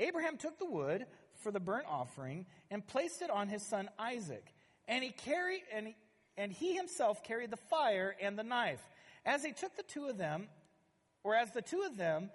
Abraham 0.00 0.36
took 0.38 0.58
the 0.58 0.70
wood 0.70 1.06
for 1.42 1.50
the 1.50 1.60
burnt 1.60 1.86
offering 1.88 2.46
and 2.70 2.86
placed 2.86 3.22
it 3.22 3.30
on 3.30 3.48
his 3.48 3.62
son 3.62 3.88
Isaac. 3.98 4.54
And 4.86 5.04
he 5.04 5.10
carried, 5.10 5.62
and 5.74 5.88
he, 5.88 5.96
and 6.36 6.52
he 6.52 6.74
himself 6.74 7.22
carried 7.22 7.50
the 7.50 7.56
fire 7.56 8.14
and 8.20 8.38
the 8.38 8.42
knife. 8.42 8.80
As 9.26 9.44
he 9.44 9.52
took 9.52 9.76
the 9.76 9.82
two 9.82 10.06
of 10.06 10.16
them, 10.16 10.48
or 11.24 11.34
as 11.34 11.50
the 11.50 11.60
two 11.60 11.82
of 11.82 11.96
them 11.96 12.30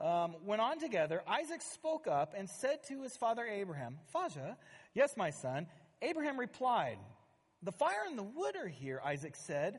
um, 0.00 0.36
went 0.44 0.60
on 0.60 0.78
together, 0.78 1.22
Isaac 1.26 1.62
spoke 1.62 2.06
up 2.06 2.34
and 2.36 2.48
said 2.48 2.84
to 2.88 3.02
his 3.02 3.16
father 3.16 3.44
Abraham, 3.44 3.98
Faja, 4.12 4.56
yes, 4.96 5.16
my 5.16 5.30
son. 5.30 5.68
Abraham 6.02 6.38
replied, 6.40 6.98
The 7.62 7.72
fire 7.72 8.02
and 8.08 8.18
the 8.18 8.24
wood 8.24 8.56
are 8.56 8.68
here, 8.68 9.00
Isaac 9.04 9.36
said, 9.36 9.78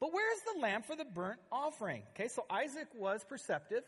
but 0.00 0.12
where's 0.12 0.38
the 0.54 0.60
lamb 0.60 0.82
for 0.82 0.94
the 0.94 1.04
burnt 1.04 1.40
offering? 1.50 2.02
Okay, 2.14 2.28
so 2.28 2.44
Isaac 2.48 2.86
was 2.96 3.24
perceptive, 3.24 3.82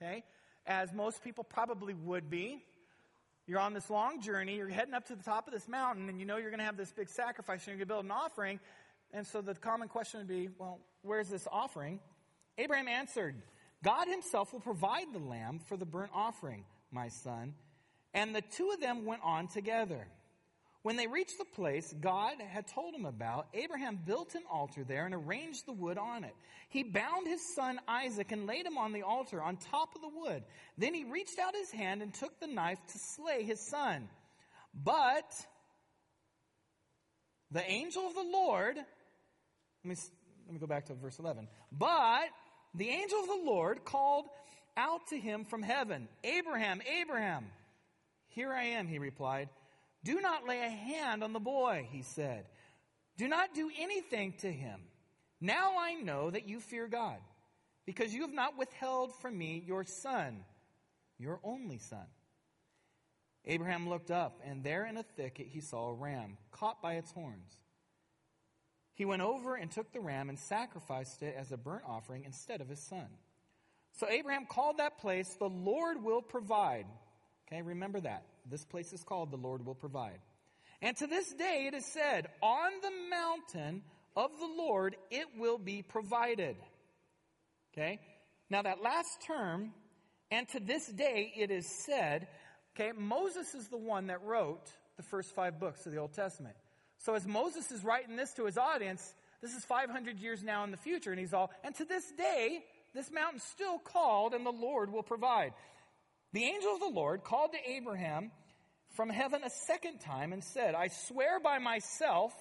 okay, 0.00 0.22
as 0.66 0.92
most 0.92 1.24
people 1.24 1.44
probably 1.44 1.94
would 1.94 2.30
be. 2.30 2.62
You're 3.46 3.58
on 3.58 3.74
this 3.74 3.90
long 3.90 4.20
journey, 4.22 4.56
you're 4.56 4.68
heading 4.68 4.94
up 4.94 5.06
to 5.08 5.16
the 5.16 5.24
top 5.24 5.48
of 5.48 5.52
this 5.52 5.66
mountain, 5.66 6.08
and 6.08 6.20
you 6.20 6.26
know 6.26 6.36
you're 6.36 6.50
going 6.50 6.60
to 6.60 6.64
have 6.64 6.76
this 6.76 6.92
big 6.92 7.08
sacrifice, 7.08 7.66
and 7.66 7.68
you're 7.68 7.84
going 7.84 7.88
to 7.88 7.94
build 7.94 8.04
an 8.04 8.12
offering. 8.12 8.60
And 9.12 9.26
so 9.26 9.40
the 9.40 9.54
common 9.54 9.88
question 9.88 10.20
would 10.20 10.28
be, 10.28 10.50
well, 10.56 10.78
where's 11.02 11.28
this 11.28 11.48
offering? 11.50 11.98
Abraham 12.58 12.86
answered, 12.86 13.34
God 13.82 14.06
himself 14.06 14.52
will 14.52 14.60
provide 14.60 15.12
the 15.12 15.18
lamb 15.18 15.58
for 15.66 15.76
the 15.76 15.86
burnt 15.86 16.12
offering, 16.14 16.64
my 16.92 17.08
son. 17.08 17.54
And 18.14 18.34
the 18.34 18.42
two 18.42 18.70
of 18.70 18.80
them 18.80 19.04
went 19.04 19.22
on 19.22 19.48
together. 19.48 20.06
When 20.82 20.96
they 20.96 21.06
reached 21.06 21.36
the 21.36 21.44
place 21.44 21.94
God 22.00 22.40
had 22.40 22.66
told 22.66 22.94
him 22.94 23.04
about, 23.04 23.48
Abraham 23.52 23.98
built 24.04 24.34
an 24.34 24.42
altar 24.50 24.82
there 24.82 25.04
and 25.04 25.14
arranged 25.14 25.66
the 25.66 25.72
wood 25.72 25.98
on 25.98 26.24
it. 26.24 26.34
He 26.70 26.82
bound 26.82 27.26
his 27.26 27.54
son 27.54 27.78
Isaac 27.86 28.32
and 28.32 28.46
laid 28.46 28.64
him 28.64 28.78
on 28.78 28.92
the 28.92 29.02
altar 29.02 29.42
on 29.42 29.56
top 29.56 29.94
of 29.94 30.00
the 30.00 30.08
wood. 30.08 30.42
Then 30.78 30.94
he 30.94 31.04
reached 31.04 31.38
out 31.38 31.54
his 31.54 31.70
hand 31.70 32.00
and 32.00 32.14
took 32.14 32.40
the 32.40 32.46
knife 32.46 32.78
to 32.92 32.98
slay 32.98 33.42
his 33.42 33.60
son. 33.60 34.08
But 34.72 35.30
the 37.50 37.68
angel 37.68 38.06
of 38.06 38.14
the 38.14 38.22
Lord, 38.22 38.76
let 38.76 38.86
me, 39.84 39.96
let 40.46 40.54
me 40.54 40.60
go 40.60 40.66
back 40.66 40.86
to 40.86 40.94
verse 40.94 41.18
11. 41.18 41.46
But 41.70 42.28
the 42.74 42.88
angel 42.88 43.20
of 43.20 43.26
the 43.26 43.42
Lord 43.44 43.84
called 43.84 44.26
out 44.76 45.08
to 45.08 45.18
him 45.18 45.44
from 45.44 45.62
heaven, 45.62 46.08
Abraham, 46.24 46.80
Abraham. 47.00 47.44
Here 48.30 48.52
I 48.52 48.64
am, 48.64 48.88
he 48.88 48.98
replied. 48.98 49.48
Do 50.02 50.20
not 50.20 50.48
lay 50.48 50.60
a 50.60 50.68
hand 50.68 51.22
on 51.22 51.32
the 51.32 51.40
boy, 51.40 51.86
he 51.90 52.02
said. 52.02 52.46
Do 53.16 53.28
not 53.28 53.54
do 53.54 53.70
anything 53.78 54.34
to 54.40 54.50
him. 54.50 54.80
Now 55.40 55.78
I 55.78 55.94
know 55.94 56.30
that 56.30 56.48
you 56.48 56.60
fear 56.60 56.86
God, 56.88 57.18
because 57.86 58.12
you 58.12 58.22
have 58.22 58.32
not 58.32 58.58
withheld 58.58 59.14
from 59.20 59.36
me 59.36 59.62
your 59.66 59.84
son, 59.84 60.44
your 61.18 61.40
only 61.44 61.78
son. 61.78 62.06
Abraham 63.44 63.88
looked 63.88 64.10
up, 64.10 64.40
and 64.44 64.62
there 64.62 64.84
in 64.84 64.96
a 64.96 65.02
thicket 65.02 65.48
he 65.48 65.60
saw 65.60 65.88
a 65.88 65.94
ram 65.94 66.36
caught 66.50 66.82
by 66.82 66.94
its 66.94 67.10
horns. 67.12 67.56
He 68.94 69.06
went 69.06 69.22
over 69.22 69.54
and 69.54 69.70
took 69.70 69.92
the 69.92 70.00
ram 70.00 70.28
and 70.28 70.38
sacrificed 70.38 71.22
it 71.22 71.34
as 71.38 71.52
a 71.52 71.56
burnt 71.56 71.84
offering 71.86 72.24
instead 72.24 72.60
of 72.60 72.68
his 72.68 72.80
son. 72.80 73.06
So 73.98 74.08
Abraham 74.08 74.46
called 74.46 74.76
that 74.76 74.98
place, 74.98 75.34
the 75.38 75.48
Lord 75.48 76.02
will 76.02 76.22
provide. 76.22 76.86
Okay, 77.52 77.62
remember 77.62 78.00
that. 78.00 78.24
This 78.48 78.64
place 78.64 78.92
is 78.92 79.02
called 79.02 79.30
the 79.30 79.36
Lord 79.36 79.66
will 79.66 79.74
provide. 79.74 80.18
And 80.82 80.96
to 80.96 81.06
this 81.06 81.32
day 81.32 81.64
it 81.66 81.74
is 81.74 81.84
said, 81.86 82.28
on 82.42 82.70
the 82.82 82.92
mountain 83.10 83.82
of 84.16 84.30
the 84.38 84.46
Lord 84.46 84.96
it 85.10 85.26
will 85.36 85.58
be 85.58 85.82
provided. 85.82 86.56
Okay? 87.72 87.98
Now 88.48 88.62
that 88.62 88.82
last 88.82 89.22
term, 89.26 89.72
and 90.30 90.48
to 90.50 90.60
this 90.60 90.86
day 90.86 91.32
it 91.36 91.50
is 91.50 91.66
said, 91.84 92.28
okay, 92.74 92.92
Moses 92.96 93.54
is 93.54 93.68
the 93.68 93.76
one 93.76 94.06
that 94.08 94.22
wrote 94.22 94.70
the 94.96 95.02
first 95.02 95.34
five 95.34 95.58
books 95.58 95.86
of 95.86 95.92
the 95.92 95.98
Old 95.98 96.12
Testament. 96.12 96.54
So 96.98 97.14
as 97.14 97.26
Moses 97.26 97.70
is 97.70 97.82
writing 97.82 98.16
this 98.16 98.32
to 98.34 98.44
his 98.44 98.58
audience, 98.58 99.14
this 99.42 99.54
is 99.54 99.64
500 99.64 100.18
years 100.18 100.42
now 100.42 100.64
in 100.64 100.70
the 100.70 100.76
future, 100.76 101.10
and 101.10 101.18
he's 101.18 101.32
all, 101.32 101.50
and 101.64 101.74
to 101.76 101.84
this 101.84 102.04
day, 102.12 102.62
this 102.94 103.10
mountain's 103.10 103.44
still 103.44 103.78
called, 103.78 104.34
and 104.34 104.44
the 104.44 104.50
Lord 104.50 104.92
will 104.92 105.02
provide. 105.02 105.52
The 106.32 106.44
angel 106.44 106.74
of 106.74 106.80
the 106.80 106.92
Lord 106.92 107.24
called 107.24 107.52
to 107.52 107.70
Abraham 107.70 108.30
from 108.94 109.08
heaven 109.08 109.42
a 109.44 109.50
second 109.50 109.98
time 109.98 110.32
and 110.32 110.42
said, 110.42 110.74
I 110.74 110.88
swear 110.88 111.40
by 111.40 111.58
myself. 111.58 112.32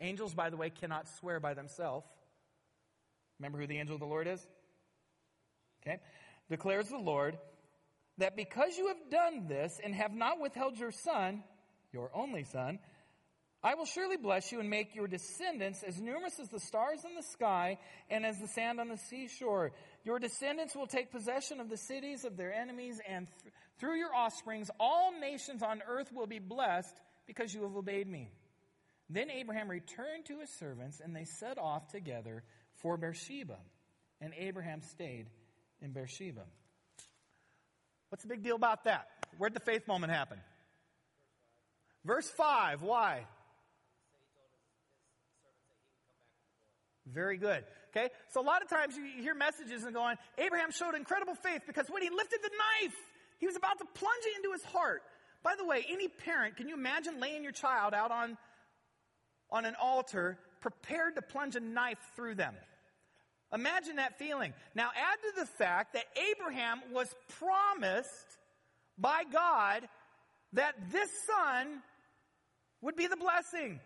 Angels, 0.00 0.34
by 0.34 0.50
the 0.50 0.56
way, 0.56 0.70
cannot 0.70 1.08
swear 1.18 1.40
by 1.40 1.54
themselves. 1.54 2.06
Remember 3.38 3.58
who 3.58 3.66
the 3.66 3.78
angel 3.78 3.94
of 3.94 4.00
the 4.00 4.06
Lord 4.06 4.26
is? 4.26 4.44
Okay. 5.82 5.98
Declares 6.48 6.88
the 6.88 6.98
Lord, 6.98 7.38
that 8.18 8.36
because 8.36 8.76
you 8.76 8.88
have 8.88 9.10
done 9.10 9.46
this 9.48 9.80
and 9.82 9.94
have 9.94 10.12
not 10.12 10.40
withheld 10.40 10.78
your 10.78 10.92
son, 10.92 11.42
your 11.92 12.10
only 12.14 12.44
son, 12.44 12.78
I 13.64 13.74
will 13.74 13.84
surely 13.84 14.16
bless 14.16 14.50
you 14.50 14.58
and 14.58 14.68
make 14.68 14.96
your 14.96 15.06
descendants 15.06 15.84
as 15.84 16.00
numerous 16.00 16.40
as 16.40 16.48
the 16.48 16.58
stars 16.58 17.04
in 17.04 17.14
the 17.14 17.22
sky 17.22 17.78
and 18.10 18.26
as 18.26 18.38
the 18.40 18.48
sand 18.48 18.80
on 18.80 18.88
the 18.88 18.96
seashore. 18.96 19.70
Your 20.04 20.18
descendants 20.18 20.74
will 20.74 20.88
take 20.88 21.12
possession 21.12 21.60
of 21.60 21.68
the 21.68 21.76
cities 21.76 22.24
of 22.24 22.36
their 22.36 22.52
enemies, 22.52 23.00
and 23.08 23.28
th- 23.42 23.54
through 23.78 23.98
your 23.98 24.12
offsprings, 24.14 24.68
all 24.80 25.12
nations 25.20 25.62
on 25.62 25.80
earth 25.86 26.10
will 26.12 26.26
be 26.26 26.40
blessed 26.40 27.00
because 27.26 27.54
you 27.54 27.62
have 27.62 27.76
obeyed 27.76 28.08
me. 28.08 28.32
Then 29.08 29.30
Abraham 29.30 29.70
returned 29.70 30.24
to 30.26 30.40
his 30.40 30.50
servants, 30.50 31.00
and 31.00 31.14
they 31.14 31.24
set 31.24 31.56
off 31.56 31.88
together 31.92 32.42
for 32.76 32.96
Beersheba. 32.96 33.58
And 34.20 34.32
Abraham 34.36 34.82
stayed 34.82 35.26
in 35.80 35.92
Beersheba. 35.92 36.44
What's 38.08 38.24
the 38.24 38.28
big 38.28 38.42
deal 38.42 38.56
about 38.56 38.84
that? 38.84 39.06
Where'd 39.38 39.54
the 39.54 39.60
faith 39.60 39.86
moment 39.86 40.12
happen? 40.12 40.38
Verse 42.04 42.28
5. 42.28 42.82
Why? 42.82 43.26
Very 47.06 47.36
good. 47.36 47.64
Okay? 47.90 48.10
So 48.28 48.40
a 48.40 48.46
lot 48.46 48.62
of 48.62 48.68
times 48.68 48.96
you 48.96 49.04
hear 49.22 49.34
messages 49.34 49.84
and 49.84 49.94
going, 49.94 50.16
Abraham 50.38 50.70
showed 50.70 50.94
incredible 50.94 51.34
faith 51.34 51.62
because 51.66 51.86
when 51.88 52.02
he 52.02 52.10
lifted 52.10 52.40
the 52.42 52.50
knife, 52.50 52.96
he 53.38 53.46
was 53.46 53.56
about 53.56 53.78
to 53.78 53.84
plunge 53.94 54.22
it 54.24 54.36
into 54.36 54.52
his 54.52 54.64
heart. 54.64 55.02
By 55.42 55.54
the 55.56 55.64
way, 55.64 55.84
any 55.90 56.08
parent, 56.08 56.56
can 56.56 56.68
you 56.68 56.74
imagine 56.74 57.20
laying 57.20 57.42
your 57.42 57.52
child 57.52 57.94
out 57.94 58.12
on, 58.12 58.38
on 59.50 59.64
an 59.64 59.74
altar 59.80 60.38
prepared 60.60 61.16
to 61.16 61.22
plunge 61.22 61.56
a 61.56 61.60
knife 61.60 61.98
through 62.14 62.36
them? 62.36 62.54
Imagine 63.52 63.96
that 63.96 64.18
feeling. 64.18 64.54
Now 64.74 64.90
add 64.96 65.18
to 65.22 65.40
the 65.40 65.46
fact 65.46 65.94
that 65.94 66.04
Abraham 66.30 66.80
was 66.92 67.14
promised 67.38 68.38
by 68.96 69.24
God 69.30 69.86
that 70.54 70.74
this 70.90 71.10
son 71.26 71.82
would 72.80 72.96
be 72.96 73.08
the 73.08 73.16
blessing. 73.16 73.80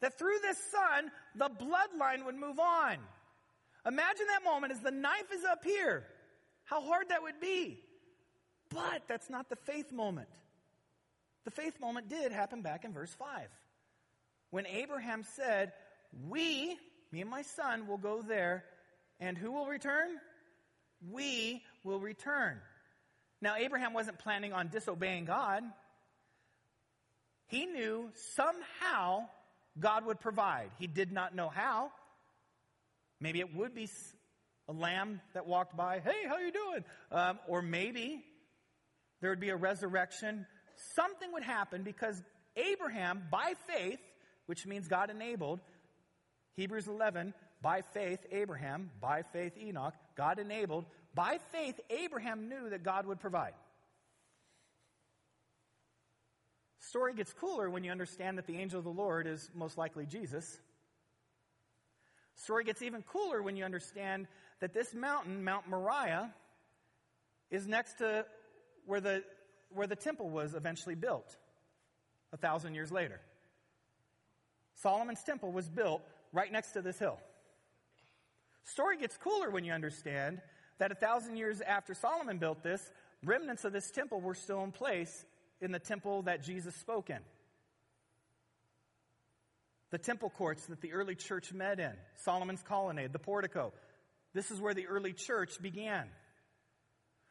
That 0.00 0.18
through 0.18 0.38
this 0.42 0.58
son, 0.70 1.10
the 1.34 1.48
bloodline 1.48 2.24
would 2.24 2.36
move 2.36 2.58
on. 2.58 2.96
Imagine 3.86 4.26
that 4.28 4.44
moment 4.44 4.72
as 4.72 4.80
the 4.80 4.90
knife 4.90 5.32
is 5.34 5.44
up 5.44 5.64
here. 5.64 6.04
How 6.64 6.80
hard 6.80 7.08
that 7.08 7.22
would 7.22 7.40
be. 7.40 7.80
But 8.70 9.02
that's 9.08 9.28
not 9.28 9.48
the 9.48 9.56
faith 9.56 9.92
moment. 9.92 10.28
The 11.44 11.50
faith 11.50 11.80
moment 11.80 12.08
did 12.08 12.32
happen 12.32 12.62
back 12.62 12.84
in 12.84 12.92
verse 12.92 13.14
5. 13.18 13.48
When 14.50 14.66
Abraham 14.66 15.24
said, 15.36 15.72
We, 16.28 16.76
me 17.12 17.20
and 17.20 17.30
my 17.30 17.42
son, 17.42 17.86
will 17.86 17.98
go 17.98 18.22
there, 18.22 18.64
and 19.18 19.36
who 19.36 19.52
will 19.52 19.66
return? 19.66 20.08
We 21.10 21.62
will 21.82 22.00
return. 22.00 22.58
Now, 23.40 23.56
Abraham 23.56 23.94
wasn't 23.94 24.18
planning 24.18 24.52
on 24.52 24.68
disobeying 24.68 25.24
God. 25.24 25.62
He 27.46 27.66
knew 27.66 28.10
somehow 28.36 29.28
God 29.78 30.06
would 30.06 30.20
provide. 30.20 30.70
He 30.78 30.86
did 30.86 31.12
not 31.12 31.34
know 31.34 31.48
how. 31.48 31.90
Maybe 33.20 33.40
it 33.40 33.54
would 33.54 33.74
be 33.74 33.88
a 34.68 34.72
lamb 34.72 35.20
that 35.34 35.46
walked 35.46 35.76
by. 35.76 36.00
Hey, 36.00 36.26
how 36.26 36.38
you 36.38 36.52
doing? 36.52 36.84
Um, 37.12 37.38
or 37.48 37.62
maybe 37.62 38.24
there 39.20 39.30
would 39.30 39.40
be 39.40 39.50
a 39.50 39.56
resurrection. 39.56 40.46
Something 40.94 41.32
would 41.32 41.42
happen 41.42 41.82
because 41.82 42.22
Abraham, 42.56 43.22
by 43.30 43.54
faith, 43.66 44.00
which 44.46 44.66
means 44.66 44.88
God 44.88 45.10
enabled, 45.10 45.60
Hebrews 46.56 46.88
11, 46.88 47.34
by 47.62 47.82
faith, 47.82 48.20
Abraham, 48.32 48.90
by 49.00 49.22
faith, 49.32 49.52
Enoch, 49.58 49.94
God 50.16 50.38
enabled, 50.38 50.86
by 51.14 51.38
faith, 51.52 51.78
Abraham 51.90 52.48
knew 52.48 52.70
that 52.70 52.82
God 52.82 53.06
would 53.06 53.20
provide. 53.20 53.52
Story 56.90 57.14
gets 57.14 57.32
cooler 57.32 57.70
when 57.70 57.84
you 57.84 57.92
understand 57.92 58.36
that 58.36 58.48
the 58.48 58.56
angel 58.58 58.80
of 58.80 58.84
the 58.84 58.90
Lord 58.90 59.28
is 59.28 59.48
most 59.54 59.78
likely 59.78 60.06
Jesus. 60.06 60.58
Story 62.34 62.64
gets 62.64 62.82
even 62.82 63.02
cooler 63.02 63.44
when 63.44 63.54
you 63.54 63.62
understand 63.62 64.26
that 64.58 64.74
this 64.74 64.92
mountain, 64.92 65.44
Mount 65.44 65.68
Moriah, 65.68 66.34
is 67.48 67.68
next 67.68 67.98
to 67.98 68.26
where 68.86 69.00
the, 69.00 69.22
where 69.72 69.86
the 69.86 69.94
temple 69.94 70.30
was 70.30 70.54
eventually 70.54 70.96
built 70.96 71.36
a 72.32 72.36
thousand 72.36 72.74
years 72.74 72.90
later. 72.90 73.20
Solomon's 74.74 75.22
temple 75.22 75.52
was 75.52 75.68
built 75.68 76.02
right 76.32 76.50
next 76.50 76.72
to 76.72 76.82
this 76.82 76.98
hill. 76.98 77.20
Story 78.64 78.96
gets 78.96 79.16
cooler 79.16 79.48
when 79.48 79.62
you 79.62 79.72
understand 79.72 80.40
that 80.78 80.90
a 80.90 80.96
thousand 80.96 81.36
years 81.36 81.60
after 81.60 81.94
Solomon 81.94 82.38
built 82.38 82.64
this, 82.64 82.90
remnants 83.24 83.64
of 83.64 83.72
this 83.72 83.92
temple 83.92 84.20
were 84.20 84.34
still 84.34 84.64
in 84.64 84.72
place 84.72 85.24
in 85.60 85.72
the 85.72 85.78
temple 85.78 86.22
that 86.22 86.42
Jesus 86.42 86.74
spoke 86.76 87.10
in. 87.10 87.18
The 89.90 89.98
temple 89.98 90.30
courts 90.30 90.66
that 90.66 90.80
the 90.80 90.92
early 90.92 91.14
church 91.14 91.52
met 91.52 91.80
in, 91.80 91.92
Solomon's 92.16 92.62
colonnade, 92.62 93.12
the 93.12 93.18
portico. 93.18 93.72
This 94.32 94.50
is 94.50 94.60
where 94.60 94.74
the 94.74 94.86
early 94.86 95.12
church 95.12 95.60
began. 95.60 96.06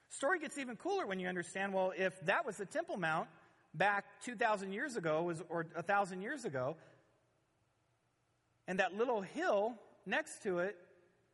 Story 0.09 0.39
gets 0.39 0.57
even 0.57 0.75
cooler 0.75 1.05
when 1.07 1.19
you 1.19 1.27
understand, 1.27 1.73
well, 1.73 1.93
if 1.95 2.19
that 2.25 2.45
was 2.45 2.57
the 2.57 2.65
Temple 2.65 2.97
Mount 2.97 3.29
back 3.73 4.05
2,000 4.25 4.73
years 4.73 4.97
ago, 4.97 5.31
or 5.49 5.67
1,000 5.75 6.21
years 6.21 6.45
ago, 6.45 6.75
and 8.67 8.79
that 8.79 8.95
little 8.95 9.21
hill 9.21 9.75
next 10.05 10.43
to 10.43 10.59
it 10.59 10.75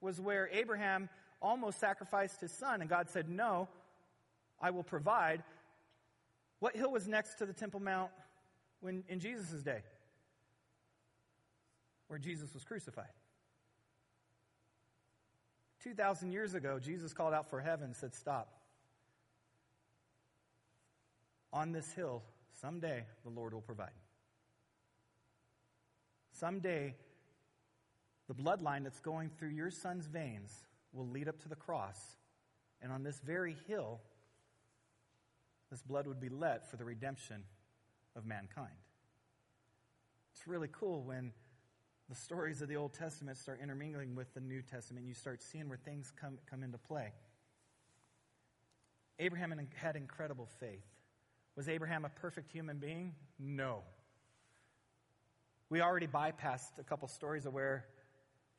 was 0.01 0.19
where 0.21 0.49
Abraham 0.51 1.09
almost 1.41 1.79
sacrificed 1.79 2.39
his 2.41 2.51
son, 2.51 2.81
and 2.81 2.89
God 2.89 3.09
said, 3.09 3.29
No, 3.29 3.67
I 4.61 4.71
will 4.71 4.83
provide. 4.83 5.41
What 6.65 6.75
hill 6.75 6.89
was 6.89 7.07
next 7.07 7.35
to 7.35 7.45
the 7.45 7.53
Temple 7.53 7.79
Mount 7.79 8.09
when, 8.79 9.03
in 9.07 9.19
Jesus' 9.19 9.61
day? 9.61 9.83
Where 12.07 12.17
Jesus 12.17 12.55
was 12.55 12.63
crucified. 12.63 13.13
2,000 15.83 16.31
years 16.31 16.55
ago, 16.55 16.79
Jesus 16.79 17.13
called 17.13 17.35
out 17.35 17.51
for 17.51 17.61
heaven 17.61 17.85
and 17.85 17.95
said, 17.95 18.15
Stop. 18.15 18.51
On 21.53 21.71
this 21.71 21.93
hill, 21.93 22.23
someday 22.59 23.03
the 23.23 23.29
Lord 23.29 23.53
will 23.53 23.61
provide. 23.61 23.93
Someday, 26.31 26.95
the 28.27 28.33
bloodline 28.33 28.81
that's 28.81 29.01
going 29.01 29.29
through 29.37 29.49
your 29.49 29.69
son's 29.69 30.07
veins 30.07 30.51
will 30.93 31.07
lead 31.07 31.27
up 31.27 31.39
to 31.43 31.47
the 31.47 31.55
cross. 31.55 32.17
And 32.81 32.91
on 32.91 33.03
this 33.03 33.19
very 33.19 33.55
hill, 33.67 33.99
this 35.69 35.81
blood 35.81 36.07
would 36.07 36.19
be 36.19 36.29
let 36.29 36.69
for 36.69 36.77
the 36.77 36.85
redemption 36.85 37.43
of 38.15 38.25
mankind. 38.25 38.75
It's 40.33 40.47
really 40.47 40.69
cool 40.71 41.03
when 41.03 41.31
the 42.09 42.15
stories 42.15 42.61
of 42.61 42.67
the 42.67 42.75
Old 42.75 42.93
Testament 42.93 43.37
start 43.37 43.59
intermingling 43.61 44.15
with 44.15 44.33
the 44.33 44.39
New 44.41 44.61
Testament. 44.61 45.05
You 45.05 45.13
start 45.13 45.41
seeing 45.41 45.69
where 45.69 45.77
things 45.77 46.11
come, 46.19 46.37
come 46.49 46.61
into 46.61 46.77
play. 46.77 47.13
Abraham 49.17 49.53
had 49.75 49.95
incredible 49.95 50.47
faith. 50.59 50.85
Was 51.55 51.69
Abraham 51.69 52.05
a 52.05 52.09
perfect 52.09 52.51
human 52.51 52.77
being? 52.77 53.15
No. 53.39 53.79
We 55.69 55.81
already 55.81 56.07
bypassed 56.07 56.77
a 56.79 56.83
couple 56.83 57.07
stories 57.07 57.45
of 57.45 57.53
where 57.53 57.85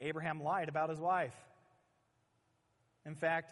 Abraham 0.01 0.43
lied 0.43 0.69
about 0.69 0.91
his 0.91 0.99
wife. 0.99 1.37
In 3.05 3.15
fact, 3.15 3.51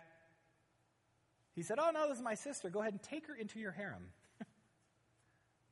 he 1.55 1.63
said, 1.63 1.79
Oh, 1.81 1.91
no, 1.93 2.09
this 2.09 2.19
is 2.19 2.23
my 2.23 2.35
sister. 2.35 2.69
Go 2.71 2.81
ahead 2.81 2.93
and 2.93 3.03
take 3.03 3.27
her 3.29 3.35
into 3.35 3.59
your 3.59 3.73
harem. 3.73 4.09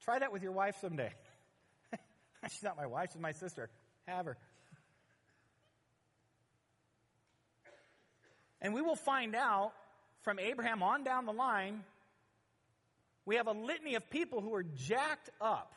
Try 0.04 0.18
that 0.18 0.32
with 0.32 0.42
your 0.42 0.52
wife 0.52 0.76
someday. 0.80 1.12
she's 2.50 2.62
not 2.62 2.76
my 2.76 2.86
wife, 2.86 3.10
she's 3.12 3.20
my 3.20 3.32
sister. 3.32 3.68
Have 4.06 4.26
her. 4.26 4.36
And 8.60 8.74
we 8.74 8.80
will 8.80 8.96
find 8.96 9.34
out 9.34 9.72
from 10.22 10.38
Abraham 10.38 10.82
on 10.84 11.02
down 11.02 11.26
the 11.26 11.32
line, 11.32 11.82
we 13.26 13.36
have 13.36 13.48
a 13.48 13.52
litany 13.52 13.96
of 13.96 14.08
people 14.08 14.40
who 14.40 14.54
are 14.54 14.62
jacked 14.62 15.30
up. 15.40 15.74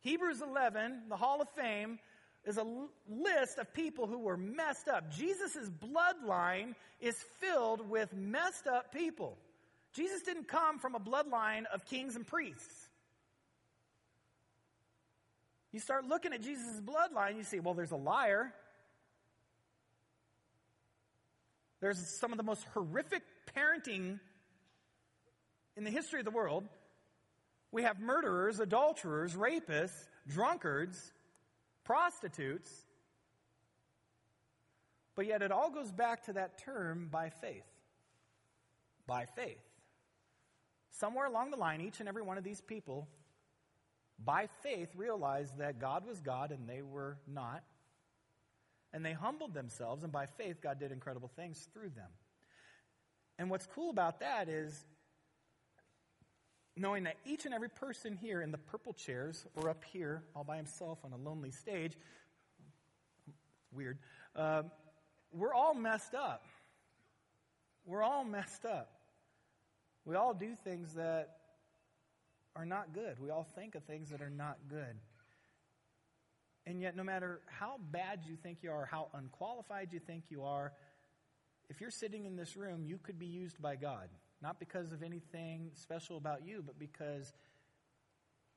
Hebrews 0.00 0.42
11, 0.42 1.02
the 1.08 1.16
Hall 1.16 1.40
of 1.40 1.48
Fame, 1.50 1.98
is 2.44 2.58
a 2.58 2.66
list 3.08 3.58
of 3.58 3.72
people 3.72 4.06
who 4.06 4.18
were 4.18 4.36
messed 4.36 4.88
up. 4.88 5.10
Jesus' 5.10 5.70
bloodline 5.70 6.74
is 7.00 7.16
filled 7.38 7.88
with 7.88 8.12
messed 8.12 8.66
up 8.66 8.92
people. 8.92 9.36
Jesus 9.92 10.22
didn't 10.22 10.48
come 10.48 10.78
from 10.78 10.94
a 10.94 11.00
bloodline 11.00 11.64
of 11.72 11.84
kings 11.84 12.16
and 12.16 12.26
priests. 12.26 12.88
You 15.72 15.80
start 15.80 16.06
looking 16.06 16.32
at 16.32 16.42
Jesus' 16.42 16.80
bloodline, 16.80 17.36
you 17.36 17.44
see, 17.44 17.60
well, 17.60 17.74
there's 17.74 17.92
a 17.92 17.96
liar. 17.96 18.52
There's 21.80 21.98
some 21.98 22.32
of 22.32 22.38
the 22.38 22.44
most 22.44 22.64
horrific 22.74 23.22
parenting 23.56 24.18
in 25.76 25.84
the 25.84 25.90
history 25.90 26.20
of 26.20 26.24
the 26.24 26.30
world. 26.30 26.64
We 27.70 27.84
have 27.84 28.00
murderers, 28.00 28.60
adulterers, 28.60 29.34
rapists, 29.34 30.06
drunkards, 30.28 31.12
prostitutes. 31.84 32.70
But 35.14 35.26
yet 35.26 35.42
it 35.42 35.52
all 35.52 35.70
goes 35.70 35.92
back 35.92 36.24
to 36.24 36.34
that 36.34 36.58
term 36.58 37.08
by 37.10 37.30
faith. 37.30 37.66
By 39.06 39.26
faith. 39.26 39.62
Somewhere 40.90 41.26
along 41.26 41.50
the 41.50 41.56
line, 41.56 41.80
each 41.80 42.00
and 42.00 42.08
every 42.08 42.22
one 42.22 42.38
of 42.38 42.44
these 42.44 42.60
people, 42.60 43.08
by 44.24 44.48
faith, 44.62 44.90
realized 44.94 45.58
that 45.58 45.78
God 45.78 46.06
was 46.06 46.20
God 46.20 46.50
and 46.50 46.68
they 46.68 46.82
were 46.82 47.18
not 47.26 47.62
and 48.92 49.04
they 49.04 49.12
humbled 49.12 49.54
themselves, 49.54 50.02
and 50.02 50.12
by 50.12 50.26
faith, 50.26 50.60
God 50.60 50.78
did 50.78 50.92
incredible 50.92 51.30
things 51.34 51.68
through 51.72 51.90
them. 51.90 52.10
And 53.38 53.50
what's 53.50 53.66
cool 53.66 53.90
about 53.90 54.20
that 54.20 54.48
is 54.48 54.84
knowing 56.76 57.04
that 57.04 57.16
each 57.24 57.44
and 57.44 57.54
every 57.54 57.68
person 57.68 58.16
here 58.20 58.40
in 58.40 58.50
the 58.50 58.58
purple 58.58 58.92
chairs 58.92 59.46
or 59.56 59.68
up 59.68 59.84
here 59.92 60.22
all 60.34 60.44
by 60.44 60.56
himself 60.56 60.98
on 61.04 61.12
a 61.12 61.16
lonely 61.16 61.50
stage, 61.50 61.96
weird, 63.72 63.98
um, 64.36 64.70
we're 65.32 65.54
all 65.54 65.74
messed 65.74 66.14
up. 66.14 66.44
We're 67.84 68.02
all 68.02 68.24
messed 68.24 68.64
up. 68.64 68.90
We 70.04 70.14
all 70.14 70.34
do 70.34 70.54
things 70.54 70.94
that 70.94 71.36
are 72.54 72.64
not 72.64 72.92
good. 72.92 73.18
We 73.18 73.30
all 73.30 73.46
think 73.54 73.74
of 73.74 73.84
things 73.84 74.10
that 74.10 74.20
are 74.20 74.30
not 74.30 74.58
good. 74.68 74.98
And 76.66 76.80
yet, 76.80 76.96
no 76.96 77.02
matter 77.02 77.40
how 77.46 77.76
bad 77.90 78.20
you 78.24 78.36
think 78.36 78.58
you 78.62 78.70
are, 78.70 78.86
how 78.86 79.08
unqualified 79.14 79.92
you 79.92 79.98
think 79.98 80.24
you 80.28 80.44
are, 80.44 80.72
if 81.68 81.80
you're 81.80 81.90
sitting 81.90 82.24
in 82.24 82.36
this 82.36 82.56
room, 82.56 82.84
you 82.84 82.98
could 82.98 83.18
be 83.18 83.26
used 83.26 83.60
by 83.60 83.76
God. 83.76 84.08
Not 84.42 84.58
because 84.58 84.92
of 84.92 85.02
anything 85.02 85.70
special 85.74 86.16
about 86.16 86.44
you, 86.44 86.62
but 86.66 86.78
because 86.78 87.32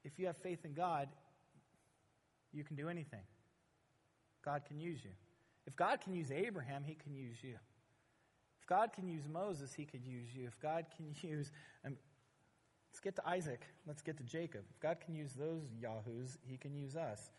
if 0.04 0.18
you 0.18 0.26
have 0.26 0.38
faith 0.38 0.66
in 0.66 0.74
God, 0.74 1.10
you 2.52 2.64
can 2.64 2.76
do 2.76 2.90
anything. 2.90 3.22
God 4.44 4.64
can 4.68 4.80
use 4.80 5.04
you. 5.04 5.12
If 5.68 5.76
God 5.76 6.02
can 6.02 6.14
use 6.14 6.32
Abraham, 6.32 6.84
he 6.86 6.96
can 6.96 7.14
use 7.14 7.38
you. 7.44 7.56
If 8.62 8.68
God 8.68 8.94
can 8.94 9.08
use 9.08 9.24
Moses, 9.32 9.74
he 9.74 9.86
could 9.86 10.06
use 10.06 10.28
you. 10.36 10.48
If 10.48 10.60
God 10.60 10.86
can 10.96 11.14
use, 11.30 11.52
um, 11.86 11.98
let's 12.92 13.00
get 13.00 13.16
to 13.18 13.28
Isaac. 13.28 13.62
Let's 13.86 14.02
get 14.02 14.18
to 14.18 14.24
Jacob. 14.24 14.62
If 14.70 14.80
God 14.80 14.98
can 15.00 15.16
use 15.16 15.34
those 15.34 15.72
yahoos, 15.80 16.38
he 16.48 16.58
can 16.58 16.76
use 16.76 16.96
us. 16.96 17.30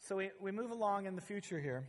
So 0.00 0.16
we, 0.16 0.30
we 0.40 0.52
move 0.52 0.70
along 0.70 1.06
in 1.06 1.16
the 1.16 1.22
future 1.22 1.60
here. 1.60 1.86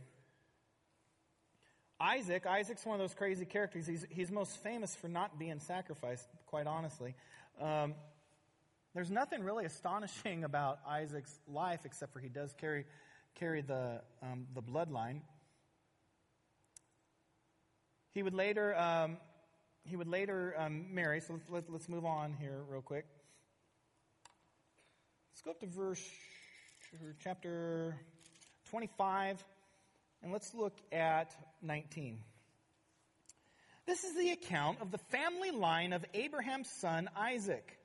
Isaac, 2.00 2.46
Isaac's 2.46 2.86
one 2.86 2.94
of 2.94 3.00
those 3.00 3.14
crazy 3.14 3.44
characters. 3.44 3.86
He's, 3.86 4.06
he's 4.10 4.30
most 4.30 4.56
famous 4.62 4.94
for 4.94 5.08
not 5.08 5.38
being 5.38 5.58
sacrificed, 5.58 6.28
quite 6.46 6.68
honestly. 6.68 7.14
Um, 7.60 7.94
there's 8.94 9.10
nothing 9.10 9.42
really 9.42 9.64
astonishing 9.64 10.44
about 10.44 10.78
Isaac's 10.88 11.36
life 11.48 11.80
except 11.84 12.12
for 12.12 12.20
he 12.20 12.28
does 12.28 12.54
carry, 12.60 12.84
carry 13.34 13.62
the, 13.62 14.00
um, 14.22 14.46
the 14.54 14.62
bloodline. 14.62 15.22
He 18.12 18.22
would 18.22 18.34
later, 18.34 18.78
um, 18.78 19.16
he 19.84 19.96
would 19.96 20.08
later 20.08 20.54
um, 20.56 20.94
marry. 20.94 21.20
So 21.20 21.34
let's, 21.34 21.50
let, 21.50 21.64
let's 21.70 21.88
move 21.88 22.04
on 22.04 22.32
here 22.40 22.60
real 22.70 22.80
quick. 22.80 23.06
Let's 25.32 25.42
go 25.42 25.50
up 25.50 25.60
to 25.60 25.66
verse 25.66 26.04
chapter 27.22 27.96
25, 28.70 29.44
and 30.22 30.32
let's 30.32 30.54
look 30.54 30.76
at 30.92 31.34
19. 31.62 32.18
This 33.86 34.04
is 34.04 34.14
the 34.16 34.30
account 34.30 34.80
of 34.82 34.90
the 34.90 34.98
family 34.98 35.50
line 35.50 35.92
of 35.92 36.04
Abraham's 36.12 36.68
son 36.80 37.08
Isaac. 37.16 37.78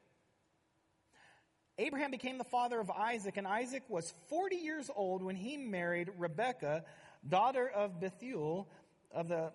Abraham 1.78 2.12
became 2.12 2.38
the 2.38 2.44
father 2.44 2.80
of 2.80 2.92
Isaac, 2.92 3.38
and 3.38 3.48
Isaac 3.48 3.84
was 3.90 4.14
40 4.30 4.58
years 4.58 4.90
old 4.96 5.24
when 5.24 5.36
he 5.36 5.58
married 5.58 6.10
Rebekah, 6.18 6.84
daughter 7.28 7.68
of 7.68 8.00
Bethuel, 8.00 8.68
of 9.12 9.28
the, 9.28 9.52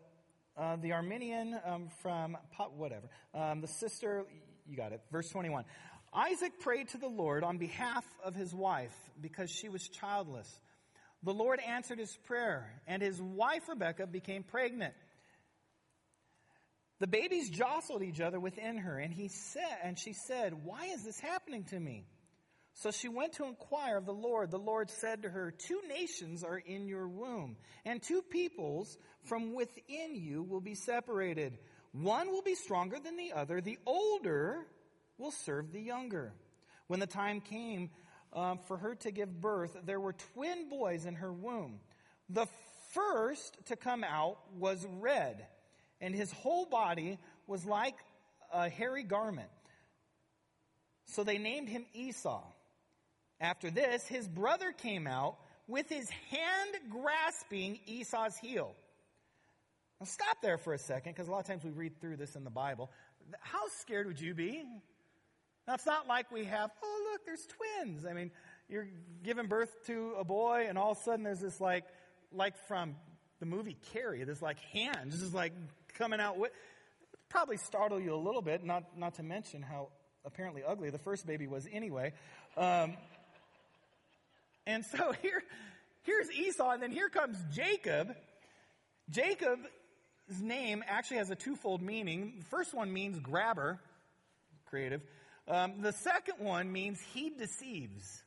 uh, 0.56 0.76
the 0.76 0.90
Aramean 0.90 1.60
um, 1.68 1.88
from, 2.02 2.36
whatever, 2.76 3.08
um, 3.34 3.60
the 3.60 3.68
sister, 3.68 4.24
you 4.66 4.76
got 4.76 4.92
it, 4.92 5.00
verse 5.12 5.28
21. 5.28 5.64
Isaac 6.12 6.58
prayed 6.60 6.88
to 6.88 6.98
the 6.98 7.08
Lord 7.08 7.44
on 7.44 7.58
behalf 7.58 8.04
of 8.24 8.34
his 8.34 8.54
wife 8.54 8.94
because 9.20 9.50
she 9.50 9.68
was 9.68 9.86
childless. 9.86 10.48
The 11.22 11.34
Lord 11.34 11.60
answered 11.60 11.98
his 11.98 12.16
prayer, 12.24 12.70
and 12.86 13.02
his 13.02 13.20
wife 13.20 13.68
Rebekah 13.68 14.06
became 14.06 14.44
pregnant. 14.44 14.94
The 17.00 17.06
babies 17.06 17.50
jostled 17.50 18.02
each 18.02 18.20
other 18.20 18.40
within 18.40 18.78
her, 18.78 18.98
and 18.98 19.12
he 19.12 19.28
said, 19.28 19.78
and 19.82 19.98
she 19.98 20.12
said, 20.12 20.64
Why 20.64 20.86
is 20.86 21.04
this 21.04 21.18
happening 21.20 21.64
to 21.64 21.78
me? 21.78 22.06
So 22.74 22.92
she 22.92 23.08
went 23.08 23.34
to 23.34 23.44
inquire 23.44 23.96
of 23.98 24.06
the 24.06 24.12
Lord. 24.12 24.50
The 24.52 24.58
Lord 24.58 24.90
said 24.90 25.22
to 25.22 25.28
her, 25.28 25.50
Two 25.50 25.80
nations 25.88 26.44
are 26.44 26.58
in 26.58 26.86
your 26.86 27.08
womb, 27.08 27.56
and 27.84 28.00
two 28.00 28.22
peoples 28.22 28.96
from 29.24 29.54
within 29.54 30.14
you 30.14 30.44
will 30.44 30.60
be 30.60 30.76
separated. 30.76 31.58
One 31.92 32.30
will 32.30 32.42
be 32.42 32.54
stronger 32.54 32.98
than 33.02 33.16
the 33.16 33.32
other. 33.32 33.60
The 33.60 33.78
older 33.84 34.66
will 35.18 35.32
serve 35.32 35.72
the 35.72 35.80
younger. 35.80 36.32
When 36.86 37.00
the 37.00 37.06
time 37.06 37.40
came 37.40 37.90
um, 38.32 38.58
for 38.66 38.76
her 38.76 38.94
to 38.96 39.10
give 39.10 39.40
birth, 39.40 39.76
there 39.84 40.00
were 40.00 40.14
twin 40.34 40.68
boys 40.68 41.06
in 41.06 41.14
her 41.16 41.32
womb. 41.32 41.80
The 42.28 42.46
first 42.92 43.56
to 43.66 43.76
come 43.76 44.04
out 44.04 44.38
was 44.58 44.86
red, 45.00 45.46
and 46.00 46.14
his 46.14 46.30
whole 46.32 46.66
body 46.66 47.18
was 47.46 47.64
like 47.64 47.96
a 48.52 48.68
hairy 48.68 49.02
garment. 49.02 49.48
So 51.06 51.24
they 51.24 51.38
named 51.38 51.68
him 51.68 51.86
Esau. 51.94 52.42
After 53.40 53.70
this, 53.70 54.06
his 54.06 54.28
brother 54.28 54.72
came 54.72 55.06
out 55.06 55.36
with 55.66 55.88
his 55.88 56.08
hand 56.30 56.70
grasping 56.90 57.78
Esau's 57.86 58.36
heel. 58.36 58.74
Now 60.00 60.06
stop 60.06 60.38
there 60.42 60.58
for 60.58 60.74
a 60.74 60.78
second, 60.78 61.12
because 61.12 61.28
a 61.28 61.30
lot 61.30 61.40
of 61.40 61.46
times 61.46 61.64
we 61.64 61.70
read 61.70 62.00
through 62.00 62.16
this 62.16 62.36
in 62.36 62.44
the 62.44 62.50
Bible. 62.50 62.90
How 63.40 63.68
scared 63.80 64.06
would 64.06 64.20
you 64.20 64.34
be? 64.34 64.64
Now, 65.68 65.74
it's 65.74 65.84
not 65.84 66.08
like 66.08 66.32
we 66.32 66.46
have, 66.46 66.70
oh, 66.82 67.10
look, 67.12 67.26
there's 67.26 67.46
twins. 67.46 68.06
I 68.06 68.14
mean, 68.14 68.30
you're 68.70 68.88
giving 69.22 69.48
birth 69.48 69.68
to 69.84 70.14
a 70.18 70.24
boy, 70.24 70.64
and 70.66 70.78
all 70.78 70.92
of 70.92 70.98
a 70.98 71.02
sudden 71.02 71.24
there's 71.24 71.40
this, 71.40 71.60
like, 71.60 71.84
like 72.32 72.56
from 72.66 72.96
the 73.38 73.44
movie 73.44 73.76
Carrie, 73.92 74.24
this, 74.24 74.40
like, 74.40 74.58
hand 74.72 75.10
just 75.10 75.34
like 75.34 75.52
coming 75.98 76.20
out 76.20 76.38
with. 76.38 76.52
Probably 77.28 77.58
startle 77.58 78.00
you 78.00 78.14
a 78.14 78.16
little 78.16 78.40
bit, 78.40 78.64
not, 78.64 78.96
not 78.96 79.16
to 79.16 79.22
mention 79.22 79.60
how 79.60 79.88
apparently 80.24 80.62
ugly 80.66 80.88
the 80.88 80.98
first 80.98 81.26
baby 81.26 81.46
was 81.46 81.68
anyway. 81.70 82.14
Um, 82.56 82.96
and 84.66 84.86
so 84.86 85.12
here, 85.20 85.42
here's 86.04 86.30
Esau, 86.32 86.70
and 86.70 86.82
then 86.82 86.92
here 86.92 87.10
comes 87.10 87.36
Jacob. 87.52 88.16
Jacob's 89.10 89.60
name 90.40 90.82
actually 90.88 91.18
has 91.18 91.28
a 91.28 91.36
twofold 91.36 91.82
meaning. 91.82 92.36
The 92.38 92.46
first 92.46 92.72
one 92.72 92.90
means 92.90 93.18
grabber, 93.18 93.78
creative. 94.64 95.02
Um, 95.48 95.80
the 95.80 95.92
second 95.92 96.34
one 96.38 96.70
means 96.70 97.00
he 97.14 97.30
deceives. 97.30 98.22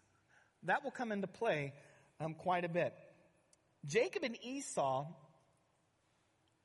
That 0.63 0.83
will 0.83 0.91
come 0.91 1.11
into 1.11 1.27
play 1.27 1.73
um, 2.19 2.33
quite 2.33 2.65
a 2.65 2.69
bit. 2.69 2.93
Jacob 3.85 4.23
and 4.23 4.37
Esau 4.43 5.05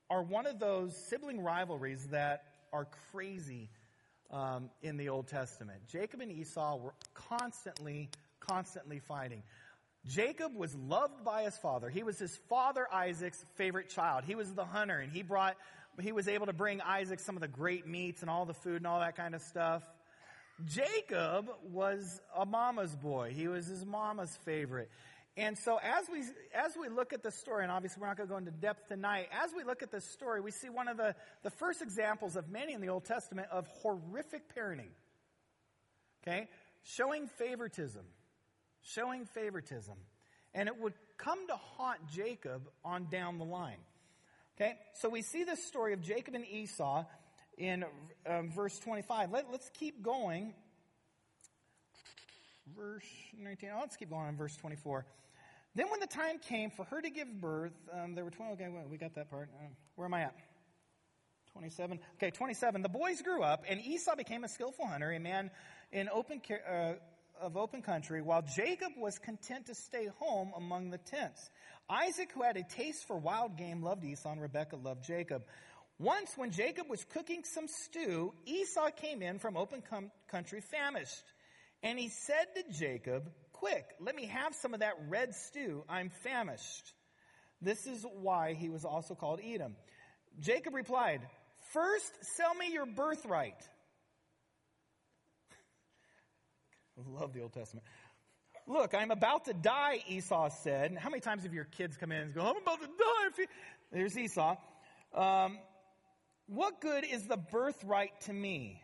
are 0.08 0.22
one 0.22 0.46
of 0.46 0.58
those 0.58 0.96
sibling 1.08 1.42
rivalries 1.42 2.06
that 2.08 2.44
are 2.72 2.86
crazy 3.12 3.68
um, 4.30 4.70
in 4.82 4.96
the 4.96 5.10
Old 5.10 5.28
Testament. 5.28 5.80
Jacob 5.88 6.20
and 6.20 6.32
Esau 6.32 6.76
were 6.76 6.94
constantly, 7.14 8.08
constantly 8.40 8.98
fighting. 8.98 9.42
Jacob 10.06 10.54
was 10.54 10.74
loved 10.74 11.24
by 11.24 11.42
his 11.42 11.56
father. 11.58 11.90
He 11.90 12.02
was 12.02 12.18
his 12.18 12.36
father 12.48 12.86
Isaac's 12.92 13.44
favorite 13.56 13.90
child. 13.90 14.24
He 14.24 14.34
was 14.34 14.52
the 14.54 14.64
hunter 14.64 14.98
and 14.98 15.12
he 15.12 15.22
brought, 15.22 15.56
he 16.00 16.12
was 16.12 16.28
able 16.28 16.46
to 16.46 16.52
bring 16.52 16.80
Isaac 16.80 17.20
some 17.20 17.36
of 17.36 17.42
the 17.42 17.48
great 17.48 17.86
meats 17.86 18.22
and 18.22 18.30
all 18.30 18.46
the 18.46 18.54
food 18.54 18.76
and 18.76 18.86
all 18.86 19.00
that 19.00 19.16
kind 19.16 19.34
of 19.34 19.42
stuff. 19.42 19.82
Jacob 20.64 21.50
was 21.70 22.20
a 22.34 22.46
mama's 22.46 22.94
boy. 22.96 23.32
He 23.34 23.48
was 23.48 23.66
his 23.66 23.84
mama's 23.84 24.34
favorite. 24.44 24.90
And 25.36 25.58
so 25.58 25.76
as 25.76 26.06
we, 26.10 26.20
as 26.54 26.72
we 26.80 26.88
look 26.88 27.12
at 27.12 27.22
the 27.22 27.30
story, 27.30 27.62
and 27.62 27.70
obviously 27.70 28.00
we're 28.00 28.06
not 28.06 28.16
going 28.16 28.28
to 28.28 28.32
go 28.32 28.38
into 28.38 28.52
depth 28.52 28.88
tonight, 28.88 29.28
as 29.44 29.50
we 29.54 29.64
look 29.64 29.82
at 29.82 29.90
this 29.90 30.10
story, 30.12 30.40
we 30.40 30.50
see 30.50 30.70
one 30.70 30.88
of 30.88 30.96
the, 30.96 31.14
the 31.42 31.50
first 31.50 31.82
examples 31.82 32.36
of 32.36 32.48
many 32.48 32.72
in 32.72 32.80
the 32.80 32.88
Old 32.88 33.04
Testament 33.04 33.48
of 33.52 33.66
horrific 33.82 34.54
parenting. 34.56 34.92
Okay? 36.26 36.48
Showing 36.84 37.28
favoritism. 37.38 38.04
Showing 38.80 39.26
favoritism. 39.26 39.96
And 40.54 40.68
it 40.68 40.80
would 40.80 40.94
come 41.18 41.46
to 41.48 41.56
haunt 41.56 41.98
Jacob 42.14 42.62
on 42.82 43.08
down 43.10 43.36
the 43.36 43.44
line. 43.44 43.76
Okay? 44.58 44.72
So 44.94 45.10
we 45.10 45.20
see 45.20 45.44
this 45.44 45.66
story 45.66 45.92
of 45.92 46.00
Jacob 46.00 46.34
and 46.34 46.46
Esau 46.46 47.04
in 47.56 47.84
um, 48.26 48.50
verse 48.50 48.78
25. 48.78 49.30
Let, 49.30 49.46
us 49.46 49.70
keep 49.78 50.02
going. 50.02 50.54
Verse 52.76 53.04
19. 53.38 53.70
Oh, 53.74 53.78
let's 53.80 53.96
keep 53.96 54.10
going 54.10 54.26
on 54.26 54.36
verse 54.36 54.56
24. 54.56 55.06
Then, 55.74 55.90
when 55.90 56.00
the 56.00 56.06
time 56.06 56.38
came 56.38 56.70
for 56.70 56.84
her 56.86 57.00
to 57.00 57.10
give 57.10 57.28
birth, 57.40 57.74
um, 57.92 58.14
there 58.14 58.24
were 58.24 58.30
12. 58.30 58.52
Okay, 58.52 58.68
we 58.90 58.96
got 58.96 59.14
that 59.14 59.30
part. 59.30 59.50
Uh, 59.54 59.68
where 59.94 60.06
am 60.06 60.14
I 60.14 60.22
at? 60.22 60.34
27. 61.52 61.98
Okay, 62.16 62.30
27. 62.30 62.82
The 62.82 62.88
boys 62.88 63.22
grew 63.22 63.42
up, 63.42 63.64
and 63.68 63.80
Esau 63.80 64.16
became 64.16 64.44
a 64.44 64.48
skillful 64.48 64.86
hunter, 64.86 65.10
a 65.10 65.20
man 65.20 65.50
in 65.92 66.08
open, 66.08 66.40
uh, 66.50 66.94
of 67.40 67.56
open 67.56 67.82
country, 67.82 68.22
while 68.22 68.42
Jacob 68.42 68.92
was 68.96 69.18
content 69.18 69.66
to 69.66 69.74
stay 69.74 70.08
home 70.18 70.52
among 70.56 70.90
the 70.90 70.98
tents. 70.98 71.50
Isaac, 71.88 72.30
who 72.32 72.42
had 72.42 72.56
a 72.56 72.62
taste 72.62 73.06
for 73.06 73.16
wild 73.16 73.56
game, 73.56 73.82
loved 73.82 74.04
Esau, 74.04 74.32
and 74.32 74.40
Rebekah 74.40 74.76
loved 74.76 75.04
Jacob. 75.04 75.44
Once, 75.98 76.32
when 76.36 76.50
Jacob 76.50 76.88
was 76.90 77.02
cooking 77.04 77.42
some 77.44 77.66
stew, 77.68 78.32
Esau 78.44 78.90
came 78.90 79.22
in 79.22 79.38
from 79.38 79.56
open 79.56 79.82
com- 79.88 80.10
country 80.28 80.60
famished. 80.60 81.24
And 81.82 81.98
he 81.98 82.08
said 82.08 82.46
to 82.54 82.78
Jacob, 82.78 83.30
Quick, 83.52 83.86
let 84.00 84.14
me 84.14 84.26
have 84.26 84.54
some 84.54 84.74
of 84.74 84.80
that 84.80 84.94
red 85.08 85.34
stew. 85.34 85.82
I'm 85.88 86.10
famished. 86.22 86.92
This 87.62 87.86
is 87.86 88.04
why 88.20 88.52
he 88.52 88.68
was 88.68 88.84
also 88.84 89.14
called 89.14 89.40
Edom. 89.42 89.74
Jacob 90.40 90.74
replied, 90.74 91.22
First, 91.72 92.12
sell 92.36 92.54
me 92.54 92.70
your 92.72 92.84
birthright. 92.84 93.56
Love 97.08 97.32
the 97.32 97.40
Old 97.40 97.54
Testament. 97.54 97.86
Look, 98.66 98.94
I'm 98.94 99.10
about 99.10 99.46
to 99.46 99.54
die, 99.54 100.02
Esau 100.08 100.50
said. 100.50 100.96
How 100.98 101.08
many 101.08 101.20
times 101.20 101.44
have 101.44 101.54
your 101.54 101.64
kids 101.64 101.96
come 101.96 102.12
in 102.12 102.18
and 102.18 102.34
go, 102.34 102.42
I'm 102.42 102.56
about 102.56 102.80
to 102.80 102.86
die? 102.86 103.46
There's 103.92 104.18
Esau. 104.18 104.56
Um, 105.14 105.58
what 106.46 106.80
good 106.80 107.04
is 107.04 107.26
the 107.26 107.36
birthright 107.36 108.20
to 108.22 108.32
me? 108.32 108.80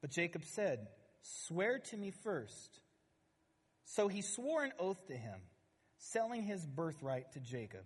But 0.00 0.10
Jacob 0.10 0.44
said, 0.44 0.86
Swear 1.22 1.78
to 1.90 1.96
me 1.96 2.10
first. 2.10 2.80
So 3.84 4.08
he 4.08 4.22
swore 4.22 4.64
an 4.64 4.72
oath 4.78 5.06
to 5.08 5.14
him, 5.14 5.40
selling 5.98 6.42
his 6.42 6.64
birthright 6.64 7.32
to 7.32 7.40
Jacob. 7.40 7.84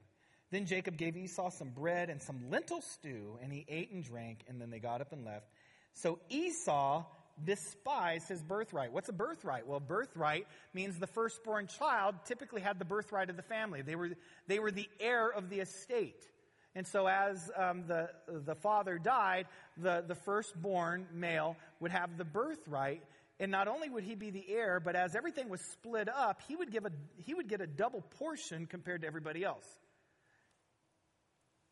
Then 0.50 0.66
Jacob 0.66 0.96
gave 0.96 1.16
Esau 1.16 1.50
some 1.50 1.70
bread 1.70 2.10
and 2.10 2.22
some 2.22 2.50
lentil 2.50 2.80
stew, 2.80 3.38
and 3.42 3.52
he 3.52 3.64
ate 3.68 3.90
and 3.90 4.04
drank, 4.04 4.44
and 4.48 4.60
then 4.60 4.70
they 4.70 4.78
got 4.78 5.00
up 5.00 5.12
and 5.12 5.24
left. 5.24 5.48
So 5.94 6.18
Esau 6.28 7.04
despised 7.42 8.28
his 8.28 8.42
birthright. 8.42 8.92
What's 8.92 9.08
a 9.08 9.12
birthright? 9.12 9.66
Well, 9.66 9.80
birthright 9.80 10.46
means 10.72 10.98
the 10.98 11.06
firstborn 11.06 11.66
child 11.66 12.14
typically 12.26 12.60
had 12.60 12.78
the 12.78 12.84
birthright 12.84 13.30
of 13.30 13.36
the 13.36 13.42
family. 13.42 13.82
They 13.82 13.96
were, 13.96 14.10
they 14.46 14.58
were 14.58 14.70
the 14.70 14.88
heir 15.00 15.28
of 15.28 15.50
the 15.50 15.60
estate. 15.60 16.28
And 16.76 16.86
so 16.86 17.06
as 17.06 17.50
um, 17.56 17.84
the, 17.86 18.10
the 18.26 18.56
father 18.56 18.98
died, 18.98 19.46
the, 19.76 20.04
the 20.06 20.16
firstborn 20.16 21.06
male 21.12 21.56
would 21.80 21.92
have 21.92 22.16
the 22.18 22.24
birthright. 22.24 23.02
And 23.38 23.50
not 23.50 23.68
only 23.68 23.88
would 23.88 24.04
he 24.04 24.14
be 24.14 24.30
the 24.30 24.44
heir, 24.48 24.80
but 24.80 24.96
as 24.96 25.14
everything 25.14 25.48
was 25.48 25.60
split 25.72 26.08
up, 26.08 26.40
he 26.48 26.56
would, 26.56 26.72
give 26.72 26.84
a, 26.84 26.90
he 27.24 27.34
would 27.34 27.48
get 27.48 27.60
a 27.60 27.66
double 27.66 28.02
portion 28.18 28.66
compared 28.66 29.02
to 29.02 29.06
everybody 29.06 29.44
else. 29.44 29.66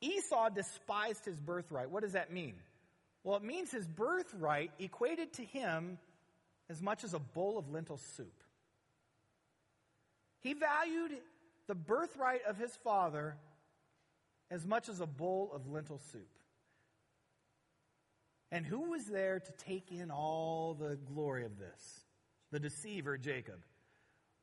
Esau 0.00 0.48
despised 0.50 1.24
his 1.24 1.38
birthright. 1.38 1.90
What 1.90 2.03
does 2.03 2.12
that 2.12 2.32
mean? 2.32 2.55
Well, 3.24 3.36
it 3.36 3.44
means 3.44 3.70
his 3.70 3.86
birthright 3.86 4.72
equated 4.78 5.32
to 5.34 5.44
him 5.44 5.98
as 6.68 6.80
much 6.82 7.05
as 7.05 7.14
a 7.14 7.20
bowl 7.20 7.59
of 7.59 7.70
lentil 7.70 7.98
soup. 8.16 8.42
He 10.40 10.55
valued 10.55 11.12
the 11.68 11.74
birthright 11.76 12.40
of 12.48 12.57
his 12.57 12.74
father 12.82 13.36
as 14.53 14.66
much 14.66 14.90
as 14.90 15.00
a 15.00 15.07
bowl 15.07 15.50
of 15.55 15.66
lentil 15.66 15.98
soup. 16.12 16.28
And 18.50 18.66
who 18.66 18.90
was 18.90 19.07
there 19.07 19.40
to 19.40 19.53
take 19.64 19.90
in 19.90 20.11
all 20.11 20.76
the 20.78 20.96
glory 20.96 21.46
of 21.46 21.59
this? 21.59 22.00
The 22.50 22.61
deceiver, 22.61 23.16
Jacob. 23.16 23.64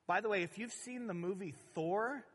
By 0.07 0.21
the 0.21 0.29
way, 0.29 0.41
if 0.41 0.57
you've 0.57 0.73
seen 0.73 1.05
the 1.05 1.13
movie 1.13 1.53
Thor, 1.75 2.25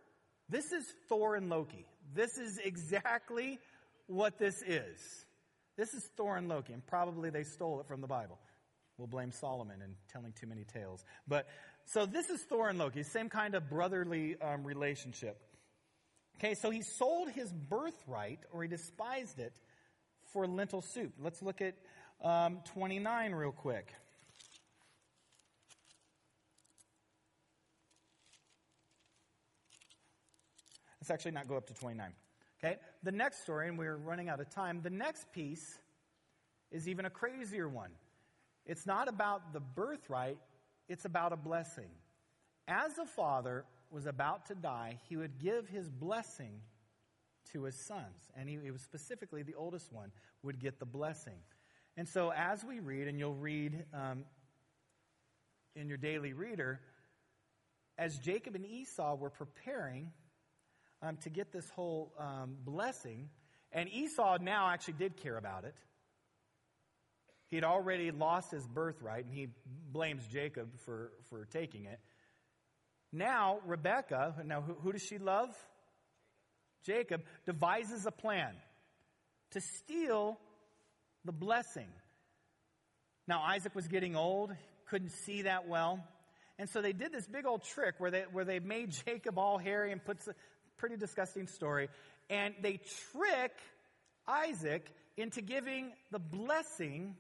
this 0.49 0.71
is 0.71 0.85
Thor 1.09 1.35
and 1.35 1.51
Loki. 1.51 1.85
This 2.15 2.39
is 2.39 2.61
exactly 2.65 3.59
what 4.07 4.39
this 4.39 4.63
is. 4.63 5.27
This 5.77 5.93
is 5.95 6.05
Thor 6.17 6.37
and 6.37 6.49
Loki, 6.49 6.73
and 6.75 6.87
probably 6.87 7.31
they 7.31 7.43
stole 7.43 7.81
it 7.81 7.89
from 7.89 8.01
the 8.01 8.07
Bible. 8.07 8.39
We'll 8.99 9.09
blame 9.09 9.33
Solomon 9.33 9.83
in 9.83 9.97
telling 10.13 10.33
too 10.41 10.47
many 10.47 10.63
tales. 10.63 11.05
But 11.27 11.49
so 11.87 12.07
this 12.07 12.31
is 12.31 12.41
Thor 12.43 12.69
and 12.69 12.79
Loki, 12.79 13.03
same 13.03 13.29
kind 13.29 13.57
of 13.57 13.69
brotherly 13.69 14.37
um, 14.41 14.63
relationship. 14.63 15.41
Okay, 16.39 16.55
so 16.55 16.71
he 16.71 16.83
sold 16.83 17.31
his 17.31 17.53
birthright, 17.53 18.41
or 18.53 18.63
he 18.63 18.69
despised 18.69 19.39
it, 19.39 19.55
for 20.33 20.47
lentil 20.47 20.83
soup. 20.83 21.13
Let's 21.21 21.43
look 21.43 21.61
at 21.61 21.75
um, 22.23 22.59
29 22.75 23.33
real 23.33 23.53
quick. 23.53 23.93
Let's 31.01 31.11
actually 31.11 31.33
not 31.33 31.49
go 31.49 31.57
up 31.57 31.67
to 31.67 31.75
29. 31.75 32.13
Okay? 32.63 32.77
The 33.03 33.13
next 33.13 33.43
story, 33.43 33.69
and 33.69 33.79
we're 33.79 33.97
running 33.97 34.31
out 34.31 34.41
of 34.41 34.49
time, 34.49 34.81
the 34.83 34.89
next 34.89 35.31
piece 35.33 35.79
is 36.71 36.89
even 36.89 37.05
a 37.05 37.11
crazier 37.11 37.69
one. 37.69 37.91
It's 38.65 38.87
not 38.87 39.07
about 39.09 39.53
the 39.53 39.61
birthright, 39.61 40.39
it's 40.89 41.05
about 41.05 41.33
a 41.35 41.37
blessing. 41.37 41.91
As 42.67 42.97
a 42.97 43.05
father 43.05 43.67
was 43.95 44.07
about 44.07 44.47
to 44.47 44.55
die, 44.55 44.99
he 45.09 45.17
would 45.17 45.39
give 45.39 45.69
his 45.69 45.89
blessing 45.89 46.61
to 47.53 47.63
his 47.63 47.77
sons. 47.77 48.31
And 48.37 48.49
he, 48.49 48.59
was 48.71 48.83
specifically 48.83 49.43
the 49.43 49.55
oldest 49.55 49.93
one 49.93 50.11
would 50.43 50.59
get 50.59 50.81
the 50.81 50.87
blessing. 50.87 51.39
And 51.97 52.09
so 52.09 52.33
as 52.37 52.65
we 52.65 52.81
read, 52.81 53.07
and 53.07 53.19
you'll 53.19 53.35
read 53.35 53.85
um, 53.95 54.25
in 55.77 55.89
your 55.89 55.97
daily 55.97 56.33
reader, 56.33 56.81
as 57.97 58.19
Jacob 58.19 58.57
and 58.57 58.67
Esau 58.67 59.15
were 59.15 59.31
preparing 59.31 60.11
um, 61.01 61.17
to 61.19 61.31
get 61.31 61.53
this 61.53 61.71
whole 61.71 62.13
um, 62.19 62.57
blessing. 62.65 63.29
And 63.71 63.89
Esau 63.89 64.39
now 64.41 64.69
actually 64.71 64.95
did 64.95 65.17
care 65.17 65.37
about 65.37 65.65
it. 65.65 65.75
He 67.47 67.57
had 67.57 67.65
already 67.65 68.11
lost 68.11 68.51
his 68.51 68.67
birthright, 68.67 69.27
and 69.27 69.33
he 69.33 69.49
blames 69.93 70.27
Jacob 70.27 70.69
for, 70.81 71.13
for 71.29 71.45
taking 71.45 71.85
it. 71.85 72.01
Now, 73.15 73.61
Rebekah, 73.65 74.35
now 74.45 74.61
who, 74.61 74.75
who 74.75 74.91
does 74.91 75.03
she 75.03 75.19
love? 75.19 75.49
Jacob, 76.85 77.23
devises 77.47 78.07
a 78.07 78.11
plan 78.11 78.55
to 79.53 79.61
steal 79.61 80.37
the 81.25 81.31
blessing. 81.31 81.87
Now, 83.29 83.41
Isaac 83.43 83.73
was 83.73 83.87
getting 83.87 84.17
old, 84.17 84.51
couldn't 84.91 85.13
see 85.13 85.43
that 85.43 85.69
well. 85.69 86.05
And 86.59 86.69
so 86.69 86.83
they 86.83 86.93
did 86.93 87.13
this 87.13 87.29
big 87.29 87.47
old 87.47 87.63
trick 87.63 87.95
where 87.99 88.11
they, 88.11 88.25
where 88.33 88.45
they 88.45 88.59
made 88.59 88.91
Jacob 89.07 89.39
all 89.39 89.59
hairy 89.59 89.93
and 89.93 90.05
puts, 90.05 90.27
a 90.27 90.35
pretty 90.77 90.97
disgusting 90.97 91.47
story. 91.47 91.89
And 92.29 92.53
they 92.63 92.81
trick 93.13 93.53
Isaac 94.27 94.85
into 95.17 95.41
giving 95.41 95.93
the 96.11 96.19
blessing 96.19 97.15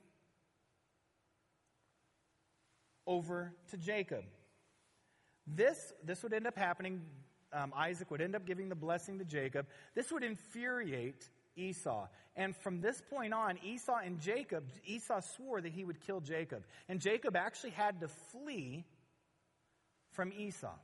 over 3.06 3.54
to 3.70 3.76
Jacob. 3.76 4.24
This, 5.46 5.92
this 6.02 6.22
would 6.22 6.32
end 6.32 6.46
up 6.46 6.56
happening. 6.56 7.02
Um, 7.52 7.72
Isaac 7.76 8.10
would 8.10 8.20
end 8.20 8.34
up 8.34 8.46
giving 8.46 8.68
the 8.68 8.74
blessing 8.74 9.18
to 9.18 9.24
Jacob. 9.24 9.66
This 9.94 10.10
would 10.10 10.24
infuriate 10.24 11.28
Esau. 11.56 12.08
And 12.36 12.56
from 12.56 12.80
this 12.80 13.00
point 13.10 13.32
on, 13.32 13.58
Esau 13.62 13.98
and 14.04 14.20
Jacob, 14.20 14.64
Esau 14.84 15.20
swore 15.20 15.60
that 15.60 15.72
he 15.72 15.84
would 15.84 16.00
kill 16.00 16.20
Jacob. 16.20 16.64
And 16.88 17.00
Jacob 17.00 17.36
actually 17.36 17.70
had 17.70 18.00
to 18.00 18.08
flee 18.08 18.84
from 20.12 20.32
Esau. 20.32 20.74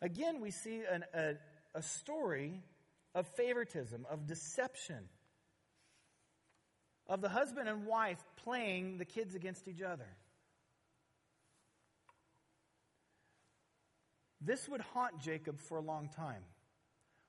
Again, 0.00 0.40
we 0.40 0.50
see 0.50 0.82
an, 0.90 1.04
a, 1.12 1.34
a 1.74 1.82
story 1.82 2.62
of 3.14 3.26
favoritism, 3.26 4.06
of 4.08 4.26
deception, 4.26 5.08
of 7.08 7.20
the 7.20 7.28
husband 7.28 7.68
and 7.68 7.86
wife 7.86 8.22
playing 8.36 8.98
the 8.98 9.04
kids 9.04 9.34
against 9.34 9.66
each 9.66 9.82
other. 9.82 10.06
This 14.40 14.68
would 14.68 14.80
haunt 14.80 15.18
Jacob 15.18 15.60
for 15.60 15.78
a 15.78 15.82
long 15.82 16.08
time. 16.08 16.42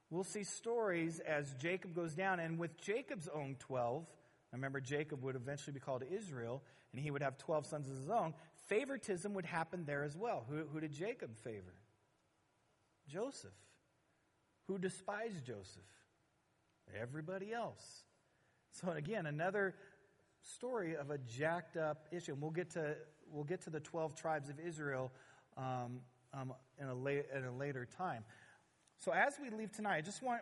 We'll 0.10 0.24
see 0.24 0.43
stories 0.43 1.20
as 1.20 1.53
Jacob 1.55 1.95
goes 1.95 2.14
down, 2.14 2.39
and 2.39 2.57
with 2.57 2.80
Jacob's 2.82 3.28
own 3.34 3.55
12, 3.60 4.05
Remember, 4.51 4.80
Jacob 4.82 5.24
would 5.24 5.36
eventually 5.36 5.74
be 5.74 5.80
called 5.80 6.03
Israel, 6.10 6.64
and 6.91 7.01
he 7.01 7.12
would 7.12 7.22
have 7.22 7.38
12 7.38 7.66
sons 7.68 7.89
of 7.89 7.95
his 7.95 8.10
own. 8.10 8.34
Favoritism 8.68 9.34
would 9.34 9.45
happen 9.45 9.86
there 9.86 10.03
as 10.03 10.18
well. 10.18 10.45
Who, 10.49 10.64
who 10.72 10.80
did 10.80 10.91
Jacob 10.91 11.36
favor? 11.38 11.74
Joseph. 13.07 13.51
Who 14.68 14.78
despised 14.78 15.45
Joseph? 15.45 15.84
Everybody 16.99 17.53
else. 17.53 18.03
So, 18.72 18.91
again, 18.91 19.28
another 19.28 19.76
story 20.41 20.95
of 20.95 21.12
a 21.12 21.18
jacked 21.20 21.78
up 21.78 22.07
issue. 22.12 22.34
And 22.34 22.41
we'll 22.41 22.51
get 22.51 22.72
to, 22.72 22.95
we'll 23.32 23.43
get 23.43 23.62
to 23.62 23.70
the 23.70 23.80
12 23.80 24.16
tribes 24.16 24.49
of 24.49 24.60
Israel 24.60 25.12
um, 25.57 26.01
um, 26.34 26.53
in, 26.80 26.88
a 26.88 26.93
la- 26.93 27.09
in 27.09 27.45
a 27.45 27.55
later 27.57 27.88
time. 27.97 28.23
So, 28.99 29.11
as 29.11 29.36
we 29.41 29.49
leave 29.49 29.71
tonight, 29.71 29.97
I 29.97 30.01
just 30.01 30.21
want, 30.21 30.41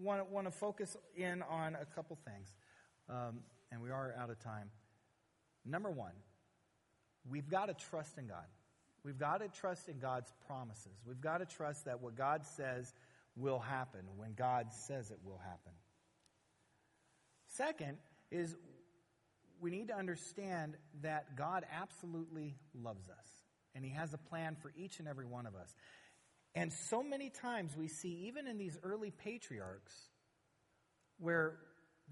want, 0.00 0.30
want 0.30 0.46
to 0.46 0.50
focus 0.50 0.96
in 1.16 1.42
on 1.42 1.76
a 1.80 1.84
couple 1.84 2.16
things. 2.24 2.54
Um, 3.08 3.40
and 3.70 3.82
we 3.82 3.90
are 3.90 4.14
out 4.18 4.30
of 4.30 4.38
time. 4.38 4.70
Number 5.64 5.90
one, 5.90 6.12
we've 7.28 7.48
got 7.48 7.66
to 7.66 7.74
trust 7.74 8.16
in 8.16 8.26
God. 8.26 8.46
We've 9.04 9.18
got 9.18 9.40
to 9.40 9.48
trust 9.48 9.88
in 9.88 9.98
God's 9.98 10.32
promises. 10.46 10.96
We've 11.06 11.20
got 11.20 11.38
to 11.38 11.46
trust 11.46 11.84
that 11.84 12.00
what 12.00 12.16
God 12.16 12.44
says 12.44 12.92
will 13.36 13.58
happen 13.58 14.00
when 14.16 14.34
God 14.34 14.72
says 14.72 15.10
it 15.10 15.18
will 15.24 15.38
happen. 15.38 15.72
Second 17.46 17.98
is 18.30 18.56
we 19.60 19.70
need 19.70 19.88
to 19.88 19.96
understand 19.96 20.74
that 21.02 21.36
God 21.36 21.64
absolutely 21.72 22.56
loves 22.74 23.08
us 23.08 23.37
and 23.74 23.84
He 23.84 23.90
has 23.92 24.12
a 24.14 24.18
plan 24.18 24.56
for 24.56 24.72
each 24.76 24.98
and 24.98 25.08
every 25.08 25.26
one 25.26 25.46
of 25.46 25.54
us. 25.54 25.74
And 26.54 26.72
so 26.72 27.02
many 27.02 27.30
times 27.30 27.76
we 27.76 27.88
see, 27.88 28.26
even 28.26 28.46
in 28.46 28.58
these 28.58 28.78
early 28.82 29.10
patriarchs, 29.10 29.94
where 31.18 31.56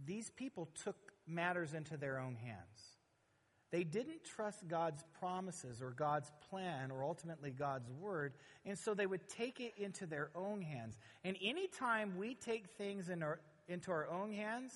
these 0.05 0.31
people 0.31 0.69
took 0.85 0.97
matters 1.27 1.75
into 1.75 1.97
their 1.97 2.19
own 2.19 2.37
hands. 2.37 2.97
They 3.73 3.83
didn't 3.83 4.25
trust 4.25 4.69
God's 4.69 5.03
promises 5.19 5.83
or 5.83 5.91
God's 5.91 6.31
plan 6.49 6.91
or 6.91 7.03
ultimately 7.03 7.51
God's 7.51 7.91
word, 7.91 8.35
and 8.65 8.79
so 8.79 8.95
they 8.95 9.07
would 9.07 9.29
take 9.29 9.61
it 9.61 9.75
into 9.77 10.07
their 10.07 10.31
own 10.35 10.63
hands. 10.63 10.97
And 11.25 11.37
anytime 11.43 12.17
we 12.17 12.35
take 12.35 12.69
things 12.79 13.09
in 13.09 13.23
our, 13.23 13.41
into 13.69 13.91
our 13.91 14.09
own 14.09 14.33
hands, 14.33 14.73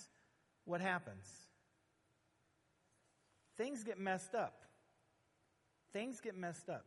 what 0.64 0.80
happens? 0.80 1.24
Things 3.56 3.84
get 3.84 3.98
messed 3.98 4.34
up. 4.34 4.64
Things 5.92 6.20
get 6.20 6.36
messed 6.36 6.68
up. 6.68 6.84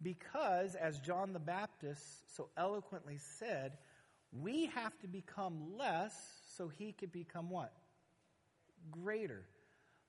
Because, 0.00 0.74
as 0.76 1.00
John 1.00 1.32
the 1.32 1.40
Baptist 1.40 2.36
so 2.36 2.50
eloquently 2.56 3.18
said, 3.18 3.72
we 4.32 4.66
have 4.66 4.96
to 5.00 5.08
become 5.08 5.76
less 5.76 6.14
so 6.56 6.68
he 6.68 6.92
could 6.92 7.10
become 7.10 7.50
what? 7.50 7.72
Greater. 8.90 9.42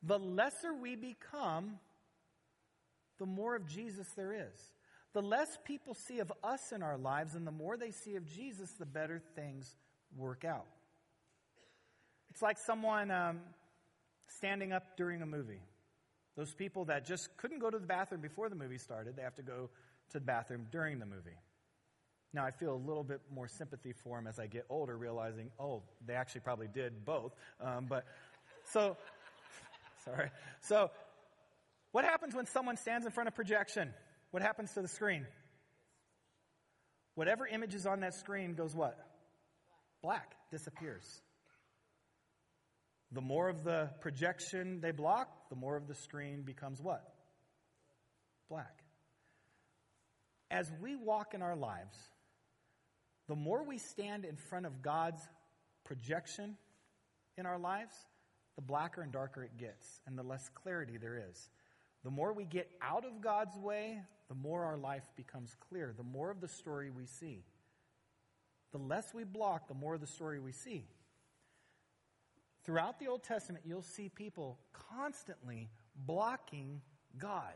The 0.04 0.20
lesser 0.20 0.74
we 0.74 0.96
become, 0.96 1.80
the 3.18 3.26
more 3.26 3.56
of 3.56 3.68
Jesus 3.68 4.08
there 4.16 4.34
is. 4.34 4.74
The 5.14 5.22
less 5.22 5.58
people 5.66 5.96
see 5.96 6.20
of 6.20 6.32
us 6.44 6.72
in 6.72 6.84
our 6.84 6.98
lives 6.98 7.34
and 7.34 7.48
the 7.48 7.52
more 7.52 7.78
they 7.78 7.92
see 7.92 8.16
of 8.16 8.26
Jesus, 8.26 8.70
the 8.78 8.86
better 8.86 9.22
things 9.36 9.76
work 10.16 10.46
out. 10.46 10.68
It's 12.30 12.42
like 12.42 12.58
someone 12.60 13.10
um, 13.10 13.40
standing 14.28 14.72
up 14.72 14.98
during 14.98 15.22
a 15.22 15.26
movie. 15.26 15.62
Those 16.40 16.54
people 16.54 16.86
that 16.86 17.06
just 17.06 17.36
couldn't 17.36 17.60
go 17.60 17.70
to 17.70 17.78
the 17.78 17.86
bathroom 17.86 18.22
before 18.22 18.48
the 18.48 18.56
movie 18.56 18.78
started, 18.78 19.18
they 19.18 19.24
have 19.24 19.36
to 19.36 19.42
go 19.42 19.70
to 20.12 20.20
the 20.20 20.24
bathroom 20.24 20.68
during 20.72 20.98
the 20.98 21.06
movie. 21.06 21.36
Now, 22.34 22.46
I 22.46 22.52
feel 22.52 22.74
a 22.74 22.80
little 22.88 23.04
bit 23.04 23.20
more 23.30 23.50
sympathy 23.50 23.92
for 23.92 24.16
them 24.16 24.26
as 24.26 24.40
I 24.40 24.48
get 24.48 24.66
older, 24.70 24.98
realizing, 24.98 25.52
oh, 25.60 25.84
they 26.08 26.14
actually 26.14 26.40
probably 26.40 26.70
did 26.70 27.04
both. 27.04 27.36
Um, 27.60 27.88
but 27.90 28.06
so, 28.72 28.96
sorry. 30.06 30.30
So, 30.62 30.92
what 31.92 32.06
happens 32.06 32.34
when 32.34 32.46
someone 32.46 32.78
stands 32.78 33.06
in 33.06 33.12
front 33.12 33.28
of 33.28 33.36
projection? 33.36 33.94
What 34.32 34.42
happens 34.42 34.72
to 34.76 34.82
the 34.82 34.88
screen? 34.88 35.28
Whatever 37.16 37.48
image 37.48 37.76
is 37.76 37.86
on 37.86 38.00
that 38.00 38.14
screen 38.14 38.54
goes 38.54 38.74
what? 38.74 38.98
Black, 40.02 40.36
disappears. 40.52 41.04
The 43.12 43.22
more 43.22 43.50
of 43.50 43.64
the 43.64 43.90
projection 44.02 44.82
they 44.82 44.92
block, 44.92 45.50
the 45.50 45.56
more 45.56 45.76
of 45.76 45.88
the 45.88 45.96
screen 45.96 46.44
becomes 46.44 46.82
what? 46.82 47.02
Black. 48.50 48.84
As 50.52 50.72
we 50.82 50.96
walk 50.96 51.34
in 51.34 51.42
our 51.42 51.56
lives, 51.56 51.98
the 53.28 53.36
more 53.36 53.64
we 53.64 53.78
stand 53.78 54.26
in 54.26 54.36
front 54.36 54.66
of 54.66 54.82
God's 54.82 55.22
projection 55.86 56.58
in 57.38 57.46
our 57.46 57.60
lives, 57.60 57.94
the 58.56 58.62
blacker 58.62 59.02
and 59.02 59.12
darker 59.12 59.44
it 59.44 59.58
gets, 59.58 60.02
and 60.06 60.18
the 60.18 60.24
less 60.24 60.50
clarity 60.54 60.98
there 60.98 61.24
is. 61.30 61.50
The 62.04 62.12
more 62.12 62.34
we 62.34 62.46
get 62.46 62.70
out 62.82 63.06
of 63.06 63.22
God's 63.22 63.58
way, 63.58 64.02
the 64.30 64.36
more 64.36 64.66
our 64.66 64.78
life 64.78 65.04
becomes 65.16 65.56
clear, 65.70 65.94
the 65.96 66.04
more 66.04 66.30
of 66.30 66.42
the 66.42 66.48
story 66.48 66.90
we 66.90 67.06
see. 67.06 67.44
The 68.72 68.78
less 68.78 69.14
we 69.14 69.24
block, 69.24 69.68
the 69.68 69.74
more 69.74 69.96
of 69.96 70.02
the 70.02 70.08
story 70.08 70.40
we 70.40 70.52
see. 70.52 70.86
Throughout 72.66 73.00
the 73.00 73.08
Old 73.08 73.24
Testament, 73.24 73.66
you'll 73.68 73.82
see 73.82 74.10
people 74.10 74.60
constantly 74.92 75.70
blocking 75.96 76.82
God, 77.18 77.54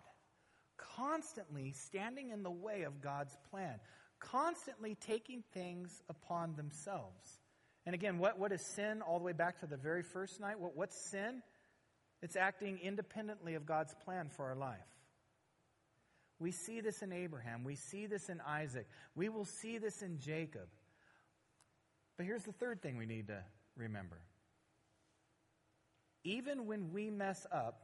constantly 0.77 1.73
standing 1.73 2.31
in 2.31 2.43
the 2.43 2.51
way 2.51 2.83
of 2.83 3.01
God's 3.01 3.37
plan, 3.49 3.79
constantly 4.19 4.95
taking 4.95 5.43
things 5.53 6.01
upon 6.09 6.55
themselves. 6.55 7.39
And 7.85 7.93
again, 7.93 8.17
what, 8.17 8.39
what 8.39 8.51
is 8.51 8.61
sin 8.61 9.01
all 9.01 9.19
the 9.19 9.25
way 9.25 9.33
back 9.33 9.59
to 9.59 9.67
the 9.67 9.77
very 9.77 10.03
first 10.03 10.39
night? 10.39 10.59
What, 10.59 10.75
what's 10.75 10.97
sin? 10.97 11.41
It's 12.21 12.37
acting 12.37 12.79
independently 12.81 13.55
of 13.55 13.65
God's 13.65 13.93
plan 14.05 14.29
for 14.29 14.45
our 14.45 14.55
life. 14.55 14.79
We 16.39 16.51
see 16.51 16.79
this 16.81 17.01
in 17.01 17.11
Abraham. 17.11 17.63
We 17.63 17.75
see 17.75 18.05
this 18.05 18.29
in 18.29 18.41
Isaac. 18.41 18.87
We 19.15 19.29
will 19.29 19.45
see 19.45 19.77
this 19.77 20.01
in 20.01 20.19
Jacob. 20.19 20.67
But 22.17 22.25
here's 22.25 22.43
the 22.43 22.53
third 22.53 22.81
thing 22.81 22.97
we 22.97 23.05
need 23.05 23.27
to 23.27 23.43
remember. 23.75 24.19
Even 26.23 26.67
when 26.67 26.91
we 26.93 27.09
mess 27.09 27.45
up, 27.51 27.81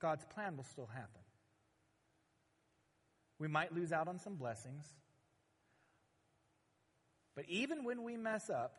God's 0.00 0.24
plan 0.34 0.56
will 0.56 0.64
still 0.64 0.86
happen. 0.86 1.20
We 3.38 3.48
might 3.48 3.74
lose 3.74 3.92
out 3.92 4.08
on 4.08 4.18
some 4.18 4.36
blessings. 4.36 4.86
But 7.34 7.44
even 7.48 7.84
when 7.84 8.02
we 8.02 8.16
mess 8.16 8.48
up, 8.48 8.74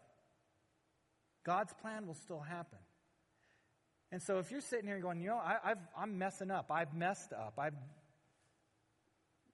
God's 1.44 1.74
plan 1.74 2.08
will 2.08 2.16
still 2.16 2.40
happen. 2.40 2.80
And 4.12 4.22
so 4.22 4.40
if 4.40 4.52
you're 4.52 4.62
sitting 4.62 4.88
here 4.88 5.00
going, 5.00 5.22
you 5.22 5.30
know, 5.30 5.38
I, 5.38 5.74
am 6.02 6.18
messing 6.18 6.50
up, 6.50 6.72
I've 6.72 6.94
messed 6.94 7.34
up, 7.34 7.54
I've, 7.58 7.74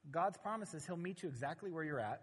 God's 0.10 0.38
promises 0.38 0.86
He'll 0.86 0.96
meet 0.96 1.24
you 1.24 1.30
exactly 1.30 1.72
where 1.72 1.84
you're 1.84 2.00
at. 2.00 2.22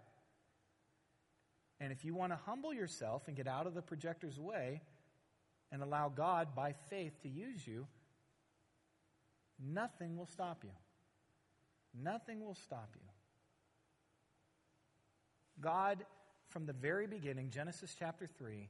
And 1.79 1.91
if 1.91 2.05
you 2.05 2.13
want 2.13 2.31
to 2.31 2.39
humble 2.45 2.73
yourself 2.73 3.27
and 3.27 3.35
get 3.35 3.47
out 3.47 3.67
of 3.67 3.73
the 3.73 3.81
projector's 3.81 4.39
way 4.39 4.81
and 5.71 5.81
allow 5.81 6.09
God 6.09 6.55
by 6.55 6.73
faith 6.89 7.21
to 7.21 7.29
use 7.29 7.65
you, 7.65 7.87
nothing 9.59 10.17
will 10.17 10.25
stop 10.25 10.63
you. 10.63 10.71
Nothing 11.93 12.45
will 12.45 12.55
stop 12.55 12.89
you. 12.95 13.07
God, 15.59 16.05
from 16.49 16.65
the 16.65 16.73
very 16.73 17.07
beginning, 17.07 17.49
Genesis 17.49 17.95
chapter 17.97 18.27
3, 18.37 18.69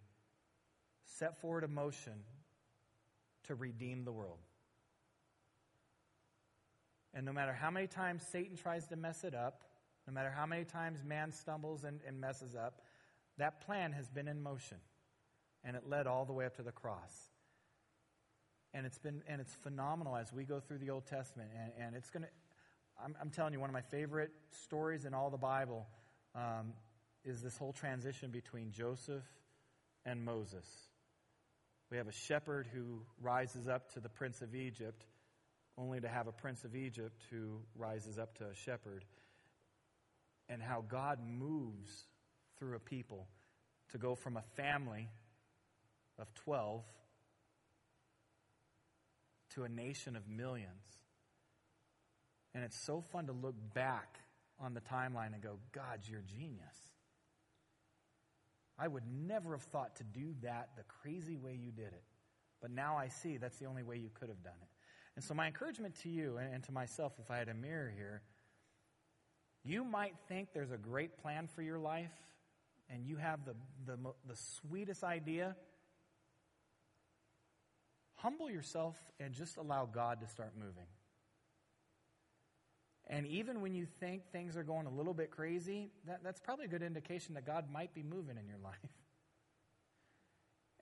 set 1.05 1.39
forward 1.39 1.63
a 1.63 1.67
motion 1.67 2.13
to 3.43 3.55
redeem 3.55 4.03
the 4.03 4.11
world. 4.11 4.39
And 7.13 7.25
no 7.25 7.33
matter 7.33 7.53
how 7.53 7.71
many 7.71 7.87
times 7.87 8.23
Satan 8.31 8.55
tries 8.55 8.87
to 8.87 8.95
mess 8.95 9.23
it 9.23 9.35
up, 9.35 9.63
no 10.07 10.13
matter 10.13 10.31
how 10.31 10.45
many 10.45 10.63
times 10.63 10.99
man 11.05 11.31
stumbles 11.31 11.83
and, 11.83 11.99
and 12.07 12.19
messes 12.19 12.55
up, 12.55 12.81
that 13.37 13.61
plan 13.65 13.91
has 13.91 14.09
been 14.09 14.27
in 14.27 14.41
motion. 14.41 14.77
And 15.63 15.75
it 15.75 15.83
led 15.87 16.07
all 16.07 16.25
the 16.25 16.33
way 16.33 16.45
up 16.45 16.55
to 16.57 16.63
the 16.63 16.71
cross. 16.71 17.29
And 18.73 18.85
it's 18.85 18.97
been 18.97 19.21
and 19.27 19.41
it's 19.41 19.53
phenomenal 19.63 20.15
as 20.15 20.31
we 20.31 20.43
go 20.43 20.59
through 20.59 20.79
the 20.79 20.89
Old 20.89 21.05
Testament. 21.05 21.49
And, 21.55 21.87
and 21.87 21.95
it's 21.95 22.09
gonna 22.09 22.27
I'm, 23.03 23.15
I'm, 23.19 23.29
telling 23.29 23.53
you, 23.53 23.59
one 23.59 23.69
of 23.69 23.73
my 23.73 23.81
favorite 23.81 24.31
stories 24.51 25.05
in 25.05 25.13
all 25.13 25.29
the 25.29 25.37
Bible 25.37 25.87
um, 26.35 26.73
is 27.25 27.41
this 27.41 27.57
whole 27.57 27.73
transition 27.73 28.31
between 28.31 28.71
Joseph 28.71 29.23
and 30.05 30.23
Moses. 30.23 30.65
We 31.89 31.97
have 31.97 32.07
a 32.07 32.13
shepherd 32.13 32.67
who 32.71 33.01
rises 33.21 33.67
up 33.67 33.93
to 33.93 33.99
the 33.99 34.09
prince 34.09 34.41
of 34.41 34.55
Egypt, 34.55 35.05
only 35.77 35.99
to 35.99 36.07
have 36.07 36.27
a 36.27 36.31
prince 36.31 36.63
of 36.63 36.75
Egypt 36.75 37.21
who 37.29 37.59
rises 37.75 38.17
up 38.17 38.37
to 38.37 38.45
a 38.45 38.55
shepherd, 38.55 39.03
and 40.47 40.61
how 40.61 40.83
God 40.87 41.19
moves 41.25 42.05
through 42.57 42.75
a 42.75 42.79
people 42.79 43.27
to 43.91 43.97
go 43.97 44.15
from 44.15 44.37
a 44.37 44.43
family 44.55 45.09
of 46.21 46.33
12 46.35 46.83
to 49.55 49.63
a 49.63 49.69
nation 49.69 50.15
of 50.15 50.29
millions. 50.29 50.67
And 52.53 52.63
it's 52.63 52.77
so 52.77 53.01
fun 53.01 53.27
to 53.27 53.33
look 53.33 53.55
back 53.73 54.19
on 54.59 54.73
the 54.73 54.81
timeline 54.81 55.33
and 55.33 55.41
go, 55.41 55.57
God, 55.71 56.01
you're 56.05 56.21
genius. 56.21 56.75
I 58.77 58.87
would 58.87 59.03
never 59.11 59.51
have 59.51 59.63
thought 59.63 59.95
to 59.97 60.03
do 60.03 60.33
that 60.41 60.69
the 60.77 60.83
crazy 60.83 61.37
way 61.37 61.57
you 61.61 61.71
did 61.71 61.87
it. 61.87 62.03
But 62.61 62.71
now 62.71 62.97
I 62.97 63.07
see 63.07 63.37
that's 63.37 63.57
the 63.57 63.65
only 63.65 63.83
way 63.83 63.97
you 63.97 64.09
could 64.13 64.29
have 64.29 64.43
done 64.43 64.53
it. 64.61 64.67
And 65.15 65.23
so, 65.23 65.33
my 65.33 65.47
encouragement 65.47 65.95
to 66.03 66.09
you 66.09 66.37
and 66.37 66.63
to 66.63 66.71
myself, 66.71 67.13
if 67.19 67.29
I 67.29 67.37
had 67.37 67.49
a 67.49 67.53
mirror 67.53 67.91
here, 67.95 68.21
you 69.63 69.83
might 69.83 70.13
think 70.27 70.49
there's 70.53 70.71
a 70.71 70.77
great 70.77 71.17
plan 71.17 71.47
for 71.47 71.61
your 71.61 71.79
life 71.79 72.13
and 72.89 73.05
you 73.05 73.17
have 73.17 73.39
the, 73.45 73.53
the, 73.85 73.97
the 74.27 74.35
sweetest 74.35 75.03
idea. 75.03 75.55
Humble 78.21 78.49
yourself 78.49 78.95
and 79.19 79.33
just 79.33 79.57
allow 79.57 79.85
God 79.85 80.21
to 80.21 80.27
start 80.27 80.53
moving. 80.57 80.85
And 83.07 83.25
even 83.27 83.61
when 83.61 83.73
you 83.73 83.85
think 83.99 84.31
things 84.31 84.55
are 84.55 84.63
going 84.63 84.85
a 84.85 84.91
little 84.91 85.13
bit 85.13 85.31
crazy, 85.31 85.89
that, 86.05 86.23
that's 86.23 86.39
probably 86.39 86.65
a 86.65 86.67
good 86.69 86.83
indication 86.83 87.33
that 87.33 87.45
God 87.45 87.65
might 87.71 87.93
be 87.93 88.03
moving 88.03 88.37
in 88.37 88.47
your 88.47 88.57
life. 88.63 88.75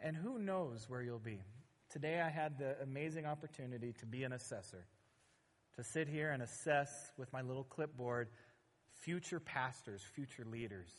And 0.02 0.16
who 0.16 0.38
knows 0.38 0.86
where 0.90 1.02
you'll 1.02 1.20
be. 1.20 1.42
Today 1.90 2.22
I 2.22 2.30
had 2.30 2.60
the 2.60 2.76
amazing 2.84 3.26
opportunity 3.26 3.94
to 4.00 4.06
be 4.06 4.24
an 4.24 4.34
assessor, 4.34 4.86
to 5.76 5.84
sit 5.84 6.08
here 6.08 6.32
and 6.32 6.44
assess 6.44 7.12
with 7.18 7.32
my 7.34 7.42
little 7.42 7.64
clipboard 7.64 8.28
future 9.02 9.40
pastors, 9.40 10.02
future 10.14 10.46
leaders. 10.50 10.90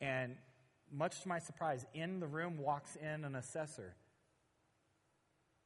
And 0.00 0.36
much 0.90 1.20
to 1.22 1.28
my 1.28 1.38
surprise, 1.40 1.84
in 1.94 2.20
the 2.20 2.26
room 2.26 2.58
walks 2.58 2.96
in 2.96 3.24
an 3.24 3.34
assessor. 3.34 3.94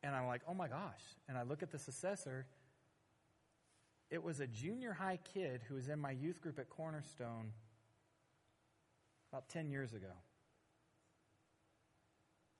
And 0.03 0.15
I'm 0.15 0.27
like, 0.27 0.43
oh 0.49 0.55
my 0.55 0.69
gosh. 0.69 1.03
And 1.29 1.37
I 1.37 1.43
look 1.43 1.63
at 1.63 1.71
this 1.71 1.89
assessor. 1.89 2.47
It 4.11 4.23
was 4.23 4.41
a 4.41 4.47
junior 4.47 4.93
high 4.93 5.19
kid 5.35 5.63
who 5.69 5.75
was 5.75 5.89
in 5.89 5.99
my 5.99 6.13
youth 6.13 6.41
group 6.41 6.59
at 6.59 6.69
Cornerstone 6.69 7.53
about 9.33 9.49
10 9.49 9.71
years 9.71 9.93
ago. 9.93 10.13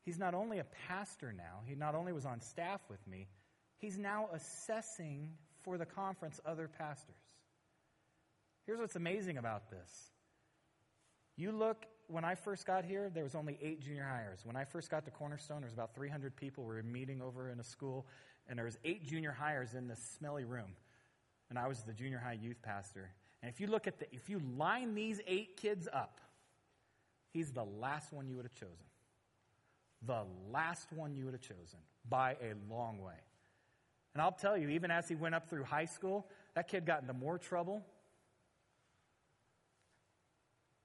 He's 0.05 0.19
not 0.19 0.35
only 0.35 0.59
a 0.59 0.67
pastor 0.89 1.33
now, 1.37 1.63
he 1.65 1.75
not 1.75 1.95
only 1.95 2.13
was 2.13 2.27
on 2.27 2.41
staff 2.41 2.81
with 2.89 3.05
me, 3.09 3.27
he's 3.79 3.99
now 3.99 4.29
assessing 4.33 5.31
for 5.63 5.79
the 5.79 5.87
conference 5.87 6.41
other 6.47 6.69
pastors. 6.69 7.17
Here's 8.67 8.79
what's 8.79 8.97
amazing 8.97 9.39
about 9.39 9.71
this. 9.71 10.11
You 11.37 11.53
look, 11.53 11.87
when 12.09 12.25
I 12.25 12.35
first 12.35 12.67
got 12.67 12.85
here, 12.85 13.11
there 13.13 13.25
was 13.25 13.35
only 13.35 13.59
eight 13.63 13.81
junior 13.81 14.07
hires. 14.09 14.41
When 14.45 14.57
I 14.57 14.65
first 14.65 14.91
got 14.91 15.05
to 15.05 15.11
Cornerstone, 15.11 15.61
there 15.61 15.67
was 15.67 15.75
about 15.75 15.95
300 15.95 16.37
people. 16.37 16.65
We 16.65 16.75
were 16.75 16.83
meeting 16.83 17.21
over 17.21 17.51
in 17.51 17.61
a 17.61 17.65
school, 17.65 18.07
and 18.49 18.59
there 18.59 18.65
was 18.65 18.79
eight 18.85 19.07
junior 19.07 19.33
hires 19.33 19.75
in 19.75 19.89
this 19.89 20.01
smelly 20.19 20.45
room. 20.45 20.75
And 21.51 21.59
I 21.59 21.69
was 21.69 21.83
the 21.83 21.93
junior 21.93 22.19
high 22.19 22.39
youth 22.41 22.61
pastor. 22.63 23.11
And 23.43 23.51
if 23.51 23.61
you 23.61 23.67
look 23.67 23.87
at 23.87 23.99
the, 23.99 24.07
if 24.15 24.29
you 24.29 24.41
line 24.57 24.95
these 24.95 25.21
eight 25.27 25.57
kids 25.57 25.89
up, 25.93 26.21
he's 27.33 27.53
the 27.53 27.65
last 27.65 28.13
one 28.13 28.29
you 28.29 28.37
would 28.37 28.45
have 28.45 28.55
chosen 28.55 28.87
the 30.07 30.23
last 30.53 30.93
one 30.93 31.15
you 31.15 31.25
would 31.25 31.35
have 31.35 31.43
chosen 31.43 31.79
by 32.09 32.33
a 32.33 32.55
long 32.73 33.01
way. 33.01 33.15
And 34.15 34.23
I'll 34.23 34.33
tell 34.33 34.57
you, 34.57 34.69
even 34.71 34.91
as 34.91 35.09
he 35.09 35.15
went 35.15 35.35
up 35.35 35.49
through 35.49 35.65
high 35.65 35.85
school, 35.85 36.27
that 36.55 36.69
kid 36.69 36.87
got 36.87 37.03
into 37.03 37.13
more 37.13 37.39
trouble. 37.39 37.85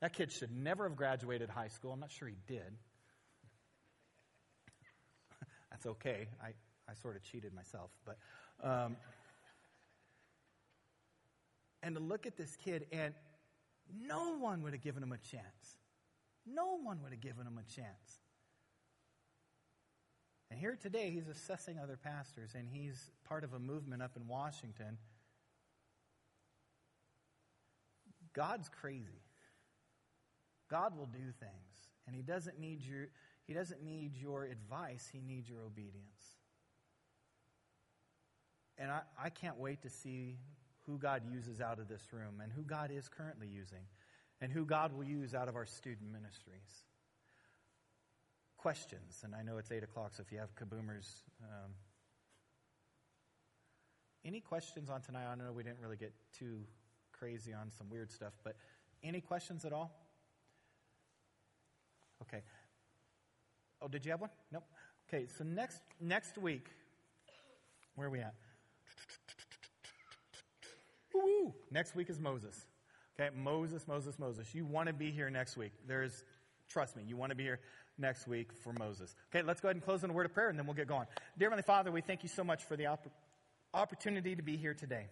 That 0.01 0.13
kid 0.13 0.31
should 0.31 0.51
never 0.51 0.83
have 0.89 0.95
graduated 0.95 1.49
high 1.49 1.67
school. 1.67 1.91
I'm 1.91 1.99
not 1.99 2.11
sure 2.11 2.27
he 2.27 2.35
did. 2.47 2.75
That's 5.71 5.85
okay. 5.85 6.27
I, 6.43 6.47
I 6.89 6.95
sort 7.01 7.15
of 7.15 7.23
cheated 7.23 7.53
myself. 7.53 7.91
But, 8.03 8.17
um, 8.63 8.97
and 11.83 11.95
to 11.95 12.01
look 12.01 12.25
at 12.25 12.35
this 12.35 12.55
kid, 12.55 12.87
and 12.91 13.13
no 14.07 14.37
one 14.37 14.63
would 14.63 14.73
have 14.73 14.81
given 14.81 15.03
him 15.03 15.11
a 15.11 15.17
chance. 15.17 15.77
No 16.47 16.77
one 16.81 17.03
would 17.03 17.11
have 17.11 17.21
given 17.21 17.45
him 17.45 17.59
a 17.59 17.75
chance. 17.75 18.19
And 20.49 20.59
here 20.59 20.75
today, 20.75 21.11
he's 21.11 21.27
assessing 21.27 21.77
other 21.79 21.95
pastors, 21.95 22.55
and 22.55 22.67
he's 22.67 23.11
part 23.25 23.43
of 23.43 23.53
a 23.53 23.59
movement 23.59 24.01
up 24.01 24.17
in 24.17 24.27
Washington. 24.27 24.97
God's 28.33 28.67
crazy. 28.67 29.20
God 30.71 30.97
will 30.97 31.05
do 31.05 31.31
things, 31.39 31.89
and 32.07 32.15
he 32.15 32.21
doesn't 32.21 32.59
need 32.59 32.81
your 32.81 33.09
he 33.45 33.53
doesn't 33.53 33.83
need 33.83 34.15
your 34.15 34.45
advice, 34.45 35.09
he 35.11 35.19
needs 35.19 35.49
your 35.49 35.61
obedience. 35.61 36.37
And 38.77 38.89
I, 38.89 39.01
I 39.21 39.29
can't 39.29 39.57
wait 39.57 39.81
to 39.81 39.89
see 39.89 40.37
who 40.85 40.97
God 40.97 41.23
uses 41.29 41.59
out 41.59 41.77
of 41.77 41.89
this 41.89 42.01
room 42.13 42.39
and 42.41 42.51
who 42.51 42.61
God 42.61 42.91
is 42.91 43.09
currently 43.09 43.47
using 43.47 43.83
and 44.39 44.51
who 44.51 44.65
God 44.65 44.93
will 44.93 45.03
use 45.03 45.35
out 45.35 45.49
of 45.49 45.55
our 45.55 45.65
student 45.65 46.11
ministries 46.11 46.85
questions. 48.61 49.21
And 49.23 49.33
I 49.35 49.41
know 49.41 49.57
it's 49.57 49.71
8 49.71 49.83
o'clock, 49.83 50.13
so 50.13 50.23
if 50.25 50.31
you 50.31 50.37
have 50.37 50.55
kaboomers, 50.55 51.23
um, 51.41 51.71
any 54.23 54.39
questions 54.39 54.89
on 54.89 55.01
tonight? 55.01 55.25
I 55.25 55.35
know 55.35 55.51
we 55.51 55.63
didn't 55.63 55.79
really 55.81 55.97
get 55.97 56.13
too 56.37 56.59
crazy 57.11 57.53
on 57.53 57.71
some 57.71 57.89
weird 57.89 58.11
stuff, 58.11 58.33
but 58.43 58.55
any 59.03 59.19
questions 59.19 59.65
at 59.65 59.73
all? 59.73 60.00
Okay. 62.21 62.41
Oh, 63.81 63.87
did 63.87 64.05
you 64.05 64.11
have 64.11 64.21
one? 64.21 64.29
Nope. 64.51 64.63
Okay, 65.07 65.25
so 65.37 65.43
next 65.43 65.81
next 65.99 66.37
week, 66.37 66.67
where 67.95 68.07
are 68.07 68.11
we 68.11 68.19
at? 68.19 68.33
Woo! 71.13 71.53
Next 71.71 71.95
week 71.95 72.09
is 72.09 72.19
Moses. 72.19 72.65
Okay, 73.19 73.35
Moses, 73.35 73.87
Moses, 73.87 74.17
Moses. 74.17 74.53
You 74.55 74.65
want 74.65 74.87
to 74.87 74.93
be 74.93 75.11
here 75.11 75.29
next 75.29 75.57
week. 75.57 75.73
There's, 75.87 76.23
trust 76.69 76.95
me, 76.95 77.03
you 77.05 77.17
want 77.17 77.31
to 77.31 77.35
be 77.35 77.43
here 77.43 77.59
next 77.97 78.27
week 78.27 78.51
for 78.63 78.73
Moses. 78.73 79.15
Okay, 79.33 79.45
let's 79.45 79.59
go 79.59 79.67
ahead 79.67 79.75
and 79.75 79.83
close 79.83 80.03
in 80.03 80.09
a 80.09 80.13
word 80.13 80.25
of 80.25 80.33
prayer 80.33 80.49
and 80.49 80.57
then 80.57 80.65
we'll 80.65 80.75
get 80.75 80.87
going. 80.87 81.07
Dear 81.37 81.49
Heavenly 81.49 81.63
Father, 81.63 81.91
we 81.91 82.01
thank 82.01 82.23
you 82.23 82.29
so 82.29 82.43
much 82.43 82.63
for 82.63 82.75
the 82.75 82.87
opp- 82.87 83.11
opportunity 83.73 84.35
to 84.35 84.41
be 84.41 84.57
here 84.57 84.73
today. 84.73 85.07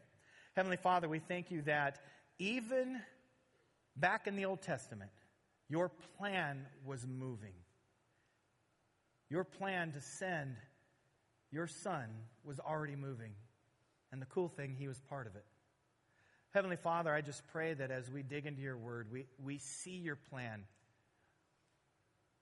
Heavenly 0.55 0.77
Father, 0.77 1.07
we 1.07 1.19
thank 1.19 1.51
you 1.51 1.61
that 1.63 1.99
even 2.39 3.01
back 3.95 4.27
in 4.27 4.35
the 4.35 4.45
Old 4.45 4.61
Testament, 4.61 5.11
your 5.69 5.89
plan 6.17 6.65
was 6.85 7.05
moving. 7.07 7.53
Your 9.29 9.43
plan 9.43 9.91
to 9.93 10.01
send 10.01 10.55
your 11.51 11.67
son 11.67 12.05
was 12.43 12.59
already 12.59 12.95
moving. 12.95 13.31
And 14.11 14.21
the 14.21 14.25
cool 14.25 14.49
thing, 14.49 14.75
he 14.77 14.87
was 14.87 14.99
part 15.09 15.27
of 15.27 15.35
it. 15.35 15.45
Heavenly 16.51 16.77
Father, 16.77 17.13
I 17.13 17.21
just 17.21 17.43
pray 17.51 17.73
that 17.75 17.91
as 17.91 18.09
we 18.11 18.23
dig 18.23 18.45
into 18.45 18.61
your 18.61 18.77
word, 18.77 19.07
we, 19.11 19.25
we 19.43 19.59
see 19.59 19.97
your 19.97 20.15
plan 20.15 20.63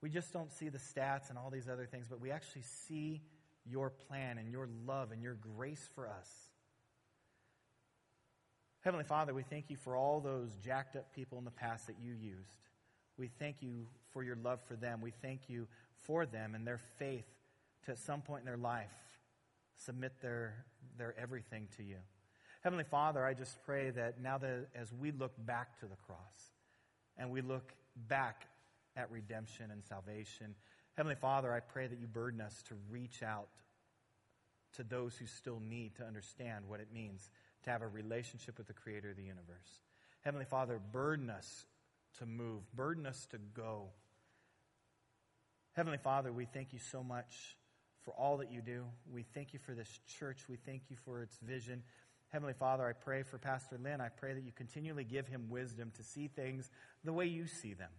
we 0.01 0.09
just 0.09 0.31
don't 0.31 0.51
see 0.51 0.69
the 0.69 0.77
stats 0.77 1.29
and 1.29 1.37
all 1.37 1.49
these 1.49 1.67
other 1.67 1.85
things, 1.85 2.07
but 2.09 2.21
we 2.21 2.31
actually 2.31 2.63
see 2.87 3.21
your 3.65 3.89
plan 3.89 4.37
and 4.37 4.51
your 4.51 4.69
love 4.85 5.11
and 5.11 5.21
your 5.21 5.33
grace 5.33 5.89
for 5.95 6.07
us. 6.07 6.29
Heavenly 8.81 9.05
Father, 9.05 9.33
we 9.33 9.43
thank 9.43 9.69
you 9.69 9.75
for 9.75 9.95
all 9.95 10.21
those 10.21 10.49
jacked 10.63 10.95
up 10.95 11.13
people 11.13 11.37
in 11.39 11.45
the 11.45 11.51
past 11.51 11.87
that 11.87 11.95
you 12.01 12.13
used. 12.13 12.66
We 13.17 13.29
thank 13.39 13.57
you 13.61 13.87
for 14.11 14.23
your 14.23 14.37
love 14.43 14.59
for 14.67 14.75
them. 14.75 15.01
We 15.01 15.11
thank 15.11 15.41
you 15.47 15.67
for 16.03 16.25
them 16.25 16.55
and 16.55 16.65
their 16.65 16.79
faith 16.99 17.25
to 17.85 17.91
at 17.91 17.99
some 17.99 18.21
point 18.21 18.41
in 18.41 18.45
their 18.45 18.57
life 18.57 18.91
submit 19.77 20.13
their, 20.21 20.65
their 20.97 21.15
everything 21.19 21.67
to 21.77 21.83
you. 21.83 21.97
Heavenly 22.61 22.83
Father, 22.83 23.23
I 23.23 23.33
just 23.33 23.57
pray 23.63 23.89
that 23.91 24.21
now 24.21 24.37
that 24.37 24.67
as 24.75 24.91
we 24.93 25.11
look 25.11 25.33
back 25.45 25.79
to 25.79 25.85
the 25.85 25.95
cross 26.05 26.51
and 27.17 27.31
we 27.31 27.41
look 27.41 27.73
back 28.07 28.47
at 28.95 29.11
redemption 29.11 29.71
and 29.71 29.83
salvation. 29.83 30.55
Heavenly 30.95 31.15
Father, 31.15 31.53
I 31.53 31.59
pray 31.59 31.87
that 31.87 31.99
you 31.99 32.07
burden 32.07 32.41
us 32.41 32.63
to 32.67 32.75
reach 32.89 33.21
out 33.23 33.47
to 34.75 34.83
those 34.83 35.15
who 35.15 35.25
still 35.27 35.59
need 35.59 35.95
to 35.95 36.03
understand 36.03 36.65
what 36.67 36.79
it 36.79 36.87
means 36.93 37.29
to 37.63 37.69
have 37.69 37.81
a 37.81 37.87
relationship 37.87 38.57
with 38.57 38.67
the 38.67 38.73
Creator 38.73 39.11
of 39.11 39.17
the 39.17 39.23
universe. 39.23 39.81
Heavenly 40.21 40.45
Father, 40.45 40.79
burden 40.91 41.29
us 41.29 41.65
to 42.19 42.25
move, 42.25 42.61
burden 42.73 43.05
us 43.05 43.27
to 43.31 43.37
go. 43.37 43.89
Heavenly 45.73 45.99
Father, 45.99 46.31
we 46.31 46.45
thank 46.45 46.73
you 46.73 46.79
so 46.79 47.03
much 47.03 47.55
for 48.03 48.11
all 48.11 48.37
that 48.37 48.51
you 48.51 48.61
do. 48.61 48.85
We 49.11 49.23
thank 49.33 49.53
you 49.53 49.59
for 49.59 49.73
this 49.73 49.99
church. 50.17 50.45
We 50.49 50.57
thank 50.65 50.83
you 50.89 50.95
for 51.05 51.21
its 51.21 51.37
vision. 51.37 51.83
Heavenly 52.29 52.53
Father, 52.53 52.87
I 52.87 52.93
pray 52.93 53.23
for 53.23 53.37
Pastor 53.37 53.77
Lynn. 53.81 54.01
I 54.01 54.09
pray 54.09 54.33
that 54.33 54.43
you 54.43 54.51
continually 54.51 55.03
give 55.03 55.27
him 55.27 55.49
wisdom 55.49 55.91
to 55.95 56.03
see 56.03 56.27
things 56.27 56.69
the 57.03 57.13
way 57.13 57.25
you 57.25 57.47
see 57.47 57.73
them. 57.73 57.91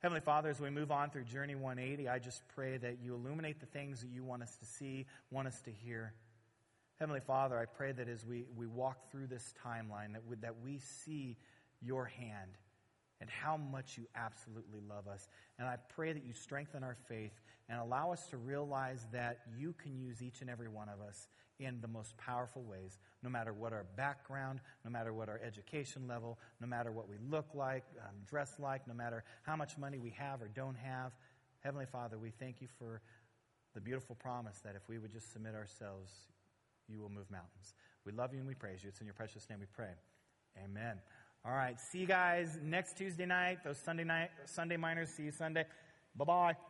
Heavenly 0.00 0.20
Father, 0.20 0.48
as 0.48 0.60
we 0.60 0.70
move 0.70 0.90
on 0.90 1.10
through 1.10 1.24
Journey 1.24 1.54
180, 1.54 2.08
I 2.08 2.18
just 2.18 2.42
pray 2.54 2.78
that 2.78 2.98
you 3.02 3.14
illuminate 3.14 3.60
the 3.60 3.66
things 3.66 4.00
that 4.00 4.08
you 4.08 4.24
want 4.24 4.42
us 4.42 4.56
to 4.56 4.64
see, 4.64 5.06
want 5.30 5.46
us 5.46 5.60
to 5.62 5.70
hear. 5.70 6.14
Heavenly 6.98 7.20
Father, 7.20 7.58
I 7.58 7.64
pray 7.64 7.92
that 7.92 8.08
as 8.08 8.24
we, 8.24 8.44
we 8.56 8.66
walk 8.66 9.10
through 9.10 9.26
this 9.26 9.54
timeline, 9.64 10.12
that 10.12 10.26
we, 10.26 10.36
that 10.36 10.54
we 10.62 10.78
see 10.78 11.36
your 11.80 12.06
hand 12.06 12.58
and 13.20 13.28
how 13.28 13.56
much 13.56 13.98
you 13.98 14.06
absolutely 14.14 14.80
love 14.88 15.06
us. 15.06 15.28
And 15.58 15.68
I 15.68 15.76
pray 15.88 16.12
that 16.12 16.24
you 16.24 16.32
strengthen 16.32 16.82
our 16.82 16.96
faith 17.08 17.32
and 17.68 17.78
allow 17.78 18.12
us 18.12 18.26
to 18.30 18.36
realize 18.36 19.06
that 19.12 19.40
you 19.58 19.74
can 19.82 19.98
use 19.98 20.22
each 20.22 20.40
and 20.40 20.50
every 20.50 20.68
one 20.68 20.88
of 20.88 21.06
us 21.06 21.28
in 21.58 21.78
the 21.82 21.88
most 21.88 22.16
powerful 22.16 22.62
ways, 22.62 22.98
no 23.22 23.28
matter 23.28 23.52
what 23.52 23.72
our 23.72 23.84
background, 23.96 24.60
no 24.84 24.90
matter 24.90 25.12
what 25.12 25.28
our 25.28 25.40
education 25.46 26.08
level, 26.08 26.38
no 26.60 26.66
matter 26.66 26.90
what 26.90 27.08
we 27.08 27.16
look 27.30 27.46
like, 27.54 27.84
um, 28.00 28.14
dress 28.26 28.54
like, 28.58 28.88
no 28.88 28.94
matter 28.94 29.22
how 29.42 29.56
much 29.56 29.76
money 29.76 29.98
we 29.98 30.10
have 30.10 30.40
or 30.40 30.48
don't 30.48 30.76
have. 30.76 31.12
Heavenly 31.60 31.84
Father, 31.84 32.18
we 32.18 32.30
thank 32.30 32.62
you 32.62 32.68
for 32.78 33.02
the 33.74 33.80
beautiful 33.80 34.16
promise 34.16 34.58
that 34.64 34.74
if 34.74 34.88
we 34.88 34.98
would 34.98 35.12
just 35.12 35.32
submit 35.32 35.54
ourselves, 35.54 36.10
you 36.88 36.98
will 36.98 37.10
move 37.10 37.30
mountains. 37.30 37.74
We 38.04 38.12
love 38.12 38.32
you 38.32 38.38
and 38.38 38.48
we 38.48 38.54
praise 38.54 38.82
you. 38.82 38.88
It's 38.88 39.00
in 39.00 39.06
your 39.06 39.14
precious 39.14 39.48
name 39.50 39.60
we 39.60 39.66
pray. 39.66 39.92
Amen. 40.64 40.98
All 41.44 41.52
right. 41.52 41.80
See 41.80 41.98
you 41.98 42.06
guys 42.06 42.58
next 42.62 42.98
Tuesday 42.98 43.24
night. 43.24 43.64
Those 43.64 43.78
Sunday 43.78 44.04
night 44.04 44.30
Sunday 44.44 44.76
miners. 44.76 45.08
See 45.08 45.24
you 45.24 45.32
Sunday. 45.32 45.64
Bye 46.14 46.24
bye. 46.24 46.69